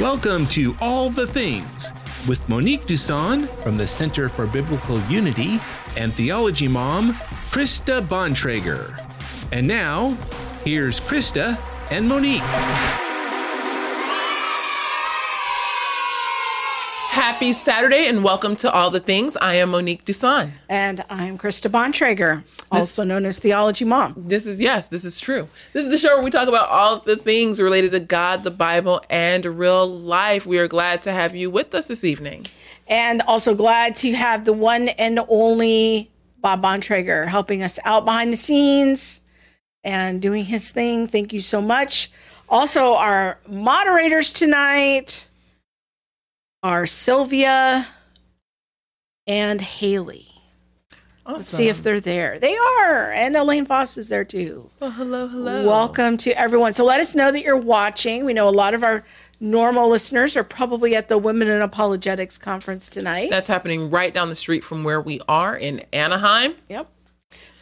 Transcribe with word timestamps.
Welcome 0.00 0.46
to 0.46 0.74
All 0.80 1.10
the 1.10 1.26
Things 1.26 1.92
with 2.26 2.48
Monique 2.48 2.86
Duson 2.86 3.46
from 3.62 3.76
the 3.76 3.86
Center 3.86 4.30
for 4.30 4.46
Biblical 4.46 4.98
Unity 5.10 5.60
and 5.94 6.14
Theology 6.14 6.68
Mom, 6.68 7.12
Krista 7.52 8.00
Bontrager. 8.00 8.98
And 9.52 9.66
now, 9.66 10.16
here's 10.64 11.00
Krista 11.00 11.60
and 11.90 12.08
Monique. 12.08 13.09
Happy 17.40 17.54
Saturday 17.54 18.06
and 18.06 18.22
welcome 18.22 18.54
to 18.54 18.70
All 18.70 18.90
the 18.90 19.00
Things. 19.00 19.34
I 19.34 19.54
am 19.54 19.70
Monique 19.70 20.04
Duson. 20.04 20.52
And 20.68 21.02
I'm 21.08 21.38
Krista 21.38 21.70
Bontrager, 21.70 22.44
also 22.70 23.02
known 23.02 23.24
as 23.24 23.38
Theology 23.38 23.86
Mom. 23.86 24.12
This 24.14 24.44
is, 24.44 24.60
yes, 24.60 24.88
this 24.88 25.06
is 25.06 25.18
true. 25.18 25.48
This 25.72 25.86
is 25.86 25.90
the 25.90 25.96
show 25.96 26.16
where 26.16 26.22
we 26.22 26.30
talk 26.30 26.48
about 26.48 26.68
all 26.68 26.98
the 26.98 27.16
things 27.16 27.58
related 27.58 27.92
to 27.92 28.00
God, 28.00 28.44
the 28.44 28.50
Bible, 28.50 29.02
and 29.08 29.46
real 29.46 29.88
life. 29.88 30.44
We 30.44 30.58
are 30.58 30.68
glad 30.68 31.00
to 31.04 31.12
have 31.12 31.34
you 31.34 31.48
with 31.48 31.74
us 31.74 31.86
this 31.86 32.04
evening. 32.04 32.44
And 32.86 33.22
also 33.22 33.54
glad 33.54 33.96
to 33.96 34.12
have 34.12 34.44
the 34.44 34.52
one 34.52 34.90
and 34.90 35.18
only 35.26 36.10
Bob 36.42 36.62
Bontrager 36.62 37.26
helping 37.26 37.62
us 37.62 37.78
out 37.86 38.04
behind 38.04 38.34
the 38.34 38.36
scenes 38.36 39.22
and 39.82 40.20
doing 40.20 40.44
his 40.44 40.70
thing. 40.72 41.06
Thank 41.06 41.32
you 41.32 41.40
so 41.40 41.62
much. 41.62 42.12
Also, 42.50 42.96
our 42.96 43.38
moderators 43.48 44.30
tonight 44.30 45.24
are 46.62 46.86
Sylvia 46.86 47.86
and 49.26 49.60
Haley. 49.60 50.26
Awesome. 51.24 51.32
Let's 51.32 51.46
see 51.46 51.68
if 51.68 51.82
they're 51.82 52.00
there. 52.00 52.38
They 52.38 52.56
are. 52.56 53.12
And 53.12 53.36
Elaine 53.36 53.66
Voss 53.66 53.96
is 53.96 54.08
there 54.08 54.24
too. 54.24 54.70
Well, 54.80 54.90
hello, 54.90 55.28
hello. 55.28 55.66
Welcome 55.66 56.16
to 56.18 56.38
everyone. 56.38 56.72
So 56.72 56.84
let 56.84 57.00
us 57.00 57.14
know 57.14 57.30
that 57.30 57.42
you're 57.42 57.56
watching. 57.56 58.24
We 58.24 58.32
know 58.32 58.48
a 58.48 58.50
lot 58.50 58.74
of 58.74 58.82
our 58.82 59.04
normal 59.38 59.88
listeners 59.88 60.36
are 60.36 60.44
probably 60.44 60.96
at 60.96 61.08
the 61.08 61.18
Women 61.18 61.48
in 61.48 61.62
Apologetics 61.62 62.36
conference 62.36 62.88
tonight. 62.88 63.30
That's 63.30 63.48
happening 63.48 63.90
right 63.90 64.12
down 64.12 64.28
the 64.28 64.34
street 64.34 64.64
from 64.64 64.82
where 64.82 65.00
we 65.00 65.20
are 65.28 65.56
in 65.56 65.84
Anaheim. 65.92 66.54
Yep. 66.68 66.90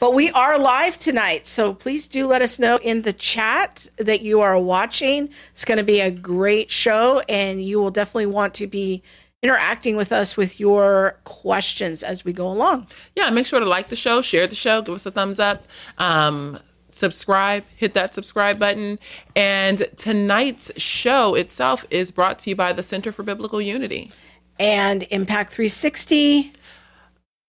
But 0.00 0.14
we 0.14 0.30
are 0.30 0.58
live 0.60 0.96
tonight, 0.96 1.44
so 1.44 1.74
please 1.74 2.06
do 2.06 2.28
let 2.28 2.40
us 2.40 2.60
know 2.60 2.78
in 2.82 3.02
the 3.02 3.12
chat 3.12 3.88
that 3.96 4.22
you 4.22 4.40
are 4.40 4.56
watching. 4.56 5.28
It's 5.50 5.64
going 5.64 5.78
to 5.78 5.84
be 5.84 6.00
a 6.00 6.10
great 6.10 6.70
show, 6.70 7.20
and 7.28 7.60
you 7.64 7.80
will 7.80 7.90
definitely 7.90 8.26
want 8.26 8.54
to 8.54 8.68
be 8.68 9.02
interacting 9.42 9.96
with 9.96 10.12
us 10.12 10.36
with 10.36 10.60
your 10.60 11.18
questions 11.24 12.04
as 12.04 12.24
we 12.24 12.32
go 12.32 12.46
along. 12.46 12.86
Yeah, 13.16 13.28
make 13.30 13.46
sure 13.46 13.58
to 13.58 13.66
like 13.66 13.88
the 13.88 13.96
show, 13.96 14.22
share 14.22 14.46
the 14.46 14.54
show, 14.54 14.82
give 14.82 14.94
us 14.94 15.04
a 15.04 15.10
thumbs 15.10 15.40
up. 15.40 15.64
Um, 15.98 16.60
subscribe, 16.90 17.64
hit 17.74 17.94
that 17.94 18.14
subscribe 18.14 18.56
button. 18.56 19.00
And 19.34 19.88
tonight's 19.96 20.70
show 20.80 21.34
itself 21.34 21.84
is 21.90 22.12
brought 22.12 22.38
to 22.40 22.50
you 22.50 22.56
by 22.56 22.72
the 22.72 22.84
Center 22.84 23.10
for 23.10 23.24
Biblical 23.24 23.60
Unity. 23.60 24.12
And 24.60 25.04
Impact 25.10 25.52
360, 25.52 26.52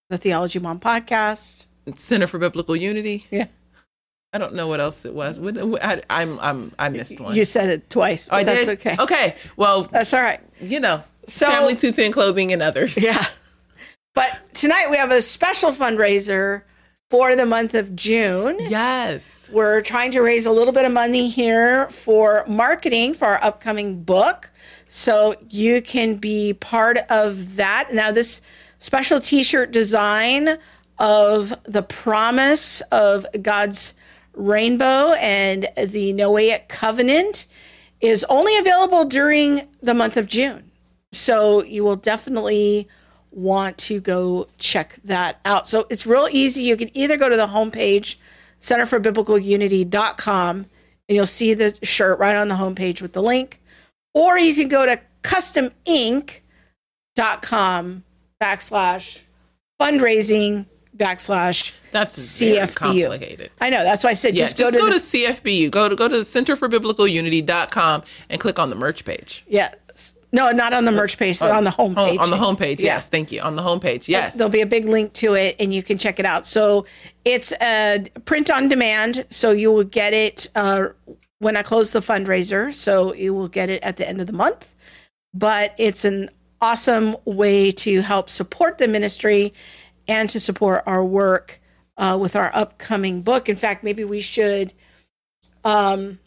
the 0.10 0.18
Theology 0.18 0.58
Mom 0.58 0.80
podcast. 0.80 1.68
Center 1.98 2.28
for 2.28 2.40
Biblical 2.40 2.76
Unity. 2.76 3.26
Yeah. 3.32 3.48
I 4.32 4.38
don't 4.38 4.54
know 4.54 4.68
what 4.68 4.80
else 4.80 5.06
it 5.06 5.14
was. 5.16 5.40
I, 5.82 6.02
I'm, 6.10 6.40
I'm, 6.40 6.72
I 6.78 6.90
missed 6.90 7.20
one. 7.20 7.36
You 7.36 7.46
said 7.46 7.70
it 7.70 7.90
twice. 7.90 8.30
Oh, 8.32 8.38
I 8.38 8.44
that's 8.44 8.66
did? 8.66 8.80
okay. 8.80 8.96
Okay. 9.00 9.36
Well, 9.58 9.84
That's 9.84 10.14
all 10.14 10.22
right. 10.22 10.40
you 10.62 10.80
know, 10.80 11.02
So- 11.28 11.48
family 11.48 11.76
two 11.76 11.92
ten 11.92 12.12
clothing 12.12 12.54
and 12.54 12.62
others. 12.62 12.96
Yeah. 13.02 13.26
But 14.16 14.38
tonight 14.54 14.90
we 14.92 14.98
have 14.98 15.12
a 15.12 15.22
special 15.22 15.72
fundraiser 15.72 16.64
for 17.10 17.36
the 17.36 17.46
month 17.46 17.74
of 17.74 17.96
June. 17.96 18.58
Yes. 18.60 19.50
We're 19.52 19.82
trying 19.82 20.12
to 20.12 20.22
raise 20.22 20.46
a 20.46 20.52
little 20.52 20.74
bit 20.74 20.86
of 20.86 20.92
money 20.92 21.30
here 21.30 21.90
for 21.90 22.44
marketing 22.48 23.16
for 23.16 23.26
our 23.26 23.44
upcoming 23.44 24.04
book. 24.04 24.52
So 24.90 25.36
you 25.50 25.82
can 25.82 26.16
be 26.16 26.54
part 26.54 26.98
of 27.10 27.56
that. 27.56 27.94
Now, 27.94 28.12
this 28.12 28.42
special 28.80 29.20
t 29.20 29.42
shirt 29.42 29.72
design 29.72 30.58
of 31.00 31.58
the 31.64 31.82
promise 31.82 32.82
of 32.92 33.26
God's 33.42 33.94
rainbow 34.34 35.14
and 35.20 35.68
the 35.78 36.14
Noahic 36.14 36.68
covenant 36.68 37.48
is 38.02 38.26
only 38.30 38.58
available 38.58 39.06
during 39.06 39.62
the 39.82 39.94
month 39.94 40.18
of 40.18 40.28
June. 40.28 40.72
So 41.12 41.64
you 41.64 41.84
will 41.84 41.96
definitely 41.96 42.88
want 43.32 43.78
to 43.78 44.00
go 44.00 44.48
check 44.58 44.98
that 45.04 45.40
out. 45.46 45.68
So 45.68 45.86
it's 45.90 46.06
real 46.06 46.28
easy. 46.32 46.64
You 46.64 46.78
can 46.78 46.96
either 46.96 47.18
go 47.18 47.28
to 47.30 47.36
the 47.36 47.48
homepage, 47.48 48.16
centerforbiblicalunity.com, 48.62 50.58
and 50.58 51.16
you'll 51.16 51.26
see 51.26 51.54
the 51.54 51.78
shirt 51.84 52.20
right 52.20 52.36
on 52.36 52.50
the 52.50 52.56
homepage 52.56 53.02
with 53.02 53.14
the 53.14 53.24
link. 53.24 53.62
Or 54.14 54.38
you 54.38 54.54
can 54.56 54.68
go 54.68 54.86
to 54.86 55.00
customink.com 55.24 58.04
backslash 58.42 59.20
fundraising 59.80 60.66
backslash 61.00 61.72
That's 61.92 62.40
very 62.40 62.58
CFBU. 62.58 62.76
complicated. 62.76 63.52
I 63.60 63.70
know. 63.70 63.84
That's 63.84 64.04
why 64.04 64.12
I 64.12 64.14
said 64.14 64.36
Yeah, 64.36 64.44
just, 64.44 64.58
go 64.58 64.70
to, 64.70 64.78
go 64.78 64.86
the, 64.88 64.94
to 64.94 65.00
CFBU. 65.00 65.72
Go 65.72 65.90
to 65.90 65.96
go 65.96 66.08
to 66.08 66.20
the 66.20 66.26
Center 66.26 66.56
for 66.56 66.68
Biblical 66.68 67.08
Unity.com 67.08 68.04
and 68.30 68.40
click 68.40 68.60
on 68.60 68.70
the 68.70 68.76
merch 68.76 69.06
page. 69.06 69.44
yeah. 69.48 69.74
No, 70.32 70.52
not 70.52 70.74
on 70.74 70.86
the 70.86 70.92
merch 70.92 71.18
page, 71.18 71.42
on 71.42 71.64
the 71.64 71.72
Home- 71.72 71.96
homepage. 71.96 72.20
on 72.20 72.30
the 72.30 72.36
homepage, 72.38 72.78
Yeah. 72.80 72.94
yes. 72.94 73.10
Thank 73.10 73.32
you. 73.32 73.42
On 73.42 73.56
the 73.56 73.64
homepage, 73.64 74.08
yes. 74.08 74.36
There'll 74.36 74.52
be 74.54 74.62
a 74.62 74.68
big 74.68 74.88
link 74.88 75.12
to 75.14 75.34
it 75.34 75.56
and 75.60 75.74
you 75.74 75.82
can 75.82 75.98
check 75.98 76.20
it 76.20 76.26
out. 76.28 76.46
So 76.46 76.86
it's 77.26 77.52
a 77.54 78.06
print 78.26 78.52
on 78.52 78.68
demand. 78.70 79.26
So 79.32 79.50
you 79.50 79.72
will 79.72 79.86
get 79.86 80.14
it 80.14 80.46
uh, 80.54 80.90
when 81.40 81.58
I 81.58 81.64
close 81.64 81.94
the 81.94 82.02
fundraiser. 82.02 82.72
So 82.72 83.12
you 83.16 83.34
will 83.34 83.48
get 83.48 83.72
it 83.72 83.82
at 83.82 83.98
the 83.98 84.08
end 84.08 84.22
of 84.22 84.28
the 84.28 84.34
month. 84.34 84.76
But 85.34 85.74
it's 85.80 86.06
an 86.06 86.30
awesome 86.62 87.16
way 87.26 87.72
to 87.72 88.02
help 88.02 88.30
support 88.30 88.78
the 88.78 88.88
ministry 88.88 89.52
and 90.10 90.30
to 90.32 90.40
support 90.40 90.84
our 90.86 91.06
work 91.06 91.62
uh, 91.98 92.18
with 92.20 92.36
our 92.36 92.52
upcoming 92.54 93.22
book. 93.22 93.48
In 93.48 93.56
fact, 93.56 93.84
maybe 93.84 94.04
we 94.04 94.20
should 94.22 94.74
um, 95.64 96.20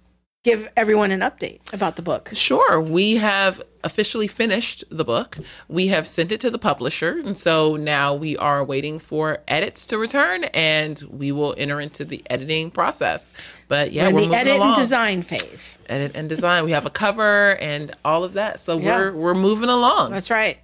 give 0.44 0.68
everyone 0.76 1.10
an 1.10 1.20
update 1.20 1.60
about 1.72 1.96
the 1.96 2.02
book. 2.02 2.30
Sure. 2.34 2.80
We 2.80 3.16
have 3.16 3.60
officially 3.84 4.28
finished 4.28 4.84
the 4.90 5.04
book. 5.04 5.38
We 5.68 5.88
have 5.88 6.06
sent 6.06 6.30
it 6.30 6.40
to 6.42 6.50
the 6.50 6.58
publisher. 6.58 7.18
And 7.24 7.36
so 7.36 7.74
now 7.76 8.14
we 8.14 8.36
are 8.36 8.62
waiting 8.62 8.98
for 9.00 9.38
edits 9.48 9.86
to 9.86 9.98
return 9.98 10.44
and 10.44 11.00
we 11.10 11.32
will 11.32 11.54
enter 11.58 11.80
into 11.80 12.04
the 12.04 12.22
editing 12.30 12.70
process. 12.70 13.32
But 13.68 13.90
yeah, 13.92 14.08
in 14.08 14.14
we're 14.14 14.26
the 14.26 14.34
edit 14.36 14.56
along. 14.56 14.68
and 14.68 14.76
design 14.76 15.22
phase. 15.22 15.78
edit 15.88 16.12
and 16.14 16.28
design. 16.28 16.64
We 16.64 16.70
have 16.72 16.86
a 16.86 16.90
cover 16.90 17.56
and 17.56 17.92
all 18.04 18.22
of 18.22 18.34
that. 18.34 18.60
So 18.60 18.78
Yeah. 18.78 18.96
we're 18.98 19.12
we're 19.12 19.34
moving 19.34 19.68
along. 19.68 20.12
That's 20.12 20.30
right. 20.30 20.58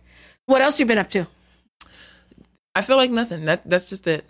What 0.47 0.63
else 0.63 0.79
you 0.79 0.87
been 0.87 0.99
up 0.99 1.11
to? 1.11 1.27
I 2.79 2.81
feel 2.81 2.97
like 2.97 3.11
nothing. 3.11 3.45
That 3.47 3.69
that's 3.69 3.89
just 3.89 4.07
it. 4.07 4.25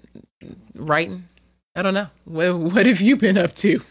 Writing. 0.75 1.29
I 1.77 1.83
don't 1.83 1.93
know. 1.93 2.07
What, 2.25 2.57
what 2.59 2.87
have 2.87 2.99
you 2.99 3.15
been 3.15 3.37
up 3.37 3.55
to? 3.57 3.83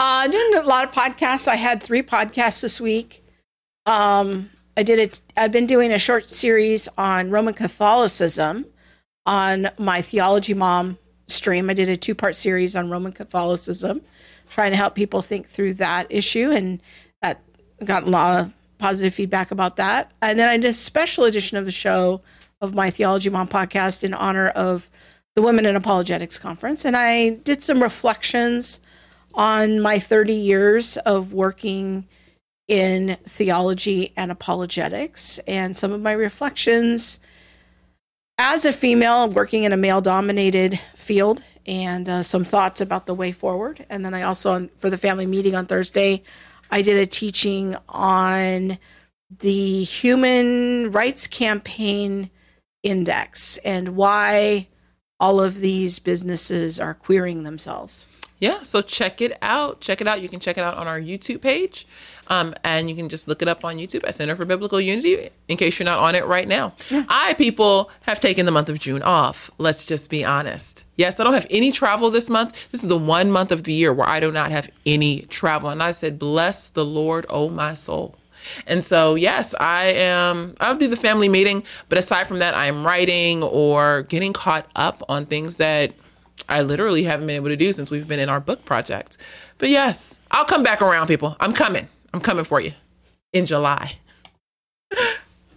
Uh, 0.00 0.26
doing 0.26 0.54
a 0.56 0.62
lot 0.62 0.82
of 0.82 0.90
podcasts. 0.90 1.46
I 1.46 1.54
had 1.54 1.80
three 1.80 2.02
podcasts 2.02 2.60
this 2.60 2.80
week. 2.80 3.24
Um, 3.86 4.50
I 4.76 4.82
did 4.82 4.98
it. 4.98 5.20
I've 5.36 5.52
been 5.52 5.68
doing 5.68 5.92
a 5.92 5.98
short 5.98 6.28
series 6.28 6.88
on 6.98 7.30
Roman 7.30 7.54
Catholicism 7.54 8.66
on 9.26 9.70
my 9.78 10.02
Theology 10.02 10.54
Mom 10.54 10.98
stream. 11.28 11.70
I 11.70 11.74
did 11.74 11.88
a 11.88 11.96
two 11.96 12.16
part 12.16 12.34
series 12.34 12.74
on 12.74 12.90
Roman 12.90 13.12
Catholicism, 13.12 14.00
trying 14.50 14.72
to 14.72 14.76
help 14.76 14.96
people 14.96 15.22
think 15.22 15.46
through 15.46 15.74
that 15.74 16.08
issue, 16.10 16.50
and 16.50 16.82
that 17.22 17.40
got 17.84 18.02
a 18.02 18.10
lot 18.10 18.40
of 18.40 18.52
positive 18.78 19.14
feedback 19.14 19.52
about 19.52 19.76
that. 19.76 20.12
And 20.20 20.36
then 20.36 20.48
I 20.48 20.56
did 20.56 20.70
a 20.70 20.72
special 20.72 21.26
edition 21.26 21.58
of 21.58 21.64
the 21.64 21.70
show 21.70 22.22
of 22.60 22.74
my 22.74 22.90
Theology 22.90 23.30
Mom 23.30 23.48
podcast 23.48 24.04
in 24.04 24.12
honor 24.12 24.48
of 24.48 24.90
the 25.34 25.42
Women 25.42 25.64
in 25.64 25.76
Apologetics 25.76 26.38
Conference, 26.38 26.84
and 26.84 26.96
I 26.96 27.30
did 27.30 27.62
some 27.62 27.82
reflections 27.82 28.80
on 29.34 29.80
my 29.80 29.98
30 29.98 30.34
years 30.34 30.96
of 30.98 31.32
working 31.32 32.06
in 32.68 33.16
theology 33.24 34.12
and 34.16 34.30
apologetics 34.30 35.38
and 35.46 35.76
some 35.76 35.92
of 35.92 36.00
my 36.00 36.12
reflections 36.12 37.18
as 38.38 38.64
a 38.64 38.72
female 38.72 39.28
working 39.28 39.64
in 39.64 39.72
a 39.72 39.76
male 39.76 40.00
dominated 40.00 40.78
field 40.94 41.42
and 41.66 42.08
uh, 42.08 42.22
some 42.22 42.44
thoughts 42.44 42.80
about 42.80 43.06
the 43.06 43.14
way 43.14 43.32
forward. 43.32 43.86
And 43.88 44.04
then 44.04 44.14
I 44.14 44.22
also, 44.22 44.68
for 44.78 44.90
the 44.90 44.98
family 44.98 45.26
meeting 45.26 45.54
on 45.54 45.66
Thursday, 45.66 46.22
I 46.70 46.82
did 46.82 46.96
a 46.96 47.06
teaching 47.06 47.76
on 47.88 48.78
the 49.38 49.84
Human 49.84 50.90
Rights 50.90 51.26
Campaign 51.26 52.30
Index 52.82 53.58
and 53.58 53.96
why 53.96 54.68
all 55.18 55.40
of 55.40 55.60
these 55.60 55.98
businesses 55.98 56.80
are 56.80 56.94
queering 56.94 57.42
themselves. 57.42 58.06
Yeah, 58.40 58.62
so 58.62 58.80
check 58.80 59.20
it 59.20 59.36
out. 59.42 59.82
Check 59.82 60.00
it 60.00 60.08
out. 60.08 60.22
You 60.22 60.28
can 60.30 60.40
check 60.40 60.56
it 60.56 60.64
out 60.64 60.74
on 60.78 60.88
our 60.88 60.98
YouTube 60.98 61.42
page. 61.42 61.86
Um, 62.28 62.54
and 62.64 62.88
you 62.88 62.96
can 62.96 63.10
just 63.10 63.28
look 63.28 63.42
it 63.42 63.48
up 63.48 63.64
on 63.66 63.76
YouTube 63.76 64.06
at 64.06 64.14
Center 64.14 64.34
for 64.34 64.46
Biblical 64.46 64.80
Unity 64.80 65.28
in 65.48 65.58
case 65.58 65.78
you're 65.78 65.84
not 65.84 65.98
on 65.98 66.14
it 66.14 66.24
right 66.26 66.48
now. 66.48 66.72
I, 66.90 67.34
people, 67.34 67.90
have 68.02 68.18
taken 68.18 68.46
the 68.46 68.52
month 68.52 68.70
of 68.70 68.78
June 68.78 69.02
off. 69.02 69.50
Let's 69.58 69.84
just 69.84 70.08
be 70.08 70.24
honest. 70.24 70.84
Yes, 70.96 71.20
I 71.20 71.24
don't 71.24 71.34
have 71.34 71.46
any 71.50 71.70
travel 71.70 72.10
this 72.10 72.30
month. 72.30 72.70
This 72.70 72.82
is 72.82 72.88
the 72.88 72.96
one 72.96 73.30
month 73.30 73.52
of 73.52 73.64
the 73.64 73.74
year 73.74 73.92
where 73.92 74.08
I 74.08 74.20
do 74.20 74.32
not 74.32 74.50
have 74.50 74.70
any 74.86 75.22
travel. 75.22 75.68
And 75.68 75.82
I 75.82 75.92
said, 75.92 76.18
Bless 76.18 76.70
the 76.70 76.84
Lord, 76.84 77.26
oh 77.28 77.50
my 77.50 77.74
soul. 77.74 78.16
And 78.66 78.84
so, 78.84 79.14
yes, 79.14 79.54
I 79.58 79.86
am, 79.86 80.54
I'll 80.60 80.76
do 80.76 80.88
the 80.88 80.96
family 80.96 81.28
meeting. 81.28 81.62
But 81.88 81.98
aside 81.98 82.26
from 82.26 82.38
that, 82.40 82.56
I'm 82.56 82.86
writing 82.86 83.42
or 83.42 84.02
getting 84.02 84.32
caught 84.32 84.66
up 84.76 85.02
on 85.08 85.26
things 85.26 85.56
that 85.56 85.92
I 86.48 86.62
literally 86.62 87.04
haven't 87.04 87.26
been 87.26 87.36
able 87.36 87.48
to 87.48 87.56
do 87.56 87.72
since 87.72 87.90
we've 87.90 88.08
been 88.08 88.20
in 88.20 88.28
our 88.28 88.40
book 88.40 88.64
project. 88.64 89.16
But 89.58 89.68
yes, 89.68 90.20
I'll 90.30 90.44
come 90.44 90.62
back 90.62 90.82
around, 90.82 91.06
people. 91.06 91.36
I'm 91.40 91.52
coming. 91.52 91.88
I'm 92.12 92.20
coming 92.20 92.44
for 92.44 92.60
you 92.60 92.72
in 93.32 93.46
July. 93.46 93.96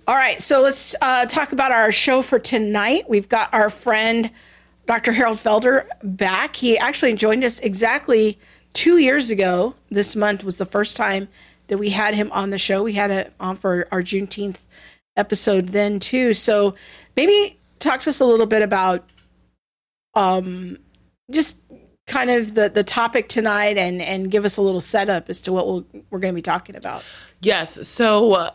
All 0.06 0.16
right, 0.16 0.42
so 0.42 0.62
let's 0.62 0.96
uh, 1.02 1.26
talk 1.28 1.54
about 1.54 1.72
our 1.72 1.90
show 1.92 2.22
for 2.22 2.38
tonight. 2.38 3.06
We've 3.08 3.30
got 3.30 3.54
our 3.54 3.70
friend 3.70 4.30
Dr. 4.86 5.14
Harold 5.14 5.38
Felder 5.38 5.88
back. 6.04 6.58
He 6.58 6.78
actually 6.78 7.14
joined 7.14 7.44
us 7.46 7.60
exactly 7.60 8.38
two 8.74 8.98
years 8.98 9.30
ago. 9.30 9.76
This 9.90 10.14
month 10.14 10.44
was 10.44 10.58
the 10.58 10.66
first 10.66 10.98
time 10.98 11.30
that 11.68 11.78
we 11.78 11.90
had 11.90 12.14
him 12.14 12.32
on 12.32 12.50
the 12.50 12.58
show. 12.58 12.84
We 12.84 12.94
had 12.94 13.12
it 13.12 13.34
on 13.40 13.58
for 13.58 13.88
our 13.92 14.02
Juneteenth 14.02 14.58
episode 15.16 15.70
then 15.70 16.00
too. 16.00 16.34
So 16.34 16.76
maybe 17.16 17.60
talk 17.80 18.02
to 18.02 18.10
us 18.10 18.20
a 18.20 18.26
little 18.26 18.46
bit 18.46 18.62
about 18.62 19.08
um, 20.16 20.78
just 21.32 21.62
kind 22.06 22.30
of 22.30 22.54
the 22.54 22.70
the 22.70 22.84
topic 22.84 23.30
tonight 23.30 23.78
and 23.78 24.02
and 24.02 24.30
give 24.30 24.46
us 24.46 24.58
a 24.58 24.62
little 24.62 24.82
setup 24.82 25.30
as 25.30 25.42
to 25.42 25.54
what 25.54 25.68
we'll, 25.68 25.86
we're 26.10 26.20
going 26.20 26.34
to 26.34 26.36
be 26.36 26.42
talking 26.42 26.76
about. 26.76 27.04
Yes. 27.42 27.88
So 27.88 28.34
uh, 28.34 28.50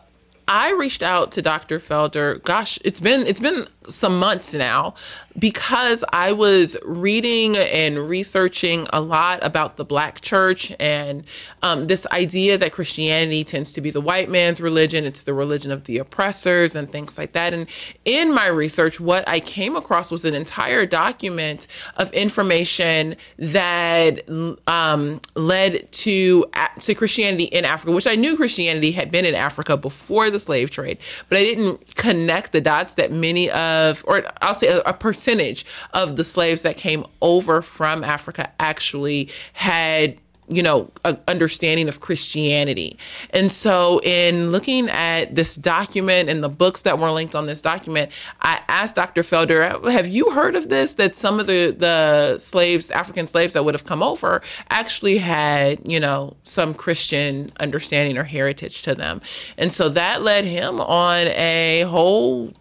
I 0.47 0.71
reached 0.71 1.03
out 1.03 1.31
to 1.33 1.41
Dr. 1.41 1.79
Felder. 1.79 2.43
Gosh, 2.43 2.79
it's 2.83 2.99
been 2.99 3.25
it's 3.25 3.39
been 3.39 3.67
some 3.89 4.19
months 4.19 4.53
now 4.53 4.93
because 5.39 6.03
I 6.11 6.31
was 6.31 6.77
reading 6.83 7.57
and 7.57 8.09
researching 8.09 8.87
a 8.91 8.99
lot 8.99 9.39
about 9.41 9.77
the 9.77 9.85
Black 9.85 10.21
church 10.21 10.73
and 10.79 11.23
um, 11.63 11.87
this 11.87 12.05
idea 12.07 12.57
that 12.57 12.71
Christianity 12.71 13.43
tends 13.43 13.73
to 13.73 13.81
be 13.81 13.89
the 13.89 14.01
white 14.01 14.29
man's 14.29 14.59
religion, 14.59 15.05
it's 15.05 15.23
the 15.23 15.33
religion 15.33 15.71
of 15.71 15.85
the 15.85 15.97
oppressors, 15.97 16.75
and 16.75 16.91
things 16.91 17.17
like 17.17 17.33
that. 17.33 17.53
And 17.53 17.67
in 18.05 18.33
my 18.33 18.47
research, 18.47 18.99
what 18.99 19.27
I 19.27 19.39
came 19.39 19.75
across 19.75 20.11
was 20.11 20.25
an 20.25 20.33
entire 20.33 20.85
document 20.85 21.67
of 21.95 22.11
information 22.11 23.15
that 23.37 24.21
um, 24.67 25.21
led 25.35 25.91
to 25.91 26.45
to 26.81 26.95
Christianity 26.95 27.45
in 27.45 27.65
Africa, 27.65 27.91
which 27.91 28.07
I 28.07 28.15
knew 28.15 28.35
Christianity 28.35 28.91
had 28.91 29.11
been 29.11 29.25
in 29.25 29.35
Africa 29.35 29.77
before 29.77 30.29
the 30.29 30.39
slave 30.39 30.71
trade, 30.71 30.97
but 31.27 31.37
I 31.37 31.43
didn't 31.43 31.95
connect 31.95 32.51
the 32.51 32.61
dots 32.61 32.95
that 32.95 33.11
many 33.11 33.49
of 33.49 33.78
of, 33.87 34.03
or 34.07 34.23
I'll 34.41 34.53
say 34.53 34.67
a, 34.67 34.81
a 34.81 34.93
percentage 34.93 35.65
of 35.93 36.15
the 36.15 36.23
slaves 36.23 36.63
that 36.63 36.77
came 36.77 37.05
over 37.21 37.61
from 37.61 38.03
Africa 38.03 38.51
actually 38.59 39.29
had 39.53 40.17
you 40.49 40.63
know, 40.63 40.89
understanding 41.27 41.87
of 41.87 41.99
Christianity. 41.99 42.97
And 43.29 43.51
so, 43.51 44.01
in 44.03 44.51
looking 44.51 44.89
at 44.89 45.35
this 45.35 45.55
document 45.55 46.27
and 46.27 46.43
the 46.43 46.49
books 46.49 46.81
that 46.81 46.97
were 46.97 47.11
linked 47.11 47.35
on 47.35 47.45
this 47.45 47.61
document, 47.61 48.11
I 48.41 48.59
asked 48.67 48.95
Dr. 48.95 49.21
Felder, 49.21 49.91
"Have 49.91 50.07
you 50.07 50.31
heard 50.31 50.55
of 50.55 50.69
this? 50.69 50.95
That 50.95 51.15
some 51.15 51.39
of 51.39 51.45
the 51.45 51.75
the 51.77 52.39
slaves, 52.39 52.89
African 52.89 53.27
slaves 53.27 53.53
that 53.53 53.63
would 53.63 53.75
have 53.75 53.85
come 53.85 54.01
over, 54.01 54.41
actually 54.71 55.19
had 55.19 55.79
you 55.85 55.99
know 55.99 56.35
some 56.43 56.73
Christian 56.73 57.51
understanding 57.59 58.17
or 58.17 58.23
heritage 58.23 58.81
to 58.81 58.95
them." 58.95 59.21
And 59.57 59.71
so 59.71 59.87
that 59.89 60.23
led 60.23 60.45
him 60.45 60.81
on 60.81 61.27
a 61.27 61.81
whole 61.81 62.53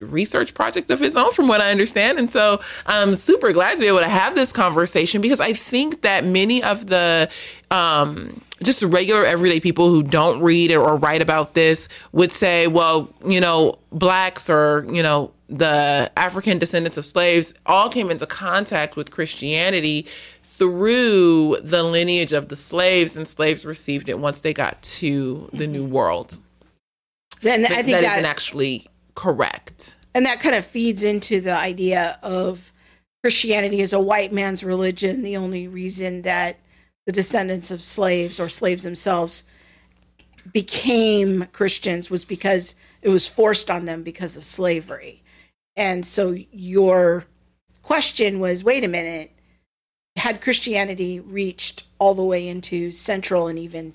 research 0.00 0.52
project 0.52 0.90
of 0.90 1.00
his 1.00 1.16
own 1.16 1.32
from 1.32 1.48
what 1.48 1.60
I 1.60 1.70
understand. 1.70 2.18
And 2.18 2.30
so 2.30 2.60
I'm 2.84 3.14
super 3.14 3.52
glad 3.52 3.74
to 3.74 3.80
be 3.80 3.86
able 3.86 4.00
to 4.00 4.08
have 4.08 4.34
this 4.34 4.52
conversation 4.52 5.22
because 5.22 5.40
I 5.40 5.54
think 5.54 6.02
that 6.02 6.24
many 6.24 6.62
of 6.62 6.88
the 6.88 7.30
um, 7.70 8.42
just 8.62 8.82
regular 8.82 9.24
everyday 9.24 9.58
people 9.58 9.88
who 9.88 10.02
don't 10.02 10.40
read 10.40 10.72
or 10.72 10.96
write 10.96 11.22
about 11.22 11.54
this 11.54 11.88
would 12.12 12.30
say, 12.30 12.66
well, 12.66 13.08
you 13.24 13.40
know, 13.40 13.78
blacks 13.90 14.50
or, 14.50 14.86
you 14.90 15.02
know, 15.02 15.32
the 15.48 16.10
African 16.16 16.58
descendants 16.58 16.98
of 16.98 17.06
slaves 17.06 17.54
all 17.64 17.88
came 17.88 18.10
into 18.10 18.26
contact 18.26 18.96
with 18.96 19.10
Christianity 19.10 20.06
through 20.42 21.58
the 21.62 21.82
lineage 21.82 22.32
of 22.32 22.48
the 22.48 22.56
slaves 22.56 23.16
and 23.16 23.26
slaves 23.28 23.64
received 23.64 24.08
it 24.08 24.18
once 24.18 24.40
they 24.40 24.52
got 24.52 24.82
to 24.82 25.48
the 25.52 25.66
new 25.66 25.84
world. 25.84 26.38
Then 27.42 27.64
I 27.64 27.82
think 27.82 27.86
that, 27.86 28.02
that 28.02 28.12
isn't 28.14 28.24
actually 28.24 28.86
correct. 29.16 29.96
And 30.14 30.24
that 30.24 30.40
kind 30.40 30.54
of 30.54 30.64
feeds 30.64 31.02
into 31.02 31.40
the 31.40 31.52
idea 31.52 32.18
of 32.22 32.72
Christianity 33.24 33.80
as 33.80 33.92
a 33.92 34.00
white 34.00 34.32
man's 34.32 34.62
religion. 34.62 35.22
The 35.22 35.36
only 35.36 35.66
reason 35.66 36.22
that 36.22 36.58
the 37.06 37.12
descendants 37.12 37.70
of 37.72 37.82
slaves 37.82 38.38
or 38.38 38.48
slaves 38.48 38.84
themselves 38.84 39.42
became 40.52 41.46
Christians 41.52 42.08
was 42.08 42.24
because 42.24 42.76
it 43.02 43.08
was 43.08 43.26
forced 43.26 43.70
on 43.70 43.84
them 43.84 44.02
because 44.02 44.36
of 44.36 44.44
slavery. 44.44 45.22
And 45.76 46.06
so 46.06 46.36
your 46.52 47.24
question 47.82 48.40
was 48.40 48.64
wait 48.64 48.84
a 48.84 48.88
minute, 48.88 49.32
had 50.16 50.40
Christianity 50.40 51.20
reached 51.20 51.84
all 51.98 52.14
the 52.14 52.24
way 52.24 52.48
into 52.48 52.90
Central 52.90 53.48
and 53.48 53.58
even 53.58 53.94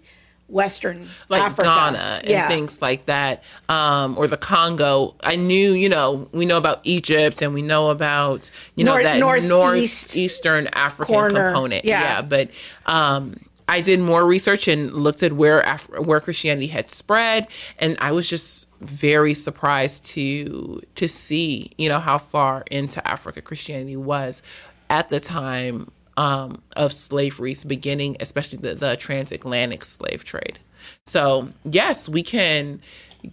Western 0.52 1.08
like 1.30 1.42
Africa. 1.42 1.64
Ghana 1.64 2.20
and 2.22 2.30
yeah. 2.30 2.48
things 2.48 2.82
like 2.82 3.06
that, 3.06 3.44
um, 3.70 4.18
or 4.18 4.28
the 4.28 4.38
Congo. 4.38 5.16
I 5.24 5.36
knew, 5.36 5.72
you 5.72 5.90
know, 5.90 6.28
we 6.34 6.46
know 6.46 6.58
about 6.58 6.82
Egypt 6.84 7.42
and 7.42 7.54
we 7.54 7.62
know 7.62 7.90
about, 7.90 8.50
you 8.76 8.84
know, 8.84 8.92
North- 8.94 9.04
that 9.06 9.20
northeast 9.20 9.50
northeastern 9.50 10.68
African 10.74 11.16
corner. 11.16 11.52
component. 11.52 11.86
Yeah. 11.86 12.22
but 12.22 12.50
um, 12.86 13.38
I 13.68 13.80
did 13.82 14.02
more 14.02 14.26
research 14.26 14.68
and 14.68 14.92
looked 14.94 15.24
at 15.24 15.34
where 15.34 15.62
Af- 15.62 15.90
where 15.98 16.20
Christianity 16.20 16.68
had 16.68 16.90
spread, 16.90 17.48
and 17.80 17.98
I 18.02 18.12
was 18.12 18.30
just 18.30 18.68
very 18.82 19.34
surprised 19.34 20.04
to 20.06 20.82
to 20.96 21.08
see, 21.08 21.72
you 21.78 21.88
know, 21.88 22.00
how 22.00 22.18
far 22.18 22.66
into 22.70 23.06
Africa 23.08 23.42
Christianity 23.42 23.96
was 23.96 24.42
at 24.90 25.10
the 25.10 25.22
time 25.22 25.90
um, 26.18 26.62
of 26.76 26.92
slavery's 26.94 27.64
beginning, 27.64 28.18
especially 28.20 28.58
the, 28.58 28.76
the 28.76 28.96
transatlantic 28.96 29.86
slave 29.86 30.24
trade. 30.24 30.60
So, 31.06 31.50
yes, 31.64 32.10
we 32.10 32.24
can 32.24 32.82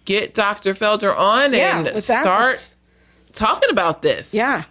get 0.05 0.35
Dr. 0.35 0.73
Felder 0.75 1.17
on 1.17 1.53
Yeah, 1.53 1.79
and 1.79 1.85
with 1.85 2.07
that, 2.07 2.23
start 2.23 2.75
talking 3.33 3.71
about 3.71 4.03
this. 4.03 4.35
Yeah. 4.35 4.65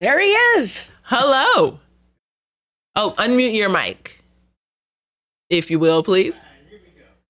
There 0.00 0.20
he 0.20 0.28
is. 0.28 0.90
Hello. 1.02 1.78
Oh, 2.96 3.14
unmute 3.18 3.54
your 3.54 3.68
mic, 3.68 4.22
if 5.48 5.70
you 5.70 5.78
will, 5.78 6.02
please. 6.02 6.44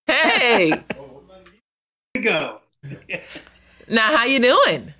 Hey, 0.07 0.73
we 2.15 2.21
go. 2.23 2.61
now 3.89 4.17
how 4.17 4.25
you 4.25 4.41
doing? 4.41 4.95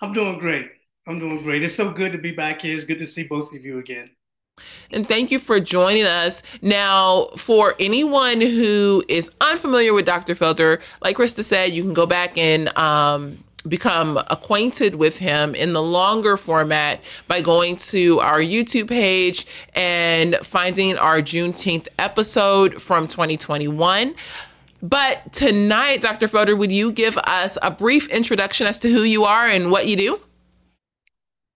I'm 0.00 0.12
doing 0.12 0.38
great. 0.38 0.70
I'm 1.06 1.18
doing 1.18 1.42
great. 1.42 1.62
It's 1.62 1.74
so 1.74 1.90
good 1.90 2.12
to 2.12 2.18
be 2.18 2.32
back 2.32 2.60
here. 2.60 2.76
It's 2.76 2.84
good 2.84 2.98
to 2.98 3.06
see 3.06 3.24
both 3.24 3.52
of 3.54 3.64
you 3.64 3.78
again. 3.78 4.10
And 4.92 5.06
thank 5.06 5.30
you 5.30 5.38
for 5.38 5.58
joining 5.58 6.04
us. 6.04 6.42
Now, 6.60 7.30
for 7.36 7.74
anyone 7.80 8.40
who 8.40 9.02
is 9.08 9.30
unfamiliar 9.40 9.94
with 9.94 10.06
Dr. 10.06 10.34
Felder, 10.34 10.80
like 11.00 11.16
Krista 11.16 11.42
said, 11.42 11.72
you 11.72 11.82
can 11.82 11.94
go 11.94 12.06
back 12.06 12.36
and 12.38 12.76
um, 12.76 13.42
become 13.66 14.18
acquainted 14.30 14.96
with 14.96 15.18
him 15.18 15.54
in 15.54 15.72
the 15.72 15.82
longer 15.82 16.36
format 16.36 17.02
by 17.26 17.40
going 17.40 17.76
to 17.76 18.20
our 18.20 18.40
YouTube 18.40 18.88
page 18.88 19.46
and 19.74 20.36
finding 20.36 20.96
our 20.98 21.20
Juneteenth 21.20 21.88
episode 21.98 22.80
from 22.80 23.08
2021. 23.08 24.14
But 24.82 25.32
tonight, 25.32 26.00
Dr. 26.00 26.26
Felder, 26.26 26.58
would 26.58 26.72
you 26.72 26.92
give 26.92 27.16
us 27.18 27.56
a 27.62 27.70
brief 27.70 28.08
introduction 28.08 28.66
as 28.66 28.78
to 28.80 28.90
who 28.90 29.02
you 29.02 29.24
are 29.24 29.48
and 29.48 29.70
what 29.70 29.86
you 29.86 29.96
do? 29.96 30.20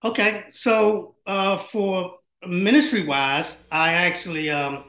Okay, 0.04 0.44
so 0.50 1.16
uh, 1.26 1.56
for 1.56 2.18
ministry 2.46 3.04
wise, 3.04 3.58
I 3.72 3.94
actually 3.94 4.50
um, 4.50 4.84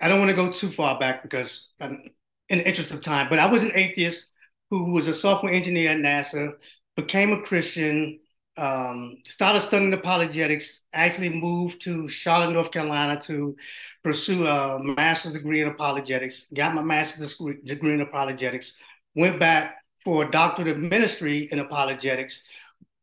I 0.00 0.08
don't 0.08 0.18
want 0.18 0.30
to 0.30 0.36
go 0.36 0.52
too 0.52 0.70
far 0.70 0.98
back 0.98 1.22
because 1.22 1.68
I'm, 1.80 2.10
in 2.48 2.58
the 2.58 2.66
interest 2.66 2.90
of 2.90 3.02
time, 3.02 3.28
but 3.28 3.38
I 3.38 3.46
was 3.46 3.62
an 3.62 3.72
atheist 3.74 4.28
who 4.70 4.92
was 4.92 5.08
a 5.08 5.14
software 5.14 5.52
engineer 5.52 5.90
at 5.90 5.98
NASA, 5.98 6.52
became 6.96 7.32
a 7.32 7.42
Christian, 7.42 8.20
um, 8.56 9.18
started 9.26 9.60
studying 9.60 9.92
apologetics, 9.92 10.84
actually 10.92 11.28
moved 11.28 11.82
to 11.82 12.08
Charlotte, 12.08 12.52
North 12.52 12.70
Carolina 12.70 13.20
to 13.22 13.56
pursue 14.02 14.46
a 14.46 14.78
master's 14.82 15.32
degree 15.32 15.60
in 15.60 15.68
apologetics, 15.68 16.46
got 16.54 16.74
my 16.74 16.82
master's 16.82 17.36
degree 17.64 17.94
in 17.94 18.00
apologetics, 18.00 18.74
went 19.14 19.38
back 19.38 19.76
for 20.04 20.24
a 20.24 20.30
doctorate 20.30 20.68
of 20.68 20.78
ministry 20.78 21.48
in 21.52 21.58
apologetics, 21.58 22.44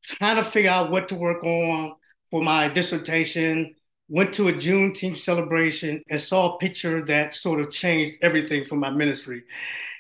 trying 0.03 0.37
to 0.37 0.49
figure 0.49 0.69
out 0.69 0.91
what 0.91 1.09
to 1.09 1.15
work 1.15 1.43
on 1.43 1.95
for 2.29 2.41
my 2.41 2.67
dissertation, 2.67 3.75
went 4.09 4.33
to 4.35 4.47
a 4.47 4.53
Juneteenth 4.53 5.17
celebration 5.17 6.01
and 6.09 6.19
saw 6.19 6.55
a 6.55 6.57
picture 6.59 7.03
that 7.05 7.33
sort 7.33 7.59
of 7.59 7.71
changed 7.71 8.15
everything 8.21 8.65
for 8.65 8.75
my 8.75 8.89
ministry. 8.89 9.43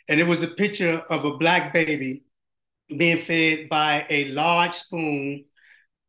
And 0.09 0.19
it 0.19 0.27
was 0.27 0.43
a 0.43 0.47
picture 0.47 1.03
of 1.09 1.25
a 1.25 1.37
black 1.37 1.73
baby 1.73 2.23
being 2.95 3.21
fed 3.23 3.67
by 3.69 4.05
a 4.09 4.25
large 4.29 4.73
spoon. 4.73 5.45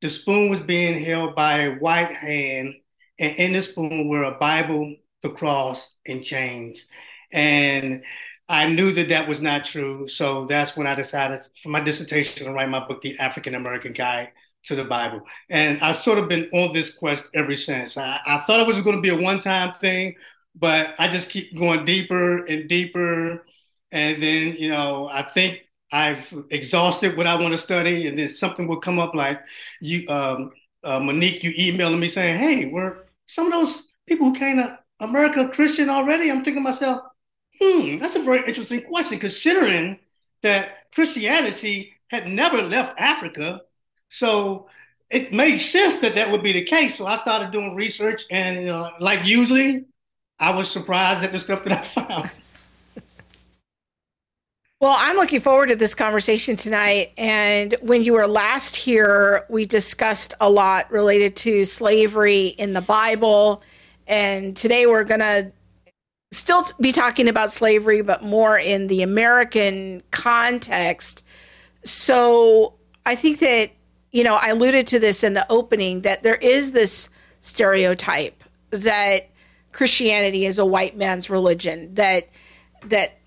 The 0.00 0.11
spoon 0.11 0.50
was 0.50 0.61
being 0.61 1.02
held 1.02 1.35
by 1.35 1.62
a 1.62 1.75
white 1.76 2.14
hand, 2.14 2.75
and 3.18 3.37
in 3.37 3.52
the 3.52 3.62
spoon 3.62 4.09
were 4.09 4.25
a 4.25 4.38
Bible 4.38 4.95
the 5.23 5.30
cross 5.30 5.95
and 6.07 6.23
chains. 6.23 6.87
And 7.33 8.04
I 8.49 8.69
knew 8.69 8.93
that 8.93 9.11
that 9.11 9.28
was 9.28 9.40
not 9.40 9.64
true. 9.64 10.09
So 10.09 10.47
that's 10.47 10.76
when 10.76 10.87
I 10.87 10.95
decided 10.95 11.47
for 11.62 11.69
my 11.69 11.81
dissertation 11.81 12.47
to 12.47 12.52
write 12.52 12.71
my 12.71 12.87
book, 12.87 13.02
The 13.02 13.19
African 13.19 13.55
American 13.55 13.93
Guide 13.93 14.33
to 14.64 14.75
the 14.75 14.85
Bible. 14.85 15.23
And 15.50 15.81
I've 15.83 15.99
sort 15.99 16.19
of 16.19 16.28
been 16.28 16.49
on 16.52 16.73
this 16.73 16.95
quest 16.95 17.28
ever 17.35 17.55
since. 17.55 17.97
I, 17.97 18.21
I 18.26 18.38
thought 18.40 18.61
it 18.61 18.67
was 18.67 18.81
going 18.83 18.97
to 18.97 19.02
be 19.02 19.11
a 19.11 19.21
one 19.21 19.40
time 19.40 19.75
thing, 19.75 20.17
but 20.55 20.95
I 20.99 21.09
just 21.09 21.31
keep 21.31 21.57
going 21.57 21.85
deeper 21.85 22.45
and 22.45 22.69
deeper. 22.69 23.45
And 23.93 24.23
then, 24.23 24.57
you 24.57 24.69
know, 24.69 25.09
I 25.11 25.23
think 25.23 25.62
I've 25.93 26.33
exhausted 26.50 27.17
what 27.17 27.26
I 27.26 27.40
want 27.40 27.52
to 27.55 27.59
study, 27.59 28.07
and 28.07 28.19
then 28.19 28.28
something 28.28 28.67
will 28.67 28.81
come 28.81 28.99
up 28.99 29.14
like 29.14 29.40
you, 29.81 30.05
um, 30.09 30.52
uh, 30.85 31.00
Monique, 31.00 31.43
you 31.43 31.52
emailing 31.59 32.00
me 32.00 32.09
saying, 32.09 32.38
"Hey, 32.38 32.67
were 32.67 33.07
some 33.26 33.47
of 33.47 33.52
those 33.52 33.88
people 34.07 34.28
who 34.28 34.38
came 34.38 34.57
to 34.57 34.78
America 35.00 35.49
Christian 35.49 35.88
already?" 35.88 36.31
I'm 36.31 36.45
thinking 36.45 36.62
myself, 36.62 37.02
"Hmm, 37.61 37.99
that's 37.99 38.17
a 38.17 38.23
very 38.23 38.47
interesting 38.47 38.83
question, 38.83 39.19
considering 39.19 39.99
that 40.43 40.91
Christianity 40.93 41.95
had 42.09 42.29
never 42.29 42.62
left 42.62 42.99
Africa, 42.99 43.62
so 44.09 44.69
it 45.11 45.33
made 45.33 45.57
sense 45.59 45.99
that 45.99 46.15
that 46.15 46.31
would 46.31 46.43
be 46.43 46.53
the 46.53 46.65
case." 46.65 46.97
So 46.97 47.07
I 47.07 47.17
started 47.17 47.50
doing 47.50 47.75
research, 47.75 48.25
and 48.31 48.61
you 48.61 48.67
know, 48.67 48.91
like 49.00 49.27
usually, 49.27 49.87
I 50.38 50.50
was 50.50 50.71
surprised 50.71 51.23
at 51.25 51.33
the 51.33 51.38
stuff 51.38 51.65
that 51.65 51.73
I 51.73 51.83
found. 51.83 52.31
Well, 54.81 54.95
I'm 54.97 55.17
looking 55.17 55.41
forward 55.41 55.71
to 55.71 55.77
this 55.77 55.93
conversation 55.93 56.55
tonight. 56.55 57.12
And 57.19 57.75
when 57.81 58.05
you 58.05 58.12
were 58.12 58.29
last 58.29 58.77
here, 58.77 59.45
we 59.49 59.67
discussed 59.67 60.35
a 60.41 60.49
lot 60.49 60.88
related 60.93 61.35
to 61.37 61.65
slavery 61.65 62.47
in 62.47 62.75
the 62.75 62.81
Bible. 62.81 63.61
And 64.07 64.57
today 64.57 64.87
we're 64.87 65.03
going 65.03 65.19
to 65.19 65.50
still 66.31 66.65
be 66.81 66.93
talking 66.93 67.29
about 67.29 67.51
slavery, 67.51 68.03
but 68.03 68.23
more 68.23 68.59
in 68.59 68.87
the 68.87 69.03
American 69.03 70.03
context. 70.11 71.25
So 71.85 72.75
I 73.07 73.15
think 73.15 73.39
that, 73.41 73.71
you 74.13 74.25
know, 74.25 74.39
I 74.41 74.49
alluded 74.49 74.87
to 74.89 74.99
this 74.99 75.25
in 75.25 75.35
the 75.35 75.47
opening 75.51 76.03
that 76.03 76.23
there 76.23 76.37
is 76.37 76.73
this 76.73 77.11
stereotype 77.41 78.45
that 78.71 79.31
Christianity 79.73 80.45
is 80.45 80.59
a 80.59 80.67
white 80.67 80.97
man's 80.97 81.31
religion, 81.31 81.95
that 81.95 82.29
that 82.87 83.19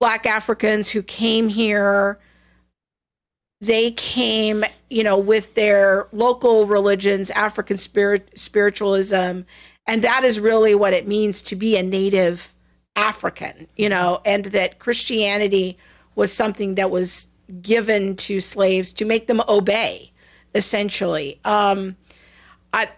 black 0.00 0.26
Africans 0.26 0.90
who 0.90 1.02
came 1.02 1.48
here 1.48 2.18
they 3.64 3.92
came, 3.92 4.64
you 4.90 5.02
know, 5.02 5.18
with 5.18 5.54
their 5.54 6.08
local 6.12 6.66
religions, 6.66 7.30
African 7.30 7.78
spirit 7.78 8.28
spiritualism, 8.38 9.40
and 9.86 10.02
that 10.02 10.24
is 10.24 10.40
really 10.40 10.74
what 10.74 10.92
it 10.92 11.06
means 11.06 11.42
to 11.42 11.56
be 11.56 11.76
a 11.76 11.82
native 11.82 12.52
African, 12.96 13.68
you 13.76 13.88
know, 13.88 14.20
and 14.24 14.46
that 14.46 14.78
Christianity 14.78 15.78
was 16.14 16.32
something 16.32 16.76
that 16.76 16.90
was 16.90 17.28
given 17.60 18.16
to 18.16 18.40
slaves 18.40 18.92
to 18.94 19.04
make 19.04 19.26
them 19.26 19.42
obey, 19.48 20.12
essentially. 20.54 21.40
Um, 21.44 21.96
I 22.72 22.88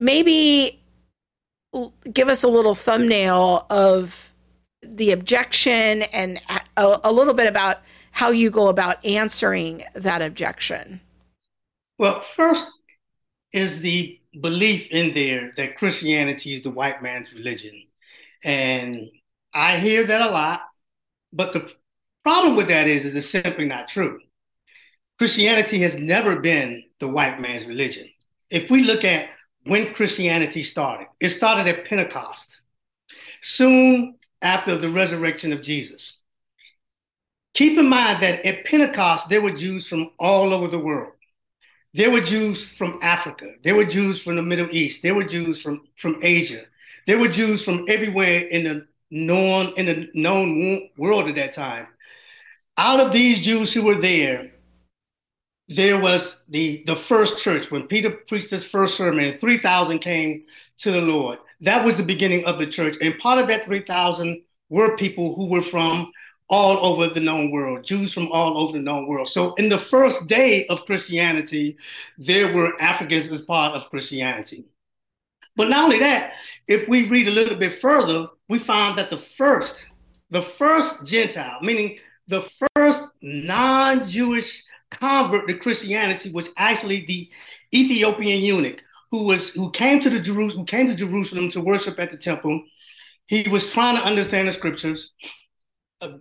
maybe 0.00 0.80
give 2.12 2.28
us 2.28 2.42
a 2.42 2.48
little 2.48 2.74
thumbnail 2.74 3.66
of 3.70 4.32
the 4.82 5.12
objection 5.12 6.02
and 6.02 6.40
a, 6.76 7.00
a, 7.04 7.12
little 7.12 7.34
bit 7.34 7.46
about 7.46 7.78
how 8.10 8.30
you 8.30 8.50
go 8.50 8.68
about 8.68 9.02
answering 9.04 9.82
that 9.94 10.20
objection. 10.20 11.00
Well, 11.98 12.20
first 12.20 12.70
is 13.52 13.80
the 13.80 14.20
belief 14.40 14.90
in 14.90 15.14
there 15.14 15.52
that 15.56 15.76
Christianity 15.76 16.54
is 16.54 16.62
the 16.62 16.70
white 16.70 17.02
man's 17.02 17.34
religion. 17.34 17.82
And 18.44 19.10
I 19.52 19.78
hear 19.78 20.04
that 20.04 20.22
a 20.22 20.30
lot, 20.30 20.62
but 21.32 21.52
the 21.52 21.70
problem 22.22 22.56
with 22.56 22.68
that 22.68 22.88
is, 22.88 23.04
is 23.04 23.14
it's 23.14 23.28
simply 23.28 23.66
not 23.66 23.88
true. 23.88 24.20
Christianity 25.18 25.80
has 25.80 25.98
never 25.98 26.40
been 26.40 26.84
the 26.98 27.08
white 27.08 27.40
man's 27.40 27.66
religion. 27.66 28.08
If 28.50 28.70
we 28.70 28.82
look 28.82 29.04
at 29.04 29.28
when 29.64 29.94
Christianity 29.94 30.62
started, 30.62 31.06
it 31.20 31.28
started 31.28 31.68
at 31.68 31.84
Pentecost. 31.84 32.60
Soon 33.40 34.16
after 34.40 34.76
the 34.76 34.90
resurrection 34.90 35.52
of 35.52 35.62
Jesus. 35.62 36.20
Keep 37.54 37.78
in 37.78 37.88
mind 37.88 38.22
that 38.22 38.44
at 38.44 38.64
Pentecost, 38.64 39.28
there 39.28 39.40
were 39.40 39.50
Jews 39.50 39.86
from 39.86 40.10
all 40.18 40.52
over 40.52 40.68
the 40.68 40.78
world. 40.78 41.12
There 41.94 42.10
were 42.10 42.20
Jews 42.20 42.64
from 42.64 42.98
Africa. 43.02 43.54
There 43.62 43.74
were 43.74 43.84
Jews 43.84 44.22
from 44.22 44.36
the 44.36 44.42
Middle 44.42 44.68
East. 44.70 45.02
There 45.02 45.14
were 45.14 45.24
Jews 45.24 45.60
from, 45.60 45.82
from 45.96 46.18
Asia. 46.22 46.62
There 47.06 47.18
were 47.18 47.28
Jews 47.28 47.64
from 47.64 47.84
everywhere 47.88 48.40
in 48.40 48.64
the 48.64 48.86
known 49.10 49.74
in 49.76 49.86
the 49.86 50.08
known 50.14 50.88
world 50.96 51.28
at 51.28 51.34
that 51.34 51.52
time. 51.52 51.86
Out 52.78 53.00
of 53.00 53.12
these 53.12 53.42
Jews 53.42 53.74
who 53.74 53.82
were 53.82 54.00
there, 54.00 54.52
there 55.68 56.00
was 56.00 56.42
the, 56.48 56.82
the 56.86 56.96
first 56.96 57.38
church 57.38 57.70
when 57.70 57.86
Peter 57.86 58.10
preached 58.10 58.50
his 58.50 58.64
first 58.64 58.96
sermon, 58.96 59.36
3,000 59.36 59.98
came 59.98 60.44
to 60.78 60.90
the 60.90 61.02
Lord 61.02 61.38
that 61.62 61.84
was 61.84 61.96
the 61.96 62.02
beginning 62.02 62.44
of 62.44 62.58
the 62.58 62.66
church. 62.66 62.96
And 63.00 63.18
part 63.18 63.38
of 63.38 63.46
that 63.48 63.64
3,000 63.64 64.42
were 64.68 64.96
people 64.96 65.34
who 65.34 65.46
were 65.46 65.62
from 65.62 66.12
all 66.52 66.84
over 66.84 67.08
the 67.08 67.18
known 67.18 67.50
world, 67.50 67.82
Jews 67.82 68.12
from 68.12 68.30
all 68.30 68.58
over 68.58 68.74
the 68.74 68.78
known 68.78 69.08
world. 69.08 69.28
So 69.30 69.54
in 69.54 69.70
the 69.70 69.78
first 69.78 70.26
day 70.26 70.66
of 70.66 70.84
Christianity, 70.84 71.78
there 72.18 72.54
were 72.54 72.80
Africans 72.80 73.32
as 73.32 73.40
part 73.40 73.74
of 73.74 73.88
Christianity. 73.88 74.66
But 75.56 75.70
not 75.70 75.84
only 75.84 75.98
that, 76.00 76.34
if 76.68 76.86
we 76.88 77.08
read 77.08 77.26
a 77.26 77.30
little 77.30 77.56
bit 77.56 77.80
further, 77.80 78.28
we 78.50 78.58
find 78.58 78.98
that 78.98 79.08
the 79.08 79.16
first, 79.16 79.86
the 80.30 80.42
first 80.42 81.06
Gentile, 81.06 81.58
meaning 81.62 81.98
the 82.28 82.46
first 82.76 83.08
non-Jewish 83.22 84.62
convert 84.90 85.48
to 85.48 85.56
Christianity 85.56 86.30
was 86.32 86.50
actually 86.58 87.06
the 87.06 87.30
Ethiopian 87.74 88.42
eunuch 88.42 88.82
who 89.10 89.24
was 89.24 89.54
who 89.54 89.70
came 89.70 90.00
to 90.00 90.10
the 90.10 90.20
Jerusalem 90.20 90.60
who 90.60 90.66
came 90.66 90.86
to 90.88 90.94
Jerusalem 90.94 91.50
to 91.50 91.62
worship 91.62 91.98
at 91.98 92.10
the 92.10 92.18
temple. 92.18 92.62
He 93.24 93.48
was 93.48 93.72
trying 93.72 93.96
to 93.96 94.02
understand 94.02 94.48
the 94.48 94.52
scriptures. 94.52 95.12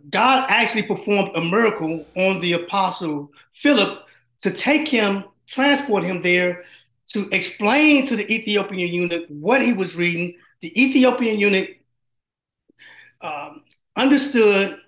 God 0.10 0.46
actually 0.50 0.84
performed 0.84 1.36
a 1.36 1.42
miracle 1.42 2.06
on 2.16 2.40
the 2.40 2.54
apostle 2.54 3.32
Philip 3.54 4.06
to 4.40 4.52
take 4.52 4.88
him, 4.88 5.26
transport 5.48 6.04
him 6.04 6.22
there 6.22 6.64
to 7.08 7.28
explain 7.32 8.06
to 8.08 8.16
the 8.16 8.32
Ethiopian 8.34 8.94
eunuch 8.94 9.26
what 9.30 9.62
he 9.62 9.74
was 9.74 9.96
reading. 9.96 10.38
The 10.62 10.82
Ethiopian 10.82 11.40
eunuch 11.40 11.70
um, 13.22 13.64
understood, 13.96 14.80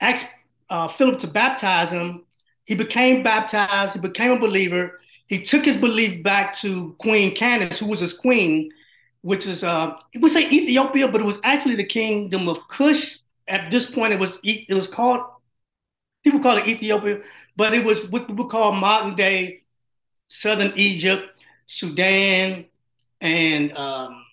asked 0.00 0.26
uh, 0.68 0.88
Philip 0.88 1.18
to 1.20 1.26
baptize 1.26 1.90
him. 1.90 2.24
He 2.64 2.74
became 2.74 3.22
baptized. 3.22 3.94
He 3.94 4.00
became 4.00 4.32
a 4.32 4.38
believer 4.38 5.00
he 5.26 5.42
took 5.42 5.64
his 5.64 5.76
belief 5.76 6.22
back 6.22 6.54
to 6.58 6.94
Queen 6.98 7.34
Candace, 7.34 7.78
who 7.80 7.86
was 7.86 8.00
his 8.00 8.14
queen, 8.14 8.70
which 9.22 9.46
is 9.46 9.64
uh, 9.64 9.96
we 10.20 10.30
say 10.30 10.48
Ethiopia, 10.48 11.08
but 11.08 11.20
it 11.20 11.24
was 11.24 11.38
actually 11.42 11.74
the 11.74 11.84
kingdom 11.84 12.48
of 12.48 12.66
Cush. 12.68 13.18
At 13.48 13.70
this 13.70 13.88
point, 13.90 14.12
it 14.12 14.20
was 14.20 14.38
it 14.42 14.74
was 14.74 14.88
called 14.88 15.22
people 16.24 16.40
call 16.40 16.56
it 16.56 16.66
Ethiopia, 16.66 17.20
but 17.56 17.72
it 17.72 17.84
was 17.84 18.08
what 18.08 18.28
we 18.28 18.44
call 18.46 18.72
modern 18.72 19.14
day 19.14 19.62
southern 20.28 20.72
Egypt, 20.76 21.28
Sudan, 21.66 22.66
and 23.20 23.72
um, 23.72 24.24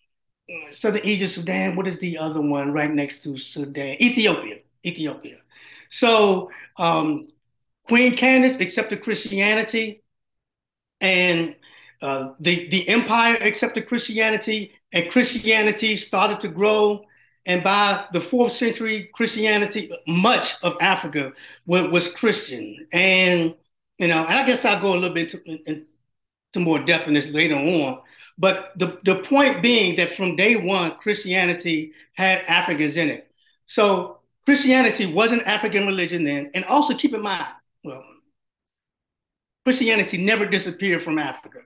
southern 0.71 1.05
Egypt, 1.05 1.33
Sudan. 1.33 1.75
What 1.75 1.87
is 1.87 1.99
the 1.99 2.17
other 2.17 2.41
one 2.41 2.73
right 2.73 2.89
next 2.89 3.23
to 3.23 3.37
Sudan? 3.37 4.01
Ethiopia. 4.01 4.59
Ethiopia. 4.85 5.37
So 5.89 6.49
um, 6.77 7.23
Queen 7.87 8.15
Candace 8.15 8.59
accepted 8.59 9.03
Christianity 9.03 10.03
and 10.99 11.55
uh, 12.01 12.33
the 12.39 12.67
the 12.69 12.87
empire 12.89 13.37
accepted 13.39 13.87
Christianity, 13.87 14.73
and 14.91 15.09
Christianity 15.11 15.95
started 15.95 16.41
to 16.41 16.47
grow. 16.49 17.05
And 17.45 17.63
by 17.63 18.05
the 18.13 18.21
fourth 18.21 18.53
century, 18.53 19.09
Christianity, 19.13 19.91
much 20.07 20.55
of 20.63 20.77
Africa 20.79 21.33
was, 21.65 21.89
was 21.91 22.11
Christian. 22.11 22.87
And 22.93 23.55
you 23.97 24.07
know, 24.07 24.25
and 24.25 24.37
I 24.37 24.45
guess 24.45 24.65
I'll 24.65 24.81
go 24.81 24.93
a 24.93 24.97
little 24.97 25.13
bit 25.13 25.33
into, 25.33 25.85
more 26.55 26.79
definiteness 26.79 27.33
later 27.33 27.55
on. 27.55 27.99
But 28.37 28.73
the, 28.77 28.99
the 29.05 29.23
point 29.23 29.61
being 29.61 29.95
that 29.95 30.15
from 30.15 30.35
day 30.35 30.55
one, 30.55 30.95
Christianity 30.97 31.93
had 32.13 32.43
Africans 32.45 32.95
in 32.95 33.09
it. 33.09 33.31
So 33.65 34.19
Christianity 34.45 35.11
was 35.11 35.31
an 35.31 35.41
African 35.41 35.85
religion 35.85 36.23
then. 36.23 36.51
And 36.53 36.65
also 36.65 36.95
keep 36.95 37.13
in 37.13 37.21
mind, 37.21 37.47
well, 37.83 38.03
Christianity 39.65 40.17
never 40.17 40.45
disappeared 40.45 41.01
from 41.01 41.17
Africa. 41.17 41.59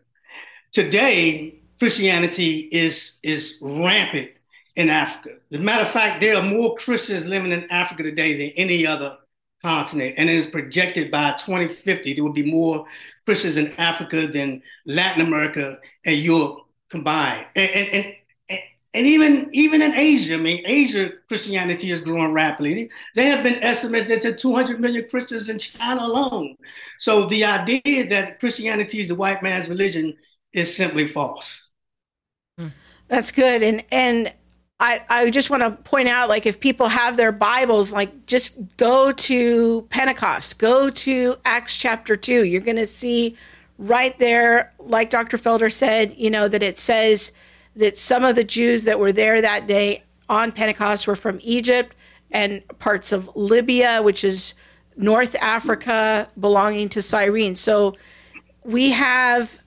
Today, 0.72 1.60
Christianity 1.79 2.69
is, 2.72 3.19
is 3.24 3.57
rampant 3.62 4.31
in 4.77 4.89
Africa. 4.89 5.31
As 5.51 5.60
a 5.60 5.62
matter 5.62 5.84
of 5.84 5.91
fact, 5.91 6.22
there 6.22 6.38
are 6.38 6.43
more 6.43 6.75
Christians 6.75 7.25
living 7.25 7.51
in 7.51 7.69
Africa 7.72 8.03
today 8.03 8.38
than 8.38 8.51
any 8.55 8.86
other 8.86 9.17
continent. 9.63 10.13
And 10.17 10.29
it 10.29 10.36
is 10.36 10.46
projected 10.46 11.10
by 11.10 11.31
2050 11.31 12.13
there 12.13 12.24
will 12.24 12.31
be 12.31 12.50
more 12.50 12.86
Christians 13.25 13.57
in 13.57 13.72
Africa 13.79 14.27
than 14.27 14.62
Latin 14.86 15.25
America 15.25 15.79
and 16.05 16.17
Europe 16.17 16.60
combined. 16.89 17.48
And, 17.55 17.69
and, 17.72 18.05
and, 18.50 18.60
and 18.93 19.07
even 19.07 19.50
even 19.51 19.81
in 19.81 19.93
Asia, 19.93 20.36
I 20.36 20.38
mean, 20.38 20.63
Asia 20.65 21.12
Christianity 21.27 21.91
is 21.91 22.00
growing 22.00 22.31
rapidly. 22.31 22.89
There 23.15 23.36
have 23.36 23.43
been 23.43 23.62
estimates 23.63 24.07
that 24.07 24.22
there 24.22 24.31
are 24.31 24.38
200 24.38 24.79
million 24.79 25.07
Christians 25.10 25.50
in 25.50 25.60
China 25.60 26.03
alone. 26.03 26.55
So 27.00 27.25
the 27.25 27.46
idea 27.46 28.07
that 28.10 28.39
Christianity 28.39 29.01
is 29.01 29.07
the 29.07 29.15
white 29.15 29.43
man's 29.43 29.69
religion 29.69 30.15
is 30.53 30.75
simply 30.75 31.07
false. 31.07 31.67
Hmm. 32.57 32.69
That's 33.07 33.31
good, 33.31 33.62
and 33.62 33.84
and 33.91 34.34
I, 34.79 35.01
I 35.10 35.31
just 35.31 35.50
want 35.50 35.63
to 35.63 35.72
point 35.72 36.07
out 36.07 36.29
like 36.29 36.46
if 36.46 36.60
people 36.60 36.88
have 36.88 37.17
their 37.17 37.31
bibles 37.31 37.91
like 37.91 38.27
just 38.27 38.60
go 38.77 39.12
to 39.12 39.81
pentecost 39.89 40.60
go 40.60 40.91
to 40.91 41.36
acts 41.46 41.75
chapter 41.75 42.15
2 42.15 42.46
you're 42.46 42.62
going 42.62 42.77
to 42.77 42.86
see 42.86 43.36
right 43.79 44.17
there 44.19 44.74
like 44.77 45.10
dr 45.10 45.36
felder 45.38 45.72
said 45.72 46.13
you 46.15 46.29
know 46.29 46.48
that 46.48 46.62
it 46.62 46.77
says 46.77 47.31
that 47.75 47.98
some 47.98 48.24
of 48.24 48.36
the 48.36 48.43
jews 48.43 48.84
that 48.84 49.00
were 49.00 49.12
there 49.12 49.41
that 49.41 49.65
day 49.65 50.03
on 50.29 50.51
pentecost 50.51 51.07
were 51.07 51.15
from 51.15 51.39
egypt 51.41 51.96
and 52.31 52.62
parts 52.77 53.12
of 53.12 53.36
libya 53.36 54.03
which 54.03 54.24
is 54.24 54.53
north 54.98 55.36
africa 55.41 56.27
belonging 56.39 56.89
to 56.89 57.01
cyrene. 57.01 57.55
So 57.55 57.96
we 58.63 58.91
have 58.91 59.63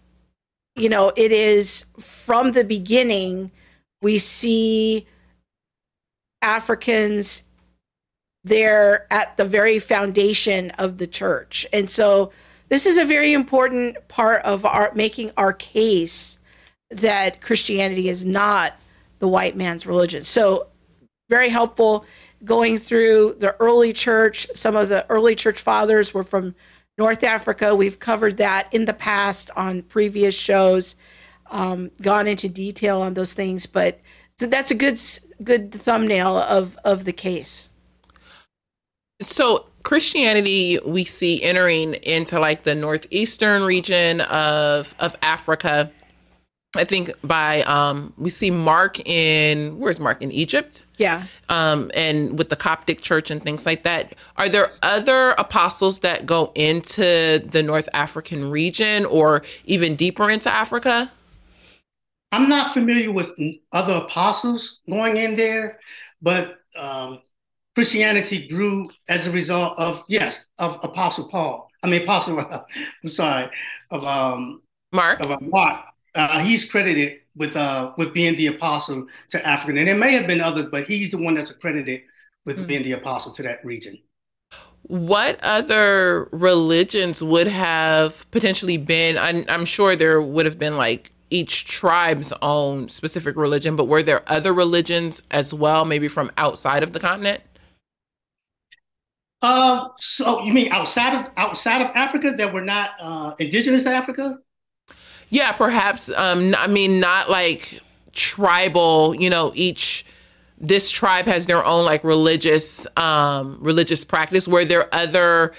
you 0.77 0.89
know 0.89 1.13
it 1.17 1.33
is 1.33 1.87
from 1.99 2.53
the 2.53 2.65
beginning 2.65 3.51
we 4.03 4.19
see 4.19 5.07
Africans 6.43 7.45
there 8.45 9.07
at 9.13 9.37
the 9.37 9.45
very 9.45 9.79
foundation 9.79 10.71
of 10.73 10.99
the 10.99 11.07
church. 11.07 11.67
And 11.73 11.91
so 11.91 12.33
this 12.69 12.87
is 12.87 12.97
a 12.97 13.05
very 13.05 13.33
important 13.33 14.09
part 14.09 14.43
of 14.45 14.65
our 14.65 14.93
making 14.95 15.33
our 15.37 15.53
case 15.53 16.39
that 16.91 17.41
Christianity 17.41 18.09
is 18.09 18.25
not 18.25 18.75
the 19.19 19.29
white 19.29 19.57
man's 19.57 19.87
religion. 19.87 20.25
So 20.25 20.69
very 21.29 21.51
helpful 21.51 22.07
going 22.45 22.79
through 22.79 23.37
the 23.39 23.55
early 23.61 23.93
church. 23.93 24.47
Some 24.55 24.77
of 24.77 24.89
the 24.89 25.07
early 25.11 25.35
church 25.35 25.61
fathers 25.61 26.15
were 26.15 26.25
from 26.25 26.55
North 26.97 27.23
Africa. 27.23 27.75
We've 27.75 27.99
covered 27.99 28.39
that 28.39 28.73
in 28.73 28.87
the 28.87 28.95
past 28.95 29.51
on 29.57 29.83
previous 29.83 30.35
shows, 30.35 30.97
um, 31.51 31.91
gone 32.01 32.27
into 32.27 32.49
detail 32.49 33.03
on 33.03 33.15
those 33.15 33.35
things, 33.35 33.67
but 33.67 34.01
so 34.39 34.47
that's 34.47 34.71
a 34.71 34.75
good 34.75 34.99
good 35.45 35.73
thumbnail 35.73 36.39
of 36.39 36.79
of 36.85 37.05
the 37.05 37.13
case. 37.13 37.69
So 39.21 39.67
Christianity 39.83 40.79
we 40.87 41.05
see 41.05 41.43
entering 41.43 41.95
into 41.95 42.39
like 42.41 42.63
the 42.63 42.75
northeastern 42.75 43.63
region 43.63 44.23
of 44.23 44.95
of 44.99 45.17
Africa. 45.23 45.91
I 46.77 46.85
think 46.85 47.11
by 47.25 47.63
um 47.65 48.13
we 48.17 48.31
see 48.31 48.51
Mark 48.51 49.01
in 49.07 49.79
where's 49.79 50.01
Mark 50.01 50.23
in 50.23 50.31
Egypt? 50.31 50.87
Yeah. 50.97 51.25
Um 51.49 51.91
and 51.95 52.39
with 52.39 52.49
the 52.49 52.57
Coptic 52.57 53.03
church 53.03 53.31
and 53.31 53.43
things 53.43 53.67
like 53.67 53.83
that. 53.83 54.15
Are 54.37 54.49
there 54.49 54.71
other 54.83 55.31
apostles 55.33 56.01
that 56.01 56.25
go 56.25 56.53
into 56.55 57.41
the 57.41 57.63
North 57.63 57.89
African 57.93 58.51
region 58.51 59.05
or 59.05 59.43
even 59.67 59.97
deeper 59.97 60.31
into 60.31 60.51
Africa? 60.51 61.11
I'm 62.33 62.49
not 62.49 62.73
familiar 62.73 63.11
with 63.11 63.33
other 63.73 63.95
apostles 63.95 64.81
going 64.89 65.17
in 65.17 65.37
there, 65.37 65.81
but 66.23 66.59
um, 66.79 67.21
Christianity 67.75 68.49
grew 68.49 68.89
as 69.09 69.27
a 69.27 69.31
result 69.31 69.79
of 69.79 70.05
yes 70.09 70.47
of 70.59 70.79
Apostle 70.83 71.29
Paul. 71.29 71.71
I 71.83 71.89
mean 71.89 72.03
Apostle. 72.03 72.39
I'm 73.05 73.11
sorry 73.11 73.51
of 73.91 74.05
um, 74.05 74.63
Mark. 74.93 75.21
Of 75.21 75.31
uh, 75.31 75.39
Mark. 75.41 75.85
Uh, 76.15 76.41
he's 76.41 76.69
credited 76.71 77.21
with 77.37 77.57
uh, 77.57 77.93
with 77.97 78.13
being 78.13 78.37
the 78.37 78.49
apostle 78.49 79.07
to 79.31 79.47
Africa, 79.47 79.79
and 79.79 79.89
there 79.89 79.97
may 79.97 80.13
have 80.13 80.27
been 80.27 80.41
others, 80.41 80.67
but 80.71 80.85
he's 80.85 81.11
the 81.11 81.19
one 81.19 81.35
that's 81.35 81.51
accredited 81.51 82.03
with 82.45 82.57
mm-hmm. 82.57 82.67
being 82.67 82.83
the 82.83 82.93
apostle 82.93 83.33
to 83.33 83.43
that 83.43 83.65
region. 83.65 83.99
What 84.83 85.39
other 85.43 86.29
religions 86.33 87.23
would 87.23 87.47
have 87.47 88.29
potentially 88.31 88.77
been? 88.77 89.19
I'm, 89.19 89.45
I'm 89.49 89.65
sure 89.65 89.95
there 89.95 90.21
would 90.21 90.47
have 90.47 90.59
been 90.59 90.77
like 90.77 91.13
each 91.31 91.65
tribe's 91.65 92.33
own 92.43 92.89
specific 92.89 93.37
religion, 93.37 93.77
but 93.77 93.85
were 93.85 94.03
there 94.03 94.23
other 94.27 94.53
religions 94.53 95.23
as 95.31 95.55
well, 95.55 95.85
maybe 95.85 96.09
from 96.09 96.31
outside 96.37 96.83
of 96.83 96.93
the 96.93 97.01
continent? 97.01 97.43
Uh, 99.43 99.89
so 99.99 100.43
you 100.43 100.53
mean 100.53 100.71
outside 100.71 101.15
of 101.15 101.33
outside 101.37 101.81
of 101.81 101.89
Africa 101.95 102.33
that 102.33 102.53
were 102.53 102.61
not 102.61 102.91
uh, 103.01 103.35
indigenous 103.39 103.85
to 103.85 103.91
Africa? 103.91 104.39
Yeah, 105.31 105.53
perhaps. 105.53 106.11
Um, 106.11 106.55
I 106.59 106.67
mean, 106.67 107.01
not 107.01 107.31
like 107.31 107.81
tribal. 108.13 109.15
You 109.15 109.31
know, 109.31 109.53
each 109.55 110.05
this 110.59 110.91
tribe 110.91 111.25
has 111.25 111.47
their 111.47 111.65
own 111.65 111.87
like 111.87 112.05
religious 112.05 112.87
um, 112.99 113.57
religious 113.61 114.05
practice. 114.05 114.47
Were 114.47 114.65
there 114.65 114.95
other 114.95 115.55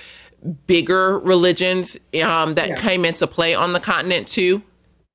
bigger 0.67 1.17
religions 1.19 1.97
um, 2.23 2.53
that 2.55 2.69
yeah. 2.69 2.75
came 2.75 3.03
into 3.03 3.25
play 3.25 3.55
on 3.55 3.73
the 3.73 3.79
continent 3.79 4.27
too? 4.27 4.61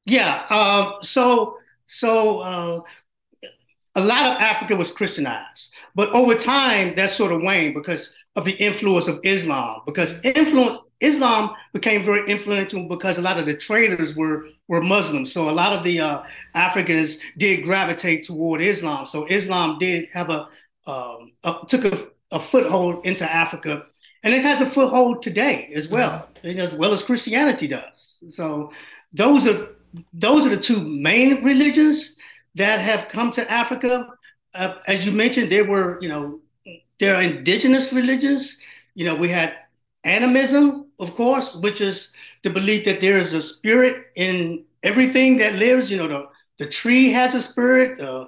Yeah. 0.07 0.47
Uh, 0.49 1.03
so 1.03 1.59
so 1.87 2.38
uh, 2.40 2.81
a 3.95 4.01
lot 4.01 4.27
of 4.27 4.40
Africa 4.40 4.77
was 4.77 4.90
Christianized, 4.90 5.71
but 5.95 6.09
over 6.11 6.35
time 6.35 6.95
that 6.97 7.11
sort 7.11 7.33
of 7.33 7.42
waned 7.42 7.75
because 7.75 8.14
of 8.37 8.45
the 8.45 8.53
influence 8.53 9.09
of 9.09 9.21
Islam. 9.25 9.81
Because 9.85 10.19
influence 10.23 10.79
Islam 11.01 11.51
became 11.75 12.05
very 12.05 12.29
influential 12.31 12.88
because 12.88 13.19
a 13.19 13.23
lot 13.23 13.38
of 13.38 13.47
the 13.47 13.57
traders 13.57 14.16
were 14.16 14.47
were 14.69 14.81
Muslims. 14.81 15.33
So 15.33 15.51
a 15.51 15.53
lot 15.53 15.73
of 15.73 15.85
the 15.85 16.01
uh, 16.01 16.23
Africans 16.55 17.19
did 17.37 17.64
gravitate 17.64 18.25
toward 18.25 18.62
Islam. 18.62 19.07
So 19.07 19.27
Islam 19.27 19.79
did 19.79 20.09
have 20.12 20.31
a, 20.31 20.49
um, 20.87 21.33
a 21.45 21.57
took 21.69 21.85
a, 21.85 22.09
a, 22.33 22.40
foothold 22.40 23.07
into 23.07 23.31
Africa, 23.31 23.87
and 24.25 24.35
it 24.35 24.42
has 24.42 24.61
a 24.61 24.71
foothold 24.71 25.23
today 25.23 25.71
as 25.75 25.88
well, 25.88 26.29
mm-hmm. 26.42 26.59
as 26.59 26.73
well 26.73 26.92
as 26.92 27.05
Christianity 27.05 27.69
does. 27.69 28.25
So 28.29 28.73
those 29.12 29.47
are 29.47 29.69
those 30.12 30.46
are 30.46 30.51
the 30.51 30.61
two 30.61 30.81
main 30.81 31.44
religions 31.44 32.16
that 32.55 32.81
have 32.81 33.09
come 33.09 33.31
to 33.33 33.51
Africa. 33.51 34.09
Uh, 34.55 34.75
as 34.87 35.07
you 35.07 35.12
mentioned, 35.12 35.51
there 35.51 35.64
were, 35.64 35.99
you 36.01 36.09
know, 36.09 36.40
there 37.01 37.14
are 37.16 37.22
indigenous 37.22 37.92
religions. 37.92 38.59
You 38.94 39.05
know, 39.05 39.14
we 39.14 39.29
had 39.29 39.57
animism, 40.05 40.87
of 40.99 41.14
course, 41.14 41.55
which 41.57 41.81
is 41.81 42.12
the 42.42 42.51
belief 42.51 42.85
that 42.85 43.01
there 43.01 43.18
is 43.18 43.35
a 43.35 43.42
spirit 43.42 44.07
in 44.14 44.64
everything 44.83 45.38
that 45.38 45.57
lives. 45.57 45.90
You 45.90 45.99
know, 45.99 46.09
the, 46.09 46.29
the 46.59 46.66
tree 46.66 47.11
has 47.12 47.35
a 47.35 47.42
spirit, 47.42 48.01
uh, 48.01 48.27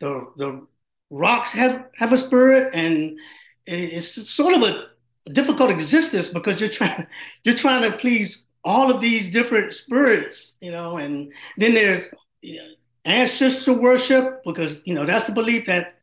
the 0.00 0.26
the 0.36 0.66
rocks 1.10 1.50
have 1.52 1.86
have 1.96 2.12
a 2.12 2.18
spirit, 2.18 2.74
and 2.74 3.18
it's 3.66 4.30
sort 4.30 4.54
of 4.54 4.62
a 4.62 4.90
difficult 5.32 5.70
existence 5.70 6.28
because 6.28 6.60
you're 6.60 6.70
trying 6.70 7.06
you're 7.44 7.54
trying 7.54 7.90
to 7.90 7.96
please 7.98 8.46
all 8.64 8.90
of 8.90 9.00
these 9.00 9.30
different 9.30 9.72
spirits, 9.74 10.56
you 10.60 10.70
know, 10.70 10.98
and 10.98 11.32
then 11.56 11.74
there's 11.74 12.06
you 12.42 12.56
know, 12.56 12.68
ancestor 13.04 13.72
worship 13.72 14.42
because 14.44 14.82
you 14.86 14.94
know 14.94 15.06
that's 15.06 15.26
the 15.26 15.32
belief 15.32 15.66
that 15.66 15.94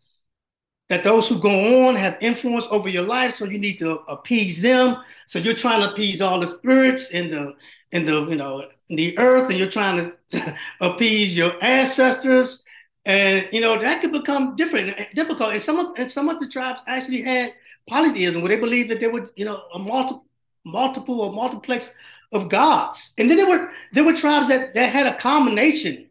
that 0.89 1.04
those 1.04 1.28
who 1.28 1.39
go 1.39 1.88
on 1.88 1.96
have 1.96 2.17
influence 2.22 2.65
over 2.72 2.88
your 2.88 3.04
life, 3.04 3.36
so 3.36 3.46
you 3.46 3.60
need 3.60 3.78
to 3.78 4.00
appease 4.08 4.62
them. 4.62 4.98
So 5.26 5.38
you're 5.38 5.54
trying 5.54 5.82
to 5.82 5.91
appease 5.91 6.22
all 6.22 6.39
the 6.39 6.48
spirits 6.48 7.12
in 7.12 7.30
the 7.30 7.54
in 7.91 8.06
the 8.06 8.26
you 8.28 8.36
know 8.36 8.63
the 8.89 9.17
earth, 9.20 9.50
and 9.50 9.60
you're 9.60 9.70
trying 9.70 10.13
to 10.32 10.56
appease 10.82 11.36
your 11.36 11.52
ancestors, 11.62 12.63
and 13.06 13.48
you 13.52 13.62
know 13.62 13.80
that 13.80 14.02
could 14.02 14.12
become 14.13 14.56
different, 14.56 14.98
eh, 15.00 15.06
difficult. 15.13 15.54
And 15.54 15.63
some 15.63 15.80
of 15.80 15.93
and 15.98 16.10
some 16.10 16.30
of 16.30 16.39
the 16.39 16.48
tribes 16.48 16.80
actually 16.88 17.22
had 17.22 17.54
polytheism, 17.89 18.41
where 18.41 18.50
they 18.50 18.60
believed 18.60 18.89
that 18.89 19.00
there 19.00 19.12
would 19.12 19.30
you 19.36 19.46
know 19.46 19.62
a 19.74 19.80
multiple 19.80 20.26
multiple 20.65 21.22
or 21.22 21.32
multiplex 21.32 21.93
of 22.32 22.50
gods. 22.50 23.13
And 23.18 23.30
then 23.30 23.38
there 23.38 23.50
were 23.50 23.72
there 23.94 24.04
were 24.04 24.13
tribes 24.13 24.50
that, 24.50 24.74
that 24.74 24.92
had 24.92 25.08
a 25.08 25.18
combination 25.18 26.10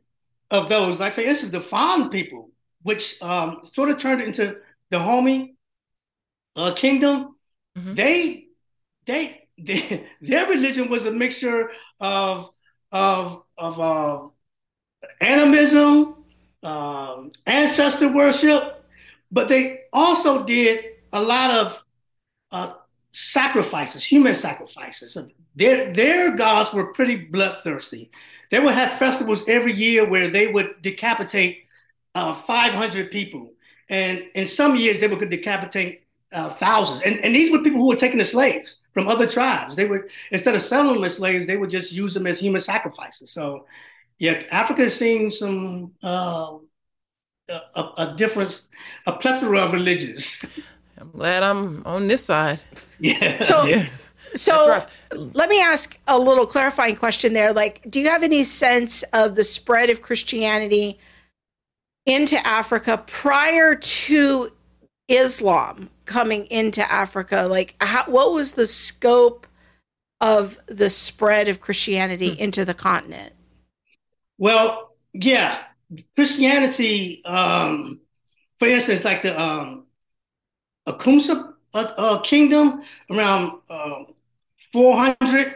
of 0.51 0.69
those. 0.69 0.99
Like 0.99 1.15
for 1.15 1.21
instance, 1.21 1.53
the 1.53 1.61
Fon 1.61 2.11
people, 2.11 2.51
which 2.83 3.21
um, 3.23 3.61
sort 3.73 3.91
of 3.91 3.99
turned 3.99 4.23
into 4.23 4.59
the 4.91 4.99
Dahomey 4.99 5.57
uh, 6.55 6.75
kingdom. 6.75 7.37
Mm-hmm. 7.77 7.95
They, 7.95 8.45
they 9.05 9.43
they 9.59 10.07
their 10.21 10.47
religion 10.47 10.89
was 10.91 11.07
a 11.07 11.11
mixture 11.11 11.71
of 12.01 12.51
of 12.93 13.43
of 13.57 13.81
uh, 13.81 14.29
animism, 15.21 16.25
um, 16.63 17.33
ancestor 17.47 18.13
worship, 18.13 18.85
but 19.31 19.49
they 19.49 19.81
also 19.93 20.45
did 20.45 20.85
a 21.13 21.21
lot 21.21 21.51
of 21.51 21.83
uh, 22.53 22.73
sacrifices, 23.13 24.05
human 24.05 24.35
sacrifices. 24.35 25.17
Their 25.57 25.93
their 25.93 26.37
gods 26.37 26.73
were 26.73 26.93
pretty 26.93 27.17
bloodthirsty. 27.17 28.11
They 28.51 28.61
would 28.61 28.75
have 28.75 28.99
festivals 28.99 29.45
every 29.49 29.73
year 29.73 30.09
where 30.09 30.29
they 30.29 30.53
would 30.53 30.83
decapitate 30.83 31.65
uh, 32.15 32.35
500 32.43 33.11
people, 33.11 33.53
and 33.89 34.25
in 34.35 34.47
some 34.47 34.77
years 34.77 35.01
they 35.01 35.09
would 35.09 35.29
decapitate 35.31 36.05
uh, 36.33 36.51
thousands. 36.55 37.01
And 37.03 37.25
and 37.25 37.35
these 37.35 37.51
were 37.51 37.63
people 37.63 37.81
who 37.81 37.89
were 37.89 37.97
taking 37.97 38.19
the 38.19 38.25
slaves 38.25 38.77
from 38.93 39.09
other 39.09 39.27
tribes. 39.27 39.77
They 39.77 39.87
would 39.87 40.11
instead 40.31 40.55
of 40.55 40.63
selling 40.63 40.95
them 40.95 41.05
as 41.05 41.17
slaves, 41.17 41.47
they 41.47 41.57
would 41.57 41.71
just 41.71 41.93
use 41.93 42.15
them 42.15 42.27
as 42.27 42.39
human 42.41 42.61
sacrifices. 42.61 43.31
So, 43.33 43.67
yeah, 44.19 44.43
Africa 44.51 44.83
has 44.83 44.95
seen 44.95 45.33
some 45.33 45.93
uh, 46.03 46.59
a, 47.49 47.61
a, 47.77 47.93
a 47.99 48.15
difference, 48.17 48.69
a 49.07 49.13
plethora 49.13 49.61
of 49.61 49.73
religions. 49.73 50.45
I'm 50.99 51.11
glad 51.11 51.43
I'm 51.43 51.83
on 51.87 52.09
this 52.09 52.25
side. 52.25 52.61
Yeah. 52.99 53.43
So, 53.43 53.67
Yeah. 53.67 53.87
So 54.35 54.85
let 55.13 55.49
me 55.49 55.61
ask 55.61 55.99
a 56.07 56.19
little 56.19 56.47
clarifying 56.47 56.97
question 56.97 57.33
there. 57.33 57.53
Like, 57.53 57.85
do 57.89 58.01
you 58.01 58.09
have 58.09 58.23
any 58.23 58.45
sense 58.45 59.03
of 59.13 59.35
the 59.35 59.45
spread 59.45 59.91
of 59.91 60.03
Christianity 60.03 60.99
into 62.05 62.45
Africa 62.47 63.03
prior 63.07 63.75
to 63.75 64.51
Islam 65.09 65.91
coming 66.05 66.47
into 66.47 66.91
Africa? 66.91 67.47
Like, 67.49 67.75
how, 67.81 68.05
what 68.05 68.33
was 68.33 68.53
the 68.53 68.67
scope 68.67 69.47
of 70.21 70.59
the 70.67 70.91
spread 70.91 71.49
of 71.49 71.61
Christianity 71.61 72.29
into 72.29 72.65
the 72.65 72.75
continent? 72.75 73.35
Well, 74.39 74.95
yeah, 75.13 75.63
Christianity. 76.15 77.23
Um, 77.25 78.01
for 78.59 78.69
instance, 78.69 79.05
like 79.05 79.23
the 79.23 79.41
um, 79.41 79.87
Akumsa 80.87 81.55
uh, 81.75 81.79
uh, 81.79 82.21
kingdom 82.23 82.83
around 83.11 83.61
uh, 83.69 84.05
400, 84.73 85.55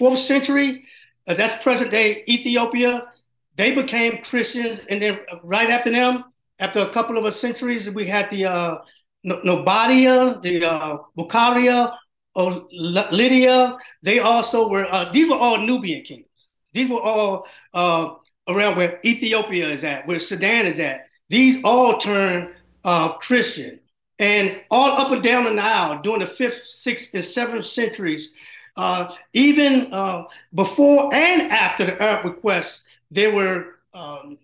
4th 0.00 0.18
century. 0.18 0.84
Uh, 1.28 1.34
that's 1.34 1.62
present 1.62 1.90
day 1.90 2.24
Ethiopia. 2.28 3.12
They 3.56 3.74
became 3.74 4.22
Christians, 4.22 4.80
and 4.90 5.00
then 5.00 5.20
right 5.42 5.70
after 5.70 5.90
them, 5.90 6.24
after 6.58 6.80
a 6.80 6.90
couple 6.90 7.16
of 7.18 7.24
uh, 7.24 7.30
centuries, 7.30 7.90
we 7.90 8.06
had 8.06 8.30
the 8.30 8.44
uh, 8.46 8.78
Nobadia, 9.24 10.40
the 10.42 10.64
uh, 10.64 10.98
Makuria, 11.18 11.96
or 12.34 12.66
Lydia. 12.70 13.76
They 14.02 14.18
also 14.20 14.68
were. 14.68 14.86
Uh, 14.90 15.10
these 15.12 15.28
were 15.28 15.36
all 15.36 15.58
Nubian 15.58 16.02
kingdoms. 16.02 16.28
These 16.72 16.90
were 16.90 17.00
all 17.00 17.46
uh, 17.72 18.14
around 18.48 18.76
where 18.76 19.00
Ethiopia 19.04 19.68
is 19.68 19.84
at, 19.84 20.06
where 20.06 20.18
Sudan 20.18 20.66
is 20.66 20.78
at. 20.78 21.06
These 21.28 21.64
all 21.64 21.96
turned 21.96 22.54
uh, 22.84 23.14
Christian. 23.14 23.80
And 24.18 24.62
all 24.70 24.98
up 24.98 25.12
and 25.12 25.22
down 25.22 25.44
the 25.44 25.50
Nile 25.52 26.00
during 26.02 26.20
the 26.20 26.26
fifth, 26.26 26.66
sixth, 26.66 27.12
and 27.14 27.24
seventh 27.24 27.66
centuries, 27.66 28.32
uh, 28.76 29.14
even 29.32 29.92
uh, 29.92 30.24
before 30.54 31.14
and 31.14 31.42
after 31.52 31.84
the 31.84 32.02
Arab 32.02 32.24
request, 32.24 32.84
there 33.10 33.34
were 33.34 33.76
um, 33.92 34.38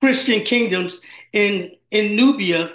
Christian 0.00 0.42
kingdoms 0.42 1.00
in, 1.32 1.72
in 1.90 2.16
Nubia 2.16 2.74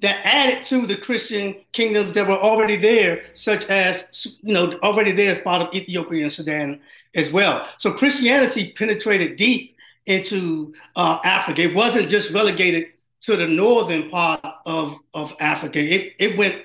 that 0.00 0.20
added 0.24 0.62
to 0.64 0.86
the 0.86 0.96
Christian 0.96 1.56
kingdoms 1.72 2.14
that 2.14 2.26
were 2.26 2.34
already 2.34 2.76
there, 2.76 3.22
such 3.34 3.66
as, 3.66 4.36
you 4.42 4.52
know, 4.52 4.72
already 4.82 5.12
there 5.12 5.32
as 5.32 5.38
part 5.38 5.62
of 5.62 5.74
Ethiopia 5.74 6.22
and 6.24 6.32
Sudan 6.32 6.80
as 7.14 7.30
well. 7.32 7.68
So 7.78 7.92
Christianity 7.92 8.72
penetrated 8.72 9.36
deep 9.36 9.76
into 10.06 10.74
uh, 10.96 11.18
Africa. 11.24 11.62
It 11.62 11.74
wasn't 11.74 12.08
just 12.08 12.32
relegated 12.32 12.88
to 13.22 13.36
the 13.36 13.46
northern 13.46 14.10
part 14.10 14.44
of, 14.66 14.96
of 15.14 15.34
Africa. 15.40 15.78
It, 15.78 16.14
it 16.18 16.36
went 16.36 16.62